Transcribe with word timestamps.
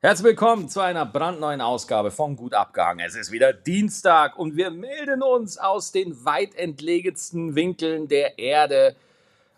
Herzlich 0.00 0.26
willkommen 0.26 0.68
zu 0.68 0.78
einer 0.78 1.04
brandneuen 1.04 1.60
Ausgabe 1.60 2.12
von 2.12 2.36
Gut 2.36 2.54
Abgehangen. 2.54 3.04
Es 3.04 3.16
ist 3.16 3.32
wieder 3.32 3.52
Dienstag 3.52 4.38
und 4.38 4.56
wir 4.56 4.70
melden 4.70 5.24
uns 5.24 5.58
aus 5.58 5.90
den 5.90 6.24
weit 6.24 6.54
entlegensten 6.54 7.56
Winkeln 7.56 8.06
der 8.06 8.38
Erde. 8.38 8.94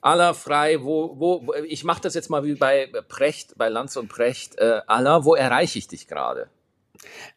Aller 0.00 0.32
frei, 0.32 0.82
wo, 0.82 1.14
wo, 1.18 1.52
ich 1.68 1.84
mache 1.84 2.00
das 2.00 2.14
jetzt 2.14 2.30
mal 2.30 2.42
wie 2.42 2.54
bei 2.54 2.90
Precht, 3.08 3.58
bei 3.58 3.68
Lanz 3.68 3.96
und 3.96 4.08
Precht. 4.08 4.56
Äh, 4.56 4.80
aller, 4.86 5.26
wo 5.26 5.34
erreiche 5.34 5.78
ich 5.78 5.88
dich 5.88 6.08
gerade? 6.08 6.48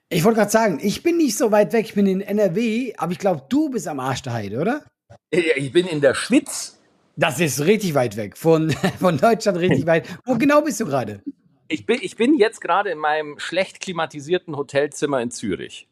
Ich 0.07 0.23
wollte 0.23 0.37
gerade 0.37 0.51
sagen, 0.51 0.79
ich 0.81 1.03
bin 1.03 1.17
nicht 1.17 1.37
so 1.37 1.51
weit 1.51 1.73
weg, 1.73 1.87
ich 1.87 1.95
bin 1.95 2.07
in 2.07 2.21
NRW, 2.21 2.93
aber 2.95 3.11
ich 3.11 3.19
glaube, 3.19 3.43
du 3.49 3.69
bist 3.69 3.89
am 3.89 3.99
Arsch 3.99 4.21
der 4.21 4.31
Heide, 4.31 4.61
oder? 4.61 4.85
Ich 5.29 5.73
bin 5.73 5.87
in 5.87 5.99
der 5.99 6.13
Schwitz. 6.13 6.79
Das 7.17 7.41
ist 7.41 7.65
richtig 7.65 7.95
weit 7.95 8.15
weg, 8.15 8.37
von, 8.37 8.71
von 9.01 9.17
Deutschland 9.17 9.57
richtig 9.57 9.85
weit. 9.87 10.07
Wo 10.23 10.35
genau 10.35 10.61
bist 10.61 10.79
du 10.79 10.85
gerade? 10.85 11.21
Ich 11.67 11.85
bin, 11.85 11.99
ich 12.01 12.15
bin 12.15 12.37
jetzt 12.37 12.61
gerade 12.61 12.89
in 12.89 12.97
meinem 12.97 13.39
schlecht 13.39 13.79
klimatisierten 13.79 14.55
Hotelzimmer 14.57 15.21
in 15.21 15.31
Zürich. 15.31 15.87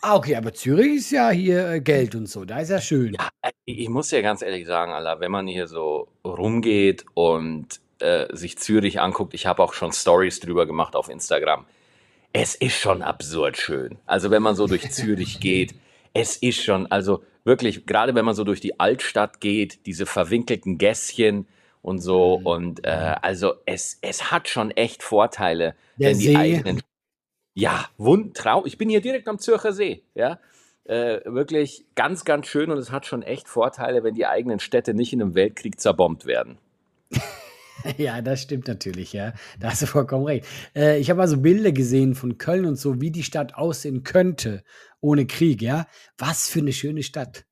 Ah, 0.00 0.16
okay, 0.16 0.36
aber 0.36 0.52
Zürich 0.52 0.96
ist 0.96 1.10
ja 1.12 1.30
hier 1.30 1.68
äh, 1.70 1.80
Geld 1.80 2.14
und 2.14 2.26
so, 2.26 2.44
da 2.44 2.58
ist 2.58 2.70
ja 2.70 2.80
schön. 2.80 3.14
Ja, 3.14 3.50
ich 3.64 3.88
muss 3.88 4.10
ja 4.10 4.20
ganz 4.20 4.42
ehrlich 4.42 4.66
sagen, 4.66 4.92
Alter, 4.92 5.20
wenn 5.20 5.30
man 5.30 5.46
hier 5.46 5.66
so 5.66 6.08
rumgeht 6.24 7.06
und 7.14 7.80
äh, 8.00 8.26
sich 8.36 8.58
Zürich 8.58 9.00
anguckt, 9.00 9.32
ich 9.32 9.46
habe 9.46 9.62
auch 9.62 9.72
schon 9.72 9.92
Stories 9.92 10.40
drüber 10.40 10.66
gemacht 10.66 10.94
auf 10.94 11.08
Instagram. 11.08 11.64
Es 12.34 12.54
ist 12.54 12.78
schon 12.78 13.00
absurd 13.00 13.56
schön. 13.56 13.96
Also 14.04 14.30
wenn 14.30 14.42
man 14.42 14.56
so 14.56 14.66
durch 14.66 14.90
Zürich 14.92 15.40
geht, 15.40 15.74
es 16.12 16.36
ist 16.36 16.62
schon, 16.62 16.86
also 16.90 17.22
wirklich, 17.44 17.86
gerade 17.86 18.14
wenn 18.14 18.24
man 18.24 18.34
so 18.34 18.44
durch 18.44 18.60
die 18.60 18.78
Altstadt 18.78 19.40
geht, 19.40 19.86
diese 19.86 20.04
verwinkelten 20.04 20.76
Gässchen, 20.76 21.46
und 21.84 21.98
so. 21.98 22.38
Mhm. 22.40 22.46
Und 22.46 22.86
äh, 22.86 23.14
also 23.20 23.54
es, 23.66 23.98
es 24.00 24.30
hat 24.30 24.48
schon 24.48 24.70
echt 24.70 25.02
Vorteile, 25.02 25.74
Der 25.98 26.10
wenn 26.10 26.18
die 26.18 26.26
See. 26.28 26.36
eigenen. 26.36 26.82
Ja, 27.54 27.86
wundtrau. 27.98 28.64
Ich 28.64 28.78
bin 28.78 28.88
hier 28.88 29.00
direkt 29.00 29.28
am 29.28 29.38
Zürcher 29.38 29.72
See, 29.72 30.02
ja. 30.14 30.40
Äh, 30.84 31.20
wirklich 31.24 31.84
ganz, 31.94 32.24
ganz 32.24 32.46
schön 32.46 32.70
und 32.70 32.78
es 32.78 32.90
hat 32.90 33.06
schon 33.06 33.22
echt 33.22 33.48
Vorteile, 33.48 34.02
wenn 34.02 34.14
die 34.14 34.26
eigenen 34.26 34.58
Städte 34.58 34.92
nicht 34.92 35.12
in 35.12 35.22
einem 35.22 35.34
Weltkrieg 35.34 35.78
zerbombt 35.80 36.26
werden. 36.26 36.58
Ja, 37.98 38.22
das 38.22 38.40
stimmt 38.40 38.66
natürlich, 38.68 39.12
ja. 39.12 39.34
Da 39.60 39.70
hast 39.70 39.82
du 39.82 39.86
vollkommen 39.86 40.24
recht. 40.24 40.46
Äh, 40.74 40.98
ich 41.00 41.10
habe 41.10 41.20
also 41.20 41.36
Bilder 41.36 41.70
gesehen 41.70 42.14
von 42.14 42.38
Köln 42.38 42.64
und 42.64 42.76
so, 42.76 43.02
wie 43.02 43.10
die 43.10 43.24
Stadt 43.24 43.56
aussehen 43.56 44.04
könnte 44.04 44.62
ohne 45.00 45.26
Krieg, 45.26 45.60
ja. 45.60 45.86
Was 46.16 46.48
für 46.48 46.60
eine 46.60 46.72
schöne 46.72 47.02
Stadt. 47.02 47.44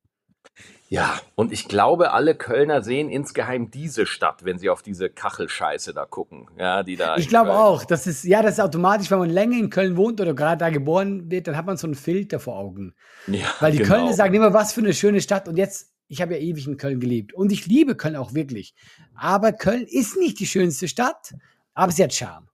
Ja, 0.92 1.18
und 1.36 1.52
ich 1.52 1.68
glaube, 1.68 2.12
alle 2.12 2.34
Kölner 2.34 2.82
sehen 2.82 3.08
insgeheim 3.08 3.70
diese 3.70 4.04
Stadt, 4.04 4.44
wenn 4.44 4.58
sie 4.58 4.68
auf 4.68 4.82
diese 4.82 5.08
Kachelscheiße 5.08 5.94
da 5.94 6.04
gucken. 6.04 6.48
Ja, 6.58 6.82
die 6.82 6.96
da 6.96 7.16
Ich 7.16 7.28
glaube 7.28 7.48
Köln- 7.48 7.58
auch, 7.58 7.84
das 7.86 8.06
ist, 8.06 8.24
ja, 8.24 8.42
das 8.42 8.54
ist 8.54 8.60
automatisch, 8.60 9.10
wenn 9.10 9.18
man 9.18 9.30
länger 9.30 9.56
in 9.56 9.70
Köln 9.70 9.96
wohnt 9.96 10.20
oder 10.20 10.34
gerade 10.34 10.58
da 10.58 10.68
geboren 10.68 11.30
wird, 11.30 11.46
dann 11.46 11.56
hat 11.56 11.64
man 11.64 11.78
so 11.78 11.86
einen 11.86 11.94
Filter 11.94 12.38
vor 12.40 12.56
Augen. 12.58 12.94
Ja, 13.26 13.46
Weil 13.60 13.72
die 13.72 13.78
genau. 13.78 13.94
Kölner 13.94 14.12
sagen 14.12 14.34
immer, 14.34 14.52
was 14.52 14.74
für 14.74 14.82
eine 14.82 14.92
schöne 14.92 15.22
Stadt. 15.22 15.48
Und 15.48 15.56
jetzt, 15.56 15.92
ich 16.08 16.20
habe 16.20 16.34
ja 16.34 16.40
ewig 16.40 16.66
in 16.66 16.76
Köln 16.76 17.00
gelebt. 17.00 17.32
Und 17.32 17.52
ich 17.52 17.64
liebe 17.66 17.96
Köln 17.96 18.14
auch 18.16 18.34
wirklich. 18.34 18.74
Aber 19.14 19.52
Köln 19.52 19.86
ist 19.88 20.18
nicht 20.18 20.40
die 20.40 20.46
schönste 20.46 20.88
Stadt, 20.88 21.34
aber 21.72 21.90
sie 21.92 22.04
hat 22.04 22.12
Charme. 22.12 22.48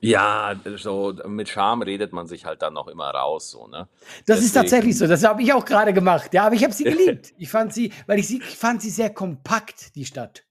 Ja, 0.00 0.54
so 0.76 1.12
mit 1.26 1.48
Charme 1.48 1.82
redet 1.82 2.12
man 2.12 2.26
sich 2.26 2.44
halt 2.44 2.62
dann 2.62 2.74
noch 2.74 2.86
immer 2.88 3.10
raus, 3.10 3.50
so, 3.50 3.66
ne? 3.66 3.88
Das 4.26 4.38
ist 4.38 4.54
Deswegen- 4.54 4.54
tatsächlich 4.54 4.98
so. 4.98 5.06
Das 5.06 5.24
habe 5.24 5.42
ich 5.42 5.52
auch 5.52 5.64
gerade 5.64 5.92
gemacht. 5.92 6.32
Ja, 6.34 6.46
aber 6.46 6.54
ich 6.54 6.62
habe 6.62 6.72
sie 6.72 6.84
geliebt. 6.84 7.32
Ich 7.36 7.50
fand 7.50 7.72
sie, 7.74 7.92
weil 8.06 8.18
ich 8.18 8.28
sie, 8.28 8.38
ich 8.38 8.56
fand 8.56 8.80
sie 8.80 8.90
sehr 8.90 9.10
kompakt, 9.10 9.94
die 9.96 10.04
Stadt. 10.04 10.44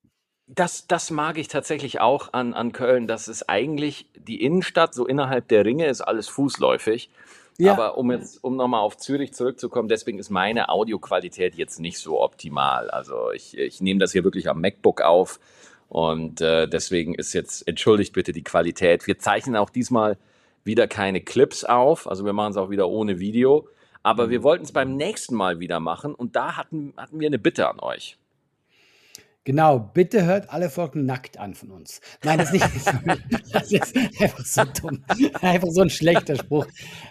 Das, 0.47 0.87
das 0.87 1.11
mag 1.11 1.37
ich 1.37 1.47
tatsächlich 1.49 1.99
auch 1.99 2.33
an, 2.33 2.53
an 2.53 2.71
Köln. 2.71 3.07
Das 3.07 3.27
ist 3.27 3.49
eigentlich 3.49 4.09
die 4.17 4.41
Innenstadt, 4.41 4.93
so 4.93 5.05
innerhalb 5.05 5.47
der 5.49 5.65
Ringe 5.65 5.87
ist 5.87 6.01
alles 6.01 6.27
fußläufig. 6.29 7.09
Ja. 7.57 7.73
Aber 7.73 7.97
um 7.97 8.11
jetzt, 8.11 8.43
um 8.43 8.55
nochmal 8.55 8.81
auf 8.81 8.97
Zürich 8.97 9.33
zurückzukommen, 9.33 9.89
deswegen 9.89 10.19
ist 10.19 10.29
meine 10.29 10.69
Audioqualität 10.69 11.55
jetzt 11.55 11.79
nicht 11.79 11.97
so 11.99 12.21
optimal. 12.21 12.89
Also 12.91 13.31
ich, 13.31 13.57
ich 13.57 13.81
nehme 13.81 13.99
das 13.99 14.11
hier 14.11 14.23
wirklich 14.23 14.47
am 14.49 14.61
MacBook 14.61 15.01
auf 15.01 15.39
und 15.89 16.41
äh, 16.41 16.67
deswegen 16.67 17.15
ist 17.15 17.33
jetzt, 17.33 17.67
entschuldigt 17.67 18.13
bitte 18.13 18.31
die 18.33 18.43
Qualität. 18.43 19.07
Wir 19.07 19.19
zeichnen 19.19 19.55
auch 19.55 19.69
diesmal 19.69 20.17
wieder 20.63 20.87
keine 20.87 21.21
Clips 21.21 21.63
auf, 21.63 22.07
also 22.07 22.25
wir 22.25 22.33
machen 22.33 22.51
es 22.51 22.57
auch 22.57 22.69
wieder 22.69 22.89
ohne 22.89 23.19
Video. 23.19 23.67
Aber 24.03 24.29
wir 24.29 24.41
wollten 24.41 24.63
es 24.63 24.71
beim 24.71 24.95
nächsten 24.95 25.35
Mal 25.35 25.59
wieder 25.59 25.81
machen 25.81 26.15
und 26.15 26.35
da 26.37 26.55
hatten, 26.55 26.93
hatten 26.95 27.19
wir 27.19 27.27
eine 27.27 27.39
Bitte 27.39 27.67
an 27.67 27.79
euch. 27.81 28.17
Genau, 29.47 29.79
bitte 29.79 30.25
hört 30.25 30.49
alle 30.49 30.69
Folgen 30.69 31.05
nackt 31.05 31.39
an 31.39 31.53
von 31.53 31.71
uns. 31.71 32.01
Nein, 32.21 32.37
das 32.37 32.51
ist 32.51 32.61
nicht. 32.61 33.21
Das 33.53 33.71
ist 33.71 33.95
einfach 33.95 34.45
so 34.45 34.63
dumm. 34.81 35.05
Einfach 35.39 35.69
so 35.69 35.83
ein 35.83 35.89
schlechter 35.89 36.35
Spruch. 36.35 36.67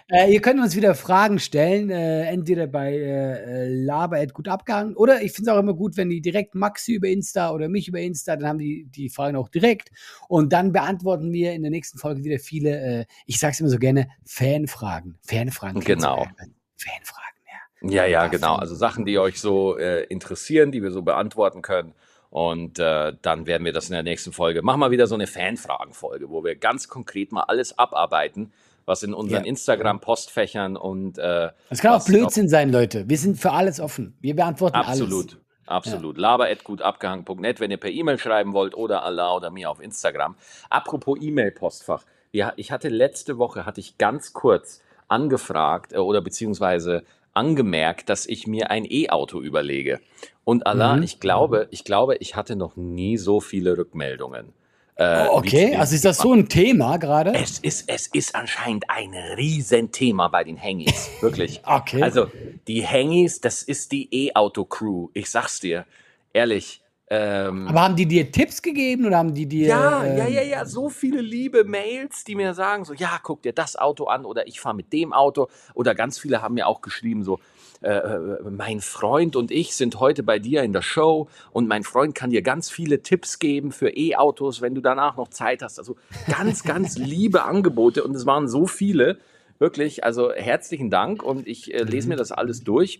Äh, 0.07 0.31
ihr 0.31 0.39
könnt 0.39 0.59
uns 0.59 0.75
wieder 0.75 0.93
Fragen 0.93 1.39
stellen, 1.39 1.89
äh, 1.89 2.25
entweder 2.25 2.67
bei 2.67 2.93
äh, 2.93 3.67
Laber 3.67 4.23
gut 4.27 4.49
abgehangen 4.49 4.95
oder 4.95 5.23
ich 5.23 5.31
finde 5.31 5.49
es 5.49 5.57
auch 5.57 5.59
immer 5.59 5.73
gut, 5.73 5.97
wenn 5.97 6.09
die 6.09 6.21
direkt 6.21 6.53
Maxi 6.53 6.93
über 6.93 7.07
Insta 7.07 7.49
oder 7.49 7.69
mich 7.69 7.87
über 7.87 8.01
Insta, 8.01 8.35
dann 8.35 8.47
haben 8.47 8.59
die 8.59 8.85
die 8.85 9.09
Fragen 9.09 9.35
auch 9.35 9.49
direkt 9.49 9.89
und 10.27 10.53
dann 10.53 10.71
beantworten 10.71 11.33
wir 11.33 11.53
in 11.53 11.63
der 11.63 11.71
nächsten 11.71 11.97
Folge 11.97 12.23
wieder 12.23 12.37
viele, 12.37 12.99
äh, 12.99 13.05
ich 13.25 13.39
sag's 13.39 13.59
immer 13.59 13.69
so 13.69 13.79
gerne, 13.79 14.09
Fanfragen. 14.25 15.17
Fanfragen. 15.23 15.79
Genau. 15.79 16.21
äh, 16.21 16.45
Fanfragen, 16.75 17.41
ja. 17.81 17.89
Ja, 17.89 18.05
ja, 18.05 18.27
genau. 18.27 18.57
Also 18.57 18.75
Sachen, 18.75 19.05
die 19.05 19.17
euch 19.17 19.39
so 19.39 19.75
äh, 19.75 20.03
interessieren, 20.03 20.71
die 20.71 20.83
wir 20.83 20.91
so 20.91 21.01
beantworten 21.01 21.63
können. 21.63 21.95
Und 22.29 22.77
äh, 22.79 23.13
dann 23.21 23.47
werden 23.47 23.63
wir 23.65 23.73
das 23.73 23.87
in 23.87 23.93
der 23.93 24.03
nächsten 24.03 24.31
Folge. 24.33 24.61
Machen 24.61 24.79
wir 24.79 24.91
wieder 24.91 25.07
so 25.07 25.15
eine 25.15 25.27
Fanfragen-Folge, 25.27 26.29
wo 26.29 26.43
wir 26.43 26.55
ganz 26.55 26.87
konkret 26.89 27.31
mal 27.31 27.43
alles 27.43 27.77
abarbeiten, 27.79 28.51
was 28.85 29.03
in 29.03 29.13
unseren 29.13 29.43
Ja. 29.43 29.49
Instagram-Postfächern 29.49 30.75
und 30.77 31.17
äh, 31.17 31.49
Das 31.69 31.79
kann 31.81 31.93
auch 31.93 32.05
Blödsinn 32.05 32.49
sein, 32.49 32.71
Leute. 32.71 33.07
Wir 33.09 33.17
sind 33.17 33.37
für 33.37 33.51
alles 33.51 33.79
offen. 33.79 34.17
Wir 34.21 34.35
beantworten 34.35 34.75
alles. 34.75 35.01
Absolut. 35.01 35.37
Absolut. 35.65 36.17
Laber.gutabgehangen.net, 36.17 37.59
wenn 37.59 37.71
ihr 37.71 37.77
per 37.77 37.89
E-Mail 37.91 38.17
schreiben 38.17 38.53
wollt 38.53 38.75
oder 38.75 39.03
Allah 39.03 39.35
oder 39.35 39.51
mir 39.51 39.69
auf 39.69 39.81
Instagram. 39.81 40.35
Apropos 40.69 41.17
E-Mail-Postfach. 41.21 42.03
Ich 42.31 42.71
hatte 42.71 42.89
letzte 42.89 43.37
Woche, 43.37 43.65
hatte 43.65 43.79
ich 43.81 43.97
ganz 43.97 44.33
kurz 44.33 44.81
angefragt 45.07 45.93
äh, 45.93 45.97
oder 45.97 46.21
beziehungsweise 46.21 47.03
angemerkt, 47.37 48.09
dass 48.09 48.25
ich 48.25 48.47
mir 48.47 48.69
ein 48.71 48.85
E-Auto 48.89 49.39
überlege. 49.41 49.99
Und 50.43 50.65
Allah, 50.67 50.95
Mhm. 50.97 51.03
ich 51.03 51.19
glaube, 51.19 51.67
ich 51.71 51.83
glaube, 51.85 52.15
ich 52.17 52.35
hatte 52.35 52.55
noch 52.55 52.75
nie 52.75 53.17
so 53.17 53.39
viele 53.39 53.77
Rückmeldungen. 53.77 54.53
Äh, 54.95 55.27
Oh, 55.29 55.37
okay, 55.37 55.75
also 55.75 55.93
ist 55.93 56.05
das 56.05 56.17
so 56.17 56.33
ein 56.33 56.49
Thema 56.49 56.97
gerade? 56.97 57.31
Es 57.35 57.59
ist, 57.59 57.87
es 57.87 58.07
ist 58.07 58.33
anscheinend 58.33 58.89
ein 58.89 59.13
Riesenthema 59.37 60.27
bei 60.27 60.43
den 60.43 60.61
Hangis. 60.61 61.09
Wirklich. 61.21 61.61
Okay. 61.67 62.01
Also, 62.01 62.27
die 62.67 62.85
Hangis, 62.85 63.39
das 63.39 63.61
ist 63.61 63.91
die 63.91 64.07
E-Auto-Crew. 64.11 65.09
Ich 65.13 65.29
sag's 65.29 65.59
dir. 65.59 65.85
Ehrlich. 66.33 66.81
Ähm, 67.09 67.67
Aber 67.69 67.83
haben 67.83 67.95
die 67.95 68.05
dir 68.05 68.29
Tipps 68.31 68.61
gegeben 68.61 69.05
oder 69.05 69.17
haben 69.17 69.33
die 69.33 69.45
dir. 69.45 69.67
ja, 69.67 70.03
ähm, 70.03 70.17
ja, 70.17 70.27
ja, 70.27 70.41
ja. 70.41 70.65
So 70.65 70.89
viele 70.89 71.21
liebe 71.21 71.63
Mails, 71.63 72.25
die 72.25 72.35
mir 72.35 72.53
sagen, 72.53 72.83
so, 72.83 72.93
ja, 72.93 73.17
guck 73.23 73.43
dir 73.43 73.53
das 73.53 73.77
Auto 73.77 74.05
an 74.05 74.25
oder 74.25 74.45
ich 74.47 74.59
fahre 74.59 74.75
mit 74.75 74.91
dem 74.91 75.13
Auto. 75.13 75.47
Oder 75.73 75.95
ganz 75.95 76.19
viele 76.19 76.41
haben 76.41 76.55
mir 76.55 76.67
auch 76.67 76.81
geschrieben, 76.81 77.23
so, 77.23 77.39
äh, 77.81 77.91
äh, 77.91 78.49
mein 78.49 78.81
Freund 78.81 79.37
und 79.37 79.51
ich 79.51 79.75
sind 79.75 79.99
heute 80.01 80.23
bei 80.23 80.39
dir 80.39 80.63
in 80.63 80.73
der 80.73 80.81
Show 80.81 81.29
und 81.51 81.67
mein 81.67 81.83
Freund 81.83 82.13
kann 82.13 82.31
dir 82.31 82.41
ganz 82.41 82.69
viele 82.69 83.03
Tipps 83.03 83.39
geben 83.39 83.71
für 83.71 83.89
E-Autos, 83.89 84.61
wenn 84.61 84.75
du 84.75 84.81
danach 84.81 85.15
noch 85.15 85.29
Zeit 85.29 85.61
hast. 85.61 85.79
Also 85.79 85.95
ganz, 86.27 86.63
ganz 86.63 86.97
liebe 86.97 87.43
Angebote 87.43 88.03
und 88.03 88.15
es 88.15 88.25
waren 88.25 88.47
so 88.49 88.67
viele. 88.67 89.19
Wirklich, 89.59 90.03
also 90.03 90.33
herzlichen 90.33 90.89
Dank 90.89 91.23
und 91.23 91.47
ich 91.47 91.73
äh, 91.73 91.83
lese 91.83 92.09
mir 92.09 92.17
das 92.17 92.31
alles 92.31 92.63
durch. 92.63 92.99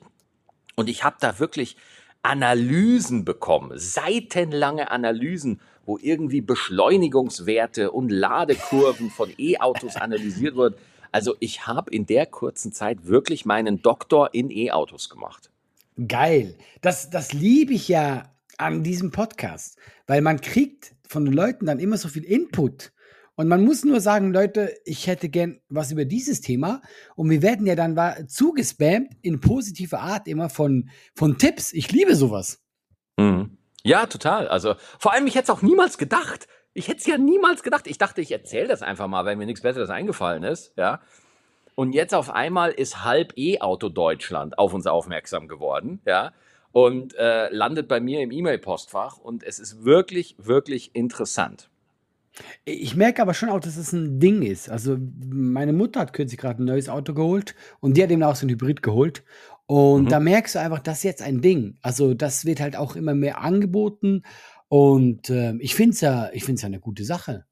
Und 0.75 0.89
ich 0.89 1.03
habe 1.03 1.18
da 1.19 1.39
wirklich 1.39 1.75
Analysen 2.23 3.25
bekommen, 3.25 3.72
seitenlange 3.75 4.91
Analysen, 4.91 5.59
wo 5.85 5.97
irgendwie 6.01 6.41
Beschleunigungswerte 6.41 7.91
und 7.91 8.09
Ladekurven 8.09 9.09
von 9.09 9.31
E-Autos 9.38 9.95
analysiert 9.95 10.56
wurden. 10.56 10.75
Also 11.12 11.36
ich 11.39 11.65
habe 11.65 11.92
in 11.92 12.06
der 12.06 12.25
kurzen 12.25 12.74
Zeit 12.74 13.07
wirklich 13.07 13.45
meinen 13.45 13.81
Doktor 13.81 14.33
in 14.33 14.51
E-Autos 14.51 15.09
gemacht. 15.09 15.50
Geil. 16.07 16.56
Das, 16.81 17.09
das 17.09 17.33
liebe 17.33 17.74
ich 17.74 17.88
ja 17.88 18.30
an 18.57 18.83
diesem 18.83 19.12
Podcast, 19.12 19.77
weil 20.06 20.21
man 20.21 20.42
kriegt 20.42 20.94
von 21.07 21.25
den 21.25 21.33
Leuten 21.33 21.65
dann 21.65 21.80
immer 21.80 21.97
so 21.97 22.09
viel 22.09 22.24
Input. 22.24 22.92
Und 23.38 23.48
man 23.48 23.63
muss 23.63 23.86
nur 23.86 24.01
sagen, 24.01 24.34
Leute, 24.34 24.75
ich 24.84 25.06
hätte 25.06 25.30
gern 25.30 25.62
was 25.69 25.92
über 25.92 26.06
dieses 26.06 26.42
Thema. 26.42 26.81
Und 27.16 27.30
wir 27.30 27.44
werden 27.44 27.68
ja 27.68 27.75
dann 27.75 27.95
zugespammt 28.28 29.10
in 29.22 29.39
positiver 29.39 30.00
Art 30.00 30.28
immer 30.28 30.50
von, 30.50 30.89
von 31.13 31.38
Tipps. 31.38 31.72
Ich 31.72 31.92
liebe 31.92 32.16
sowas. 32.16 32.63
Mhm. 33.16 33.56
Ja, 33.84 34.07
total. 34.07 34.48
Also 34.48 34.74
vor 34.98 35.13
allem, 35.13 35.28
ich 35.28 35.36
hätte 35.36 35.51
es 35.51 35.57
auch 35.57 35.62
niemals 35.62 36.00
gedacht. 36.00 36.48
Ich 36.74 36.88
hätte 36.88 36.98
es 36.98 37.06
ja 37.06 37.19
niemals 37.19 37.62
gedacht. 37.62 37.86
Ich 37.86 38.00
dachte, 38.00 38.22
ich 38.22 38.31
erzähle 38.31 38.68
das 38.68 38.81
einfach 38.81 39.07
mal, 39.07 39.24
weil 39.24 39.36
mir 39.36 39.45
nichts 39.45 39.62
Besseres 39.62 39.92
eingefallen 39.92 40.44
ist. 40.44 40.74
Ja. 40.75 41.01
Und 41.75 41.94
jetzt 41.94 42.16
auf 42.16 42.31
einmal 42.31 42.72
ist 42.72 43.04
halb 43.04 43.38
E-Auto 43.38 43.90
Deutschland 43.90 44.57
auf 44.57 44.74
uns 44.74 44.88
aufmerksam 44.88 45.48
geworden. 45.48 46.01
Ja. 46.07 46.33
Und 46.72 47.13
äh, 47.13 47.50
landet 47.50 47.88
bei 47.88 48.00
mir 48.00 48.22
im 48.22 48.31
E-Mail-Postfach. 48.31 49.19
Und 49.19 49.44
es 49.44 49.60
ist 49.60 49.86
wirklich, 49.86 50.36
wirklich 50.40 50.95
interessant. 50.95 51.69
Ich 52.66 52.95
merke 52.95 53.22
aber 53.22 53.34
schon 53.34 53.50
auch, 53.50 53.60
dass 53.60 53.78
es 53.78 53.94
ein 53.94 54.19
Ding 54.19 54.42
ist. 54.42 54.69
Also, 54.69 54.98
meine 55.30 55.74
Mutter 55.74 56.00
hat 56.01 56.13
kürzlich 56.13 56.39
gerade 56.39 56.62
ein 56.62 56.66
neues 56.66 56.89
Auto 56.89 57.13
geholt 57.13 57.56
und 57.80 57.98
die 57.98 58.04
hat 58.04 58.12
eben 58.12 58.24
auch 58.24 58.36
so 58.36 58.45
ein 58.45 58.50
Hybrid 58.50 58.84
geholt. 58.84 59.24
Und 59.68 60.06
Mhm. 60.06 60.10
da 60.10 60.19
merkst 60.19 60.56
du 60.56 60.60
einfach, 60.60 60.80
das 60.80 60.98
ist 61.00 61.04
jetzt 61.04 61.22
ein 61.22 61.42
Ding. 61.42 61.78
Also, 61.81 62.13
das 62.13 62.45
wird 62.45 62.60
halt 62.60 62.75
auch 62.75 62.95
immer 62.95 63.13
mehr 63.16 63.42
angeboten 63.42 64.24
und, 64.69 65.30
ähm, 65.30 65.60
ich 65.62 65.75
finde 65.75 65.94
es 65.94 66.01
ja 66.01 66.30
ich 66.34 66.44
finde 66.44 66.56
es 66.57 66.62
ja 66.63 66.69
'ne 66.69 66.80
gute 66.80 67.06
Sache. 67.06 67.45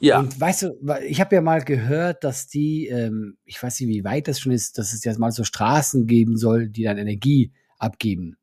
Ja. 0.00 0.20
Und 0.20 0.40
weißt 0.40 0.62
du, 0.64 0.80
ich 1.08 1.20
habe 1.20 1.36
ja 1.36 1.42
mal 1.42 1.62
gehört, 1.64 2.24
dass 2.24 2.48
die, 2.48 2.88
ähm 2.88 3.38
ich 3.46 3.62
weiß 3.62 3.80
nicht, 3.80 3.90
wie 3.90 4.04
weit 4.04 4.28
das 4.28 4.40
schon 4.40 4.52
ist, 4.52 4.78
dass 4.78 4.94
es 4.94 5.04
jetzt 5.04 5.20
mal 5.20 5.32
so 5.32 5.44
Straßen 5.44 6.06
geben 6.08 6.38
soll, 6.38 6.68
die 6.70 6.84
dann 6.84 6.98
Energie 6.98 7.52
abgeben. 7.78 8.37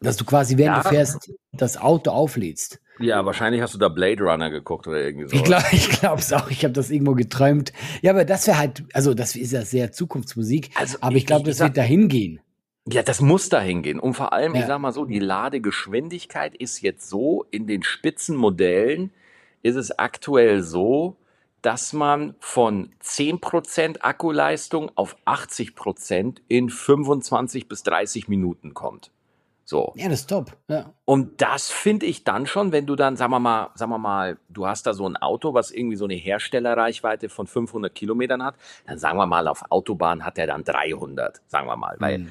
Dass 0.00 0.16
du 0.16 0.24
quasi, 0.24 0.56
während 0.58 0.76
du 0.78 0.82
Ja. 0.82 0.88
fährst, 0.90 1.30
das 1.52 1.76
Auto 1.76 2.10
auflädst. 2.10 2.80
Ja, 3.00 3.24
wahrscheinlich 3.26 3.60
hast 3.60 3.74
du 3.74 3.78
da 3.78 3.88
Blade 3.88 4.22
Runner 4.22 4.50
geguckt 4.50 4.86
oder 4.86 5.00
irgendwie 5.00 5.28
so. 5.28 5.36
Ich 5.36 5.42
glaube 5.44 5.64
ich 5.72 6.06
auch. 6.06 6.48
Ich 6.50 6.62
habe 6.64 6.72
das 6.74 6.90
irgendwo 6.90 7.14
geträumt. 7.14 7.72
Ja, 8.02 8.12
aber 8.12 8.24
das 8.24 8.46
wäre 8.46 8.58
halt 8.58 8.84
also, 8.92 9.14
das 9.14 9.34
ist 9.34 9.52
ja 9.52 9.62
sehr 9.62 9.90
Zukunftsmusik, 9.92 10.70
Also, 10.76 10.98
aber 11.00 11.12
ich 11.12 11.22
ich 11.22 11.26
glaube, 11.26 11.50
ich 11.50 11.56
das 11.56 11.66
wird 11.66 11.76
dahin 11.76 12.08
gehen. 12.08 12.40
Ja, 12.86 13.02
das 13.02 13.20
muss 13.20 13.48
dahin 13.48 13.82
gehen. 13.82 13.98
Und 13.98 14.14
vor 14.14 14.32
allem, 14.32 14.54
ich 14.54 14.60
Ja. 14.60 14.66
sage 14.66 14.80
mal 14.80 14.92
so, 14.92 15.06
die 15.06 15.18
Ladegeschwindigkeit 15.18 16.54
ist 16.54 16.82
jetzt 16.82 17.08
so, 17.08 17.46
in 17.50 17.66
den 17.66 17.82
Spitzenmodellen 17.82 19.10
ist 19.62 19.76
es 19.76 19.98
aktuell 19.98 20.62
so, 20.62 21.16
dass 21.62 21.94
man 21.94 22.34
von 22.40 22.90
10% 23.02 24.02
Akkuleistung 24.04 24.90
auf 24.96 25.16
80% 25.24 26.42
in 26.48 26.68
25 26.68 27.68
bis 27.68 27.82
30 27.84 28.28
Minuten 28.28 28.74
kommt. 28.74 29.10
So. 29.66 29.92
Ja, 29.96 30.08
das 30.08 30.20
ist 30.20 30.26
top. 30.30 30.52
Ja. 30.68 30.92
Und 31.06 31.40
das 31.40 31.70
finde 31.70 32.04
ich 32.06 32.22
dann 32.24 32.46
schon, 32.46 32.70
wenn 32.72 32.86
du 32.86 32.96
dann, 32.96 33.16
sagen 33.16 33.32
wir 33.32 33.40
mal, 33.40 33.70
sagen 33.74 33.90
wir 33.90 33.98
mal, 33.98 34.36
du 34.48 34.66
hast 34.66 34.86
da 34.86 34.92
so 34.92 35.06
ein 35.08 35.16
Auto, 35.16 35.54
was 35.54 35.70
irgendwie 35.70 35.96
so 35.96 36.04
eine 36.04 36.14
Herstellerreichweite 36.14 37.28
von 37.28 37.46
500 37.46 37.94
Kilometern 37.94 38.42
hat, 38.42 38.56
dann 38.86 38.98
sagen 38.98 39.18
wir 39.18 39.26
mal, 39.26 39.48
auf 39.48 39.62
Autobahn 39.70 40.24
hat 40.24 40.36
er 40.38 40.46
dann 40.46 40.64
300, 40.64 41.40
sagen 41.46 41.66
wir 41.66 41.76
mal, 41.76 41.96
weil 41.98 42.18
Mhm. 42.18 42.30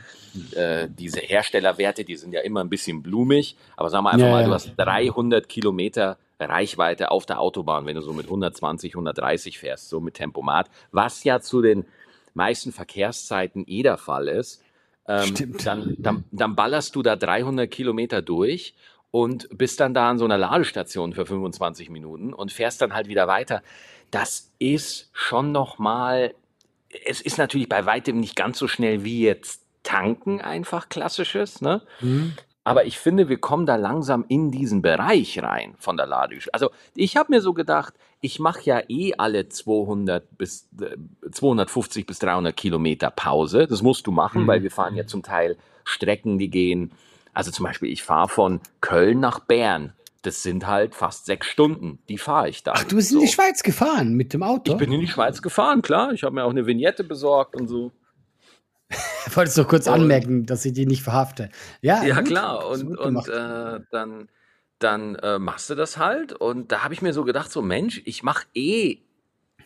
äh, 0.55 0.87
diese 0.89 1.19
Herstellerwerte, 1.21 2.03
die 2.03 2.15
sind 2.15 2.33
ja 2.33 2.41
immer 2.41 2.61
ein 2.61 2.69
bisschen 2.69 3.01
blumig, 3.03 3.55
aber 3.77 3.89
sagen 3.89 4.03
wir 4.05 4.11
einfach 4.11 4.25
Ja, 4.27 4.31
mal, 4.31 4.43
du 4.45 4.53
hast 4.53 4.73
300 4.77 5.47
Kilometer 5.49 6.17
Reichweite 6.39 7.09
auf 7.11 7.25
der 7.25 7.39
Autobahn, 7.39 7.85
wenn 7.85 7.95
du 7.95 8.01
so 8.01 8.13
mit 8.13 8.25
120, 8.25 8.93
130 8.95 9.59
fährst, 9.59 9.89
so 9.89 9.99
mit 9.99 10.15
Tempomat, 10.15 10.69
was 10.91 11.23
ja 11.23 11.39
zu 11.39 11.61
den 11.61 11.85
meisten 12.33 12.71
Verkehrszeiten 12.71 13.63
eh 13.67 13.83
der 13.83 13.97
Fall 13.97 14.27
ist. 14.27 14.61
Ähm, 15.07 15.35
Stimmt. 15.35 15.65
dann, 15.65 15.95
dann, 15.99 16.23
dann 16.31 16.55
ballerst 16.55 16.95
du 16.95 17.03
da 17.03 17.15
300 17.15 17.69
Kilometer 17.69 18.21
durch 18.21 18.73
und 19.11 19.47
bist 19.55 19.79
dann 19.79 19.93
da 19.93 20.09
an 20.09 20.17
so 20.17 20.25
einer 20.25 20.37
Ladestation 20.37 21.13
für 21.13 21.25
25 21.25 21.89
Minuten 21.89 22.33
und 22.33 22.51
fährst 22.51 22.81
dann 22.81 22.93
halt 22.93 23.07
wieder 23.07 23.27
weiter. 23.27 23.61
Das 24.11 24.51
ist 24.59 25.09
schon 25.13 25.51
nochmal, 25.51 26.33
es 27.05 27.21
ist 27.21 27.37
natürlich 27.37 27.69
bei 27.69 27.85
weitem 27.85 28.19
nicht 28.19 28.35
ganz 28.35 28.57
so 28.57 28.67
schnell 28.67 29.03
wie 29.03 29.21
jetzt 29.21 29.61
tanken 29.83 30.41
einfach 30.41 30.89
klassisches, 30.89 31.61
ne? 31.61 31.81
Mhm. 31.99 32.33
Aber 32.65 32.85
ich 32.85 32.97
finde, 32.97 33.27
wir 33.27 33.37
kommen 33.39 33.65
da 33.65 33.75
langsam 33.75 34.23
in 34.29 34.49
diesen 34.49 34.81
Bereich 34.81 35.41
rein 35.43 35.75
von 35.79 35.97
der 35.97 36.05
Ladegeschwindigkeit. 36.05 36.53
Also 36.53 36.69
ich 36.95 37.17
habe 37.17 37.33
mir 37.33 37.41
so 37.41 37.53
gedacht, 37.53 37.93
ich 38.21 38.39
mache 38.39 38.61
ja 38.63 38.81
eh 38.87 39.13
alle 39.17 39.49
200 39.49 40.37
bis 40.37 40.69
äh, 40.79 40.95
250 41.29 42.05
bis 42.05 42.19
300 42.19 42.55
Kilometer 42.55 43.11
Pause. 43.11 43.67
Das 43.67 43.81
musst 43.81 44.07
du 44.07 44.11
machen, 44.11 44.43
Mhm. 44.43 44.47
weil 44.47 44.63
wir 44.63 44.71
fahren 44.71 44.95
ja 44.95 45.05
zum 45.05 45.23
Teil 45.23 45.57
Strecken, 45.83 46.37
die 46.37 46.49
gehen. 46.49 46.91
Also 47.33 47.51
zum 47.51 47.65
Beispiel, 47.65 47.91
ich 47.91 48.03
fahre 48.03 48.29
von 48.29 48.61
Köln 48.79 49.19
nach 49.19 49.39
Bern. 49.39 49.91
Das 50.21 50.41
sind 50.41 50.65
halt 50.65 50.95
fast 50.95 51.25
sechs 51.25 51.47
Stunden. 51.47 51.99
Die 52.07 52.17
fahre 52.17 52.47
ich 52.47 52.63
dann. 52.63 52.75
Ach, 52.77 52.83
du 52.85 52.95
bist 52.95 53.11
in 53.11 53.17
so. 53.19 53.25
die 53.25 53.31
Schweiz 53.31 53.61
gefahren 53.61 54.13
mit 54.13 54.31
dem 54.33 54.41
Auto? 54.41 54.71
Ich 54.71 54.77
bin 54.77 54.89
in 54.93 55.01
die 55.01 55.07
Schweiz 55.09 55.41
gefahren, 55.41 55.81
klar. 55.81 56.13
Ich 56.13 56.23
habe 56.23 56.33
mir 56.35 56.45
auch 56.45 56.49
eine 56.51 56.65
Vignette 56.65 57.03
besorgt 57.03 57.57
und 57.57 57.67
so. 57.67 57.91
Ich 59.27 59.37
wollte 59.37 59.49
es 59.49 59.55
doch 59.55 59.67
kurz 59.67 59.87
Und- 59.87 59.93
anmerken, 59.93 60.45
dass 60.45 60.65
ich 60.65 60.73
die 60.73 60.85
nicht 60.85 61.01
verhafte. 61.03 61.49
Ja, 61.81 62.03
Ja, 62.03 62.15
gut. 62.19 62.25
klar. 62.27 62.59
Du 62.61 62.67
Und, 62.67 62.97
und 62.97 63.27
äh, 63.29 63.79
dann, 63.91 64.27
dann 64.79 65.15
äh, 65.15 65.39
machst 65.39 65.69
du 65.69 65.75
das 65.75 65.97
halt. 65.97 66.33
Und 66.33 66.71
da 66.71 66.83
habe 66.83 66.93
ich 66.93 67.01
mir 67.01 67.13
so 67.13 67.23
gedacht, 67.23 67.51
so 67.51 67.61
Mensch, 67.61 68.01
ich 68.05 68.21
mache 68.23 68.45
eh 68.53 68.97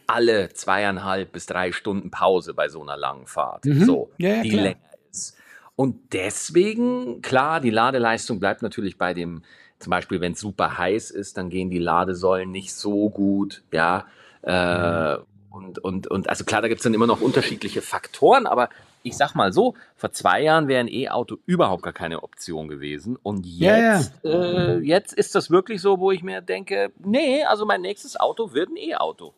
alle 0.05 0.49
zweieinhalb 0.53 1.31
bis 1.33 1.47
drei 1.47 1.71
Stunden 1.71 2.11
Pause 2.11 2.53
bei 2.53 2.69
so 2.69 2.81
einer 2.81 2.95
langen 2.97 3.27
Fahrt. 3.27 3.65
Mhm. 3.65 3.83
So, 3.85 4.11
Ja, 4.17 4.29
ja, 4.35 4.41
die 4.43 4.49
klar. 4.51 4.63
länger 4.63 4.79
ist. 5.11 5.35
Und 5.75 6.13
deswegen, 6.13 7.21
klar, 7.21 7.59
die 7.59 7.69
Ladeleistung 7.71 8.39
bleibt 8.39 8.61
natürlich 8.61 8.97
bei 8.97 9.13
dem, 9.13 9.43
zum 9.79 9.91
Beispiel, 9.91 10.21
wenn 10.21 10.33
es 10.33 10.39
super 10.39 10.77
heiß 10.77 11.11
ist, 11.11 11.37
dann 11.37 11.49
gehen 11.49 11.69
die 11.69 11.77
Ladesäulen 11.79 12.49
nicht 12.51 12.73
so 12.73 13.09
gut, 13.09 13.63
ja. 13.71 14.05
Äh, 14.43 15.17
und, 15.49 15.79
und, 15.79 16.07
und 16.07 16.29
also 16.29 16.45
klar, 16.45 16.61
da 16.61 16.67
gibt 16.67 16.79
es 16.79 16.83
dann 16.83 16.93
immer 16.93 17.07
noch 17.07 17.21
unterschiedliche 17.21 17.81
Faktoren, 17.81 18.47
aber 18.47 18.69
ich 19.07 19.17
sag 19.17 19.33
mal 19.35 19.51
so, 19.53 19.75
vor 19.95 20.11
zwei 20.11 20.41
Jahren 20.43 20.67
wäre 20.67 20.81
ein 20.81 20.87
E-Auto 20.87 21.37
überhaupt 21.45 21.83
gar 21.83 21.93
keine 21.93 22.23
Option 22.23 22.67
gewesen. 22.67 23.15
Und 23.15 23.45
Ja, 23.45 23.77
ja. 23.77 23.97
jetzt, 23.99 24.25
Äh, 24.25 24.77
jetzt 24.79 25.13
ist 25.13 25.35
das 25.35 25.49
wirklich 25.49 25.81
so, 25.81 25.99
wo 25.99 26.11
ich 26.11 26.23
mir 26.23 26.41
denke, 26.41 26.91
nee, 26.99 27.43
also 27.43 27.65
mein 27.65 27.81
nächstes 27.81 28.19
Auto 28.19 28.53
wird 28.53 28.69
ein 28.69 28.77
E-Auto. 28.77 29.33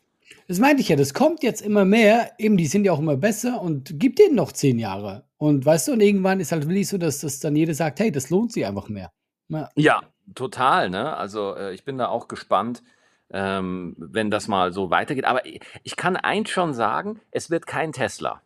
Das 0.47 0.59
meinte 0.59 0.81
ich 0.81 0.89
ja, 0.89 0.95
das 0.95 1.13
kommt 1.13 1.43
jetzt 1.43 1.61
immer 1.61 1.85
mehr. 1.85 2.31
Eben, 2.37 2.57
die 2.57 2.67
sind 2.67 2.85
ja 2.85 2.91
auch 2.91 2.99
immer 2.99 3.17
besser 3.17 3.61
und 3.61 3.99
gibt 3.99 4.19
denen 4.19 4.35
noch 4.35 4.51
zehn 4.51 4.79
Jahre. 4.79 5.23
Und 5.37 5.65
weißt 5.65 5.87
du, 5.87 5.93
und 5.93 6.01
irgendwann 6.01 6.39
ist 6.39 6.51
halt 6.51 6.67
wirklich 6.67 6.87
so, 6.87 6.97
dass 6.97 7.21
das 7.21 7.39
dann 7.39 7.55
jeder 7.55 7.73
sagt, 7.73 7.99
hey, 7.99 8.11
das 8.11 8.29
lohnt 8.29 8.51
sich 8.51 8.65
einfach 8.65 8.89
mehr. 8.89 9.11
Ja. 9.47 9.69
Ja, 9.75 10.01
total, 10.35 10.89
ne? 10.89 11.15
Also 11.15 11.55
äh, 11.55 11.73
ich 11.73 11.83
bin 11.83 11.97
da 11.97 12.07
auch 12.09 12.27
gespannt, 12.27 12.83
ähm, 13.31 13.95
wenn 13.97 14.31
das 14.31 14.47
mal 14.47 14.73
so 14.73 14.89
weitergeht. 14.89 15.25
Aber 15.25 15.45
ich, 15.45 15.61
ich 15.83 15.95
kann 15.95 16.15
eins 16.15 16.49
schon 16.49 16.73
sagen, 16.73 17.21
es 17.31 17.49
wird 17.49 17.67
kein 17.67 17.91
Tesla. 17.91 18.41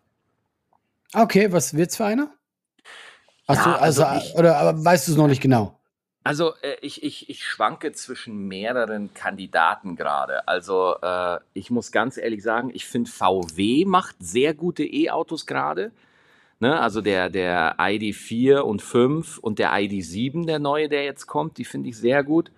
Okay, 1.13 1.51
was 1.51 1.75
wird's 1.75 1.97
für 1.97 2.05
einer? 2.05 2.33
Achso, 3.47 3.69
Ja, 3.69 3.75
also, 3.77 4.03
also 4.03 4.25
ich- 4.25 4.35
oder 4.35 4.57
aber 4.57 4.83
weißt 4.83 5.07
du 5.07 5.11
es 5.11 5.17
noch 5.17 5.27
nicht 5.27 5.41
genau? 5.41 5.79
Also 6.25 6.53
äh, 6.61 6.77
ich, 6.81 7.03
ich, 7.03 7.29
ich 7.29 7.43
schwanke 7.43 7.91
zwischen 7.91 8.47
mehreren 8.47 9.13
Kandidaten 9.13 9.97
gerade. 9.97 10.47
Also 10.47 10.95
äh, 11.01 11.39
ich 11.53 11.69
muss 11.69 11.91
ganz 11.91 12.17
ehrlich 12.17 12.41
sagen, 12.41 12.71
ich 12.73 12.85
finde 12.85 13.11
VW 13.11 13.83
macht 13.85 14.15
sehr 14.19 14.53
gute 14.53 14.83
E-Autos 14.85 15.45
gerade. 15.45 15.91
Ne? 16.61 16.79
Also 16.79 17.01
der, 17.01 17.29
der 17.29 17.75
ID4 17.77 18.59
und 18.59 18.81
5 18.81 19.37
und 19.39 19.59
der 19.59 19.73
ID7, 19.73 20.45
der 20.45 20.59
neue, 20.59 20.87
der 20.87 21.03
jetzt 21.03 21.27
kommt, 21.27 21.57
die 21.57 21.65
finde 21.65 21.89
ich 21.89 21.97
sehr 21.97 22.23
gut. 22.23 22.51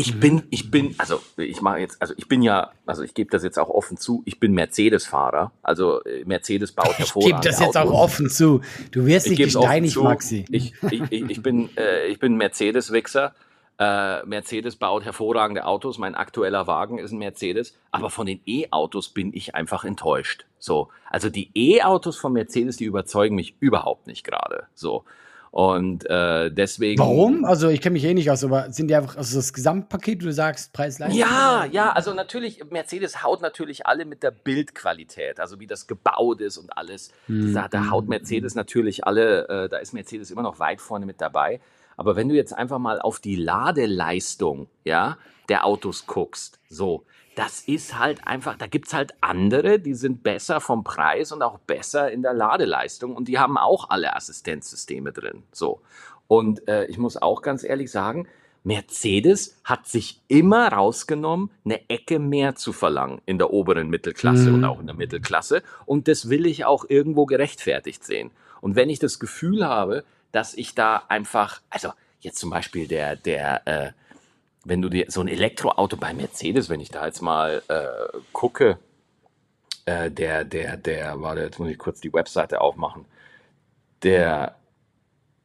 Ich 0.00 0.14
Mhm. 0.14 0.20
bin, 0.20 0.42
ich 0.50 0.70
bin, 0.70 0.94
also 0.98 1.20
ich 1.36 1.60
mache 1.60 1.78
jetzt, 1.78 2.00
also 2.00 2.14
ich 2.16 2.26
bin 2.26 2.40
ja, 2.42 2.70
also 2.86 3.02
ich 3.02 3.12
gebe 3.14 3.30
das 3.30 3.42
jetzt 3.42 3.58
auch 3.58 3.68
offen 3.68 3.96
zu, 3.98 4.22
ich 4.24 4.40
bin 4.40 4.52
Mercedes-Fahrer. 4.54 5.52
Also 5.62 6.02
äh, 6.04 6.24
Mercedes 6.24 6.72
baut 6.72 6.94
Ich 6.98 7.12
gebe 7.14 7.40
das 7.42 7.60
jetzt 7.60 7.76
auch 7.76 7.86
Autos. 7.90 7.98
offen 8.00 8.30
zu. 8.30 8.62
Du 8.92 9.04
wirst 9.06 9.26
Ich 9.26 9.38
nicht 9.38 9.44
gesteinigt. 9.52 9.96
Maxi. 9.96 10.44
Ich, 10.50 10.72
ich, 10.90 11.02
ich, 11.10 11.30
ich 11.30 11.42
bin, 11.42 11.68
äh, 11.76 12.06
ich 12.06 12.18
bin 12.18 12.36
Mercedes-Wichser. 12.36 13.34
Äh, 13.78 14.24
Mercedes 14.26 14.76
baut 14.76 15.04
hervorragende 15.04 15.64
Autos. 15.66 15.96
Mein 15.98 16.14
aktueller 16.14 16.66
Wagen 16.66 16.98
ist 16.98 17.12
ein 17.12 17.18
Mercedes. 17.18 17.74
Aber 17.90 18.10
von 18.10 18.26
den 18.26 18.40
E-Autos 18.46 19.08
bin 19.10 19.32
ich 19.34 19.54
einfach 19.54 19.84
enttäuscht. 19.84 20.44
So. 20.58 20.88
Also 21.10 21.30
die 21.30 21.50
E-Autos 21.54 22.16
von 22.18 22.32
Mercedes, 22.32 22.76
die 22.76 22.84
überzeugen 22.84 23.34
mich 23.36 23.54
überhaupt 23.60 24.06
nicht 24.06 24.24
gerade. 24.24 24.64
So. 24.74 25.04
Und 25.50 26.08
äh, 26.08 26.50
deswegen. 26.52 27.00
Warum? 27.00 27.44
Also 27.44 27.68
ich 27.68 27.80
kenne 27.80 27.94
mich 27.94 28.04
eh 28.04 28.14
nicht 28.14 28.30
aus, 28.30 28.44
aber 28.44 28.70
sind 28.70 28.88
die 28.88 28.94
einfach, 28.94 29.16
also 29.16 29.36
das 29.36 29.52
Gesamtpaket, 29.52 30.22
du 30.22 30.32
sagst 30.32 30.72
Preis-Leistung? 30.72 31.18
Ja, 31.18 31.66
ja, 31.70 31.90
also 31.90 32.14
natürlich, 32.14 32.62
Mercedes 32.70 33.24
haut 33.24 33.42
natürlich 33.42 33.84
alle 33.84 34.04
mit 34.04 34.22
der 34.22 34.30
Bildqualität, 34.30 35.40
also 35.40 35.58
wie 35.58 35.66
das 35.66 35.88
gebaut 35.88 36.40
ist 36.40 36.56
und 36.56 36.76
alles. 36.76 37.10
Hm, 37.26 37.52
Da, 37.52 37.66
da 37.66 37.90
haut 37.90 38.08
Mercedes 38.08 38.54
natürlich 38.54 39.04
alle, 39.04 39.48
äh, 39.48 39.68
da 39.68 39.78
ist 39.78 39.92
Mercedes 39.92 40.30
immer 40.30 40.42
noch 40.42 40.60
weit 40.60 40.80
vorne 40.80 41.04
mit 41.04 41.20
dabei. 41.20 41.60
Aber 41.96 42.14
wenn 42.14 42.28
du 42.28 42.34
jetzt 42.34 42.52
einfach 42.52 42.78
mal 42.78 43.00
auf 43.00 43.18
die 43.18 43.36
Ladeleistung 43.36 44.68
ja, 44.84 45.18
der 45.48 45.66
Autos 45.66 46.06
guckst, 46.06 46.60
so, 46.68 47.04
das 47.36 47.60
ist 47.60 47.98
halt 47.98 48.26
einfach, 48.26 48.56
da 48.56 48.66
gibt's 48.66 48.92
halt 48.92 49.14
andere, 49.20 49.78
die 49.78 49.94
sind 49.94 50.22
besser 50.22 50.60
vom 50.60 50.84
Preis 50.84 51.32
und 51.32 51.42
auch 51.42 51.58
besser 51.58 52.10
in 52.10 52.22
der 52.22 52.34
Ladeleistung 52.34 53.14
und 53.14 53.28
die 53.28 53.38
haben 53.38 53.56
auch 53.56 53.90
alle 53.90 54.16
Assistenzsysteme 54.16 55.12
drin. 55.12 55.42
So. 55.52 55.80
Und 56.28 56.66
äh, 56.68 56.86
ich 56.86 56.98
muss 56.98 57.16
auch 57.16 57.42
ganz 57.42 57.64
ehrlich 57.64 57.90
sagen, 57.90 58.26
Mercedes 58.62 59.58
hat 59.64 59.86
sich 59.86 60.20
immer 60.28 60.68
rausgenommen, 60.72 61.50
eine 61.64 61.88
Ecke 61.88 62.18
mehr 62.18 62.56
zu 62.56 62.72
verlangen 62.72 63.22
in 63.26 63.38
der 63.38 63.52
oberen 63.52 63.88
Mittelklasse 63.88 64.50
Mhm. 64.50 64.54
und 64.54 64.64
auch 64.64 64.80
in 64.80 64.86
der 64.86 64.96
Mittelklasse. 64.96 65.62
Und 65.86 66.08
das 66.08 66.28
will 66.28 66.46
ich 66.46 66.64
auch 66.66 66.84
irgendwo 66.88 67.26
gerechtfertigt 67.26 68.04
sehen. 68.04 68.30
Und 68.60 68.76
wenn 68.76 68.90
ich 68.90 68.98
das 68.98 69.18
Gefühl 69.18 69.66
habe, 69.66 70.04
dass 70.30 70.54
ich 70.54 70.74
da 70.74 71.02
einfach, 71.08 71.60
also 71.70 71.90
jetzt 72.20 72.38
zum 72.38 72.50
Beispiel 72.50 72.86
der, 72.86 73.16
der, 73.16 73.66
äh, 73.66 73.92
wenn 74.64 74.82
du 74.82 74.88
dir 74.88 75.06
so 75.08 75.20
ein 75.20 75.28
Elektroauto 75.28 75.96
bei 75.96 76.12
Mercedes, 76.12 76.68
wenn 76.68 76.80
ich 76.80 76.90
da 76.90 77.06
jetzt 77.06 77.22
mal 77.22 77.62
äh, 77.68 78.18
gucke, 78.32 78.78
äh, 79.86 80.10
der, 80.10 80.44
der, 80.44 80.76
der, 80.76 81.20
warte, 81.20 81.42
jetzt 81.42 81.58
muss 81.58 81.70
ich 81.70 81.78
kurz 81.78 82.00
die 82.00 82.12
Webseite 82.12 82.60
aufmachen, 82.60 83.06
der 84.02 84.56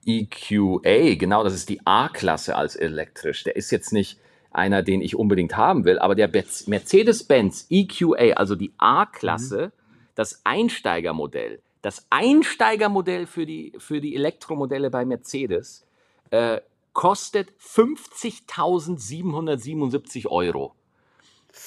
EQA, 0.05 1.15
genau, 1.15 1.43
das 1.43 1.53
ist 1.53 1.69
die 1.69 1.85
A-Klasse 1.85 2.55
als 2.55 2.75
elektrisch. 2.75 3.43
Der 3.43 3.55
ist 3.55 3.71
jetzt 3.71 3.91
nicht, 3.91 4.19
einer, 4.55 4.83
den 4.83 5.01
ich 5.01 5.15
unbedingt 5.15 5.57
haben 5.57 5.85
will, 5.85 5.99
aber 5.99 6.15
der 6.15 6.29
Mercedes-Benz 6.29 7.67
EQA, 7.69 8.33
also 8.35 8.55
die 8.55 8.71
A-Klasse, 8.77 9.67
mhm. 9.67 9.71
das 10.15 10.41
Einsteigermodell, 10.45 11.59
das 11.81 12.05
Einsteigermodell 12.09 13.27
für 13.27 13.45
die, 13.45 13.73
für 13.77 13.99
die 13.99 14.15
Elektromodelle 14.15 14.89
bei 14.89 15.05
Mercedes, 15.05 15.85
äh, 16.31 16.61
kostet 16.95 17.51
50.777 17.61 20.25
Euro. 20.25 20.73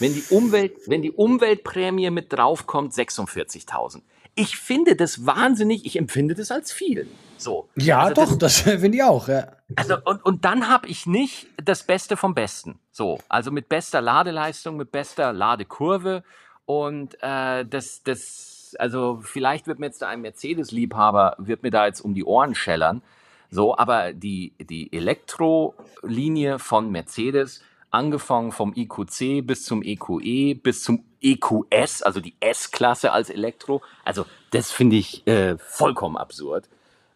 Wenn 0.01 0.13
die, 0.13 0.25
Umwelt, 0.31 0.77
wenn 0.87 1.03
die 1.03 1.13
Umweltprämie 1.13 2.11
mit 2.11 2.33
draufkommt, 2.33 2.93
46.000. 2.93 4.03
Ich 4.35 4.57
finde 4.57 4.97
das 4.97 5.25
wahnsinnig, 5.27 5.87
ich 5.87 5.97
empfinde 5.97 6.35
das 6.35 6.51
als 6.51 6.73
viel. 6.73 7.07
So. 7.37 7.69
Ja, 7.77 8.01
also 8.01 8.15
doch, 8.15 8.37
das, 8.37 8.65
das 8.65 8.71
finde 8.81 8.99
ich 8.99 9.05
auch. 9.05 9.29
Ja. 9.29 9.53
Also, 9.77 9.97
und, 10.05 10.25
und 10.25 10.45
dann 10.45 10.69
habe 10.69 10.89
ich 10.89 11.07
nicht 11.07 11.47
das 11.63 11.85
Beste 11.85 12.17
vom 12.17 12.35
Besten. 12.35 12.81
So, 12.91 13.19
also 13.29 13.51
mit 13.51 13.69
bester 13.69 14.01
Ladeleistung, 14.01 14.77
mit 14.77 14.93
bester 14.93 15.33
Ladekurve. 15.33 16.23
Und 16.67 17.17
äh, 17.23 17.65
das, 17.65 18.03
das, 18.03 18.77
also 18.79 19.21
vielleicht 19.23 19.67
wird 19.67 19.79
mir 19.79 19.87
jetzt 19.87 20.03
ein 20.03 20.21
Mercedes-Liebhaber, 20.21 21.37
wird 21.39 21.63
mir 21.63 21.71
da 21.71 21.87
jetzt 21.87 22.01
um 22.01 22.15
die 22.15 22.25
Ohren 22.25 22.55
schellern. 22.55 23.03
So, 23.51 23.77
aber 23.77 24.13
die, 24.13 24.53
die 24.59 24.93
Elektrolinie 24.93 26.59
von 26.59 26.91
Mercedes, 26.91 27.63
angefangen 27.91 28.53
vom 28.53 28.75
IQC 28.77 29.47
bis 29.47 29.65
zum 29.65 29.83
EQE, 29.83 30.21
e, 30.23 30.55
bis 30.55 30.83
zum 30.83 31.05
EQS, 31.23 32.03
also 32.03 32.21
die 32.21 32.35
S-Klasse 32.41 33.13
als 33.13 33.31
Elektro, 33.31 33.83
also 34.05 34.27
das 34.51 34.71
finde 34.71 34.97
ich 34.97 35.27
äh, 35.27 35.57
vollkommen 35.59 36.17
absurd. 36.17 36.69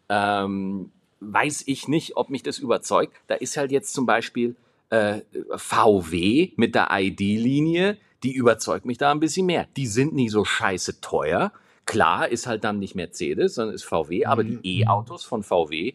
Ähm, 0.09 0.91
weiß 1.19 1.63
ich 1.67 1.87
nicht, 1.87 2.17
ob 2.17 2.29
mich 2.29 2.43
das 2.43 2.59
überzeugt. 2.59 3.15
Da 3.27 3.35
ist 3.35 3.55
halt 3.57 3.71
jetzt 3.71 3.93
zum 3.93 4.05
Beispiel 4.05 4.55
äh, 4.89 5.21
VW 5.55 6.51
mit 6.55 6.75
der 6.75 6.89
ID-Linie, 6.91 7.97
die 8.23 8.33
überzeugt 8.33 8.85
mich 8.85 8.97
da 8.97 9.11
ein 9.11 9.19
bisschen 9.19 9.45
mehr. 9.45 9.67
Die 9.77 9.87
sind 9.87 10.13
nicht 10.13 10.31
so 10.31 10.45
scheiße 10.45 11.01
teuer. 11.01 11.51
Klar, 11.85 12.29
ist 12.29 12.47
halt 12.47 12.63
dann 12.63 12.79
nicht 12.79 12.95
Mercedes, 12.95 13.55
sondern 13.55 13.75
ist 13.75 13.83
VW, 13.83 14.25
aber 14.25 14.43
die 14.43 14.55
mhm. 14.55 14.61
E-Autos 14.63 15.23
von 15.23 15.43
VW, 15.43 15.93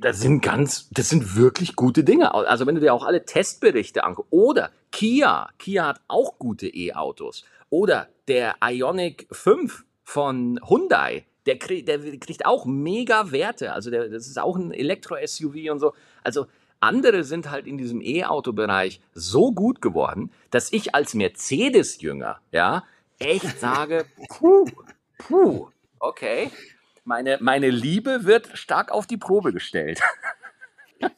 das 0.00 0.20
sind 0.20 0.42
ganz, 0.42 0.88
das 0.90 1.08
sind 1.08 1.36
wirklich 1.36 1.74
gute 1.76 2.04
Dinge. 2.04 2.34
Also 2.34 2.66
wenn 2.66 2.76
du 2.76 2.80
dir 2.80 2.94
auch 2.94 3.04
alle 3.04 3.24
Testberichte 3.24 4.04
anguckst, 4.04 4.32
oder 4.32 4.70
Kia, 4.92 5.48
Kia 5.58 5.86
hat 5.86 6.00
auch 6.08 6.38
gute 6.38 6.68
E-Autos, 6.68 7.44
oder 7.68 8.08
der 8.28 8.56
Ionic 8.62 9.26
5 9.32 9.84
von 10.04 10.60
Hyundai, 10.66 11.26
der, 11.46 11.58
krieg, 11.58 11.86
der 11.86 11.98
kriegt 12.18 12.46
auch 12.46 12.64
mega 12.66 13.30
Werte. 13.32 13.72
Also 13.72 13.90
der, 13.90 14.08
das 14.08 14.26
ist 14.26 14.38
auch 14.38 14.56
ein 14.56 14.72
Elektro-SUV 14.72 15.70
und 15.70 15.80
so. 15.80 15.94
Also 16.22 16.46
andere 16.80 17.24
sind 17.24 17.50
halt 17.50 17.66
in 17.66 17.78
diesem 17.78 18.00
E-Auto-Bereich 18.00 19.00
so 19.14 19.52
gut 19.52 19.80
geworden, 19.80 20.30
dass 20.50 20.72
ich 20.72 20.94
als 20.94 21.14
Mercedes-Jünger, 21.14 22.40
ja, 22.52 22.84
echt 23.18 23.58
sage, 23.58 24.04
puh, 24.28 24.66
puh, 25.18 25.68
okay, 25.98 26.50
meine, 27.06 27.38
meine 27.40 27.70
Liebe 27.70 28.24
wird 28.24 28.50
stark 28.54 28.90
auf 28.90 29.06
die 29.06 29.16
Probe 29.16 29.52
gestellt. 29.52 30.00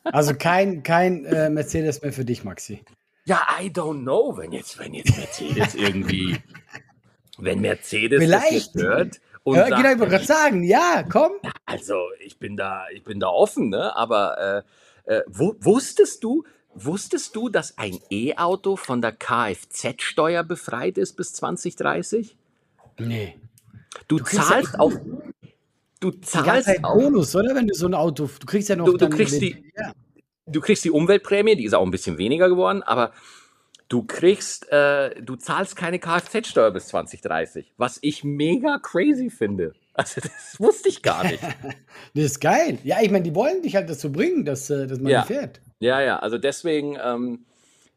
Also 0.02 0.34
kein, 0.34 0.82
kein 0.82 1.24
äh, 1.24 1.48
Mercedes 1.50 2.02
mehr 2.02 2.12
für 2.12 2.24
dich, 2.24 2.42
Maxi. 2.42 2.82
Ja, 3.26 3.46
I 3.62 3.68
don't 3.68 4.02
know, 4.02 4.36
wenn 4.36 4.50
jetzt, 4.50 4.76
wenn 4.76 4.92
jetzt 4.92 5.16
Mercedes 5.16 5.74
irgendwie, 5.76 6.36
wenn 7.38 7.60
Mercedes 7.60 8.20
Vielleicht. 8.20 8.74
das 8.74 8.82
hört 8.82 9.20
und 9.48 9.56
ja, 9.56 9.64
genau, 9.64 9.92
ich 9.92 9.98
wollte 9.98 10.10
gerade 10.10 10.26
sagen, 10.26 10.62
ja, 10.62 11.04
komm. 11.08 11.32
Also 11.64 11.94
ich 12.20 12.38
bin 12.38 12.58
da, 12.58 12.84
ich 12.92 13.02
bin 13.02 13.18
da 13.18 13.28
offen, 13.28 13.70
ne? 13.70 13.96
Aber 13.96 14.64
äh, 15.06 15.14
äh, 15.14 15.22
wusstest 15.26 16.22
du, 16.22 16.44
wusstest 16.74 17.34
du, 17.34 17.48
dass 17.48 17.78
ein 17.78 17.98
E-Auto 18.10 18.76
von 18.76 19.00
der 19.00 19.12
Kfz-Steuer 19.12 20.44
befreit 20.44 20.98
ist 20.98 21.14
bis 21.14 21.32
2030? 21.32 22.36
Nee. 22.98 23.38
Du, 24.06 24.18
du 24.18 24.24
zahlst 24.24 24.74
ja 24.74 24.80
auf, 24.80 24.94
du 26.00 26.10
zahlst 26.12 26.68
die 26.68 26.84
auch, 26.84 26.94
Bonus, 26.94 27.34
oder? 27.34 27.54
Wenn 27.54 27.66
du 27.66 27.74
so 27.74 27.86
ein 27.86 27.94
Auto, 27.94 28.28
du 28.38 28.46
kriegst 28.46 28.68
ja 28.68 28.76
noch 28.76 28.86
du, 28.86 28.96
du 28.96 29.08
kriegst 29.08 29.40
die, 29.40 29.64
ja. 29.76 29.92
du 30.46 30.60
kriegst 30.60 30.84
die 30.84 30.90
Umweltprämie, 30.90 31.56
die 31.56 31.64
ist 31.64 31.74
auch 31.74 31.84
ein 31.84 31.90
bisschen 31.90 32.18
weniger 32.18 32.48
geworden, 32.48 32.82
aber 32.82 33.12
du 33.88 34.04
kriegst, 34.04 34.70
äh, 34.70 35.20
du 35.22 35.36
zahlst 35.36 35.76
keine 35.76 35.98
Kfz-Steuer 35.98 36.70
bis 36.70 36.88
2030, 36.88 37.72
was 37.76 37.98
ich 38.02 38.24
mega 38.24 38.78
crazy 38.78 39.30
finde. 39.30 39.72
Also 39.94 40.20
das 40.20 40.60
wusste 40.60 40.88
ich 40.88 41.02
gar 41.02 41.24
nicht. 41.24 41.42
das 42.14 42.24
ist 42.24 42.40
geil. 42.40 42.78
Ja, 42.84 42.98
ich 43.02 43.10
meine, 43.10 43.24
die 43.24 43.34
wollen 43.34 43.62
dich 43.62 43.74
halt 43.74 43.90
dazu 43.90 44.12
bringen, 44.12 44.44
dass, 44.44 44.70
äh, 44.70 44.86
dass 44.86 45.00
man 45.00 45.10
ja. 45.10 45.24
fährt. 45.24 45.60
Ja, 45.80 46.00
ja, 46.00 46.18
also 46.18 46.38
deswegen, 46.38 46.96
ähm, 47.02 47.46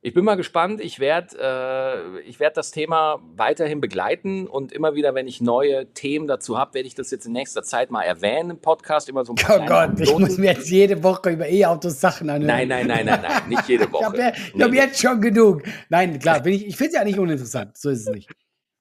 ich 0.03 0.15
bin 0.15 0.25
mal 0.25 0.36
gespannt. 0.36 0.81
Ich 0.81 1.00
werde 1.00 1.38
äh, 1.39 2.22
ich 2.22 2.39
werd 2.39 2.58
das 2.58 2.72
Thema 2.72 3.22
weiterhin 3.36 3.81
begleiten 3.81 4.48
und 4.48 4.72
immer 4.72 4.96
wieder, 4.96 5.13
wenn 5.13 5.27
ich 5.27 5.41
neue 5.41 5.93
Themen 5.93 6.27
dazu 6.27 6.58
habe, 6.58 6.74
werde 6.74 6.88
ich 6.88 6.96
das 6.96 7.12
jetzt 7.12 7.27
in 7.27 7.34
nächster 7.34 7.62
Zeit 7.62 7.91
mal 7.91 8.01
erwähnen 8.01 8.50
im 8.50 8.60
Podcast. 8.60 9.10
Immer 9.10 9.25
so 9.25 9.34
ein 9.34 9.36
paar 9.36 9.62
oh 9.62 9.65
Gott, 9.65 10.00
ich 10.00 10.17
muss 10.17 10.38
mir 10.39 10.53
jetzt 10.53 10.70
jede 10.70 11.03
Woche 11.03 11.29
über 11.29 11.48
E-Autos 11.48 12.01
Sachen 12.01 12.31
anhören. 12.31 12.48
Nein, 12.48 12.67
nein, 12.67 12.88
nein, 12.88 13.05
nein, 13.05 13.22
nein, 13.22 13.50
nicht 13.50 13.67
jede 13.67 13.91
Woche. 13.91 14.01
ich 14.01 14.24
habe 14.24 14.58
ja, 14.58 14.65
hab 14.65 14.74
jetzt 14.74 15.00
schon 15.00 15.22
genug. 15.22 15.62
Nein, 15.89 16.17
klar, 16.17 16.43
ich, 16.48 16.65
ich 16.65 16.75
finde 16.75 16.89
es 16.89 16.96
ja 16.96 17.03
nicht 17.03 17.20
uninteressant. 17.20 17.77
So 17.77 17.91
ist 17.91 18.08
es 18.08 18.13
nicht. 18.13 18.29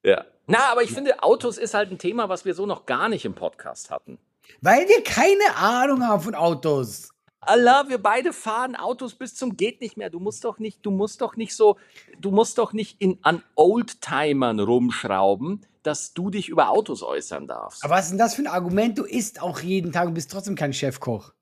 Ja. 0.03 0.25
Na, 0.47 0.73
aber 0.73 0.83
ich 0.83 0.91
finde, 0.91 1.23
Autos 1.23 1.59
ist 1.59 1.75
halt 1.75 1.91
ein 1.91 1.99
Thema, 1.99 2.31
was 2.31 2.47
wir 2.47 2.55
so 2.55 2.65
noch 2.65 2.87
gar 2.87 3.11
nicht 3.11 3.27
im 3.27 3.35
Podcast 3.35 3.91
hatten. 3.91 4.19
Weil 4.63 4.89
wir 4.89 5.05
keine 5.05 5.57
Ahnung 5.57 6.03
haben 6.07 6.23
von 6.23 6.35
Autos. 6.35 7.11
Allah, 7.41 7.89
wir 7.89 7.99
beide 7.99 8.33
fahren 8.33 8.77
Autos 8.77 9.15
bis 9.15 9.35
zum 9.35 9.57
geht 9.57 9.81
nicht 9.81 9.97
mehr. 9.97 10.11
Du 10.11 10.21
musst 10.21 10.45
doch 10.45 10.59
nicht, 10.59 10.85
du 10.85 10.91
musst 10.91 11.21
doch 11.23 11.37
nicht 11.37 11.55
so, 11.55 11.79
du 12.21 12.31
musst 12.31 12.59
doch 12.59 12.73
nicht 12.73 13.01
in, 13.01 13.19
an 13.23 13.43
Oldtimern 13.55 14.61
rumschrauben, 14.61 15.63
dass 15.83 16.13
du 16.13 16.31
dich 16.31 16.49
über 16.51 16.69
Autos 16.69 17.03
äußern 17.03 17.47
darfst. 17.47 17.83
Aber 17.83 17.95
was 17.95 18.07
ist 18.07 18.11
denn 18.11 18.19
das 18.19 18.35
für 18.35 18.43
ein 18.43 18.47
Argument? 18.47 18.99
Du 18.99 19.05
isst 19.05 19.41
auch 19.41 19.61
jeden 19.61 19.93
Tag 19.93 20.09
und 20.09 20.15
bist 20.15 20.31
trotzdem 20.31 20.55
kein 20.55 20.75
Chefkoch. 20.75 21.33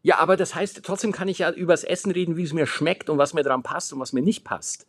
Ja, 0.00 0.18
aber 0.18 0.36
das 0.36 0.54
heißt, 0.54 0.82
trotzdem 0.82 1.12
kann 1.12 1.28
ich 1.28 1.38
ja 1.38 1.50
übers 1.50 1.84
Essen 1.84 2.10
reden, 2.10 2.36
wie 2.36 2.42
es 2.42 2.52
mir 2.52 2.66
schmeckt 2.66 3.08
und 3.10 3.18
was 3.18 3.34
mir 3.34 3.42
dran 3.42 3.62
passt 3.62 3.92
und 3.92 4.00
was 4.00 4.12
mir 4.12 4.22
nicht 4.22 4.44
passt. 4.44 4.86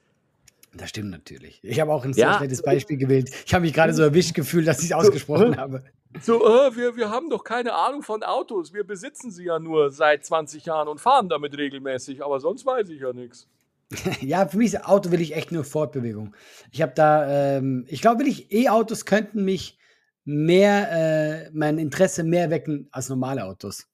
Das 0.74 0.90
stimmt 0.90 1.12
natürlich. 1.12 1.60
Ich 1.62 1.80
habe 1.80 1.94
auch 1.94 2.04
ein 2.04 2.14
sehr 2.14 2.28
ja. 2.28 2.40
nettes 2.40 2.64
Beispiel 2.64 2.98
gewählt. 2.98 3.30
Ich 3.46 3.54
habe 3.54 3.64
mich 3.64 3.74
gerade 3.74 3.94
so 3.94 4.02
erwischt 4.02 4.34
gefühlt, 4.34 4.68
dass 4.68 4.80
ich 4.80 4.86
es 4.86 4.94
ausgesprochen 4.94 5.58
habe. 5.58 5.84
So, 6.22 6.46
äh, 6.46 6.76
wir, 6.76 6.96
wir 6.96 7.10
haben 7.10 7.30
doch 7.30 7.44
keine 7.44 7.74
Ahnung 7.74 8.04
von 8.04 8.24
Autos. 8.24 8.74
Wir 8.74 8.84
besitzen 8.84 9.32
sie 9.32 9.46
ja 9.46 9.60
nur 9.60 9.90
seit 9.90 10.26
20 10.26 10.66
Jahren 10.66 10.88
und 10.88 11.00
fahren 11.02 11.30
damit 11.30 11.58
regelmäßig. 11.58 12.24
Aber 12.24 12.40
sonst 12.40 12.66
weiß 12.66 12.90
ich 12.90 13.02
ja 13.02 13.14
nichts. 13.14 13.48
ja, 14.22 14.48
für 14.48 14.58
mich 14.58 14.74
ist 14.74 14.86
Auto 14.86 15.12
will 15.12 15.22
ich 15.22 15.36
echt 15.36 15.52
nur 15.52 15.64
Fortbewegung. 15.64 16.36
Ich 16.72 16.82
habe 16.82 16.94
da, 16.96 17.58
ähm, 17.58 17.86
ich 17.88 18.02
glaube, 18.02 18.24
ich 18.24 18.52
E-Autos 18.52 19.06
könnten 19.06 19.44
mich 19.44 19.78
mehr, 20.26 21.46
äh, 21.46 21.52
mein 21.54 21.78
Interesse 21.78 22.24
mehr 22.24 22.50
wecken 22.50 22.88
als 22.92 23.10
normale 23.10 23.44
Autos. 23.44 23.88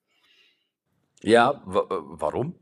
Ja, 1.21 1.61
warum? 1.65 2.55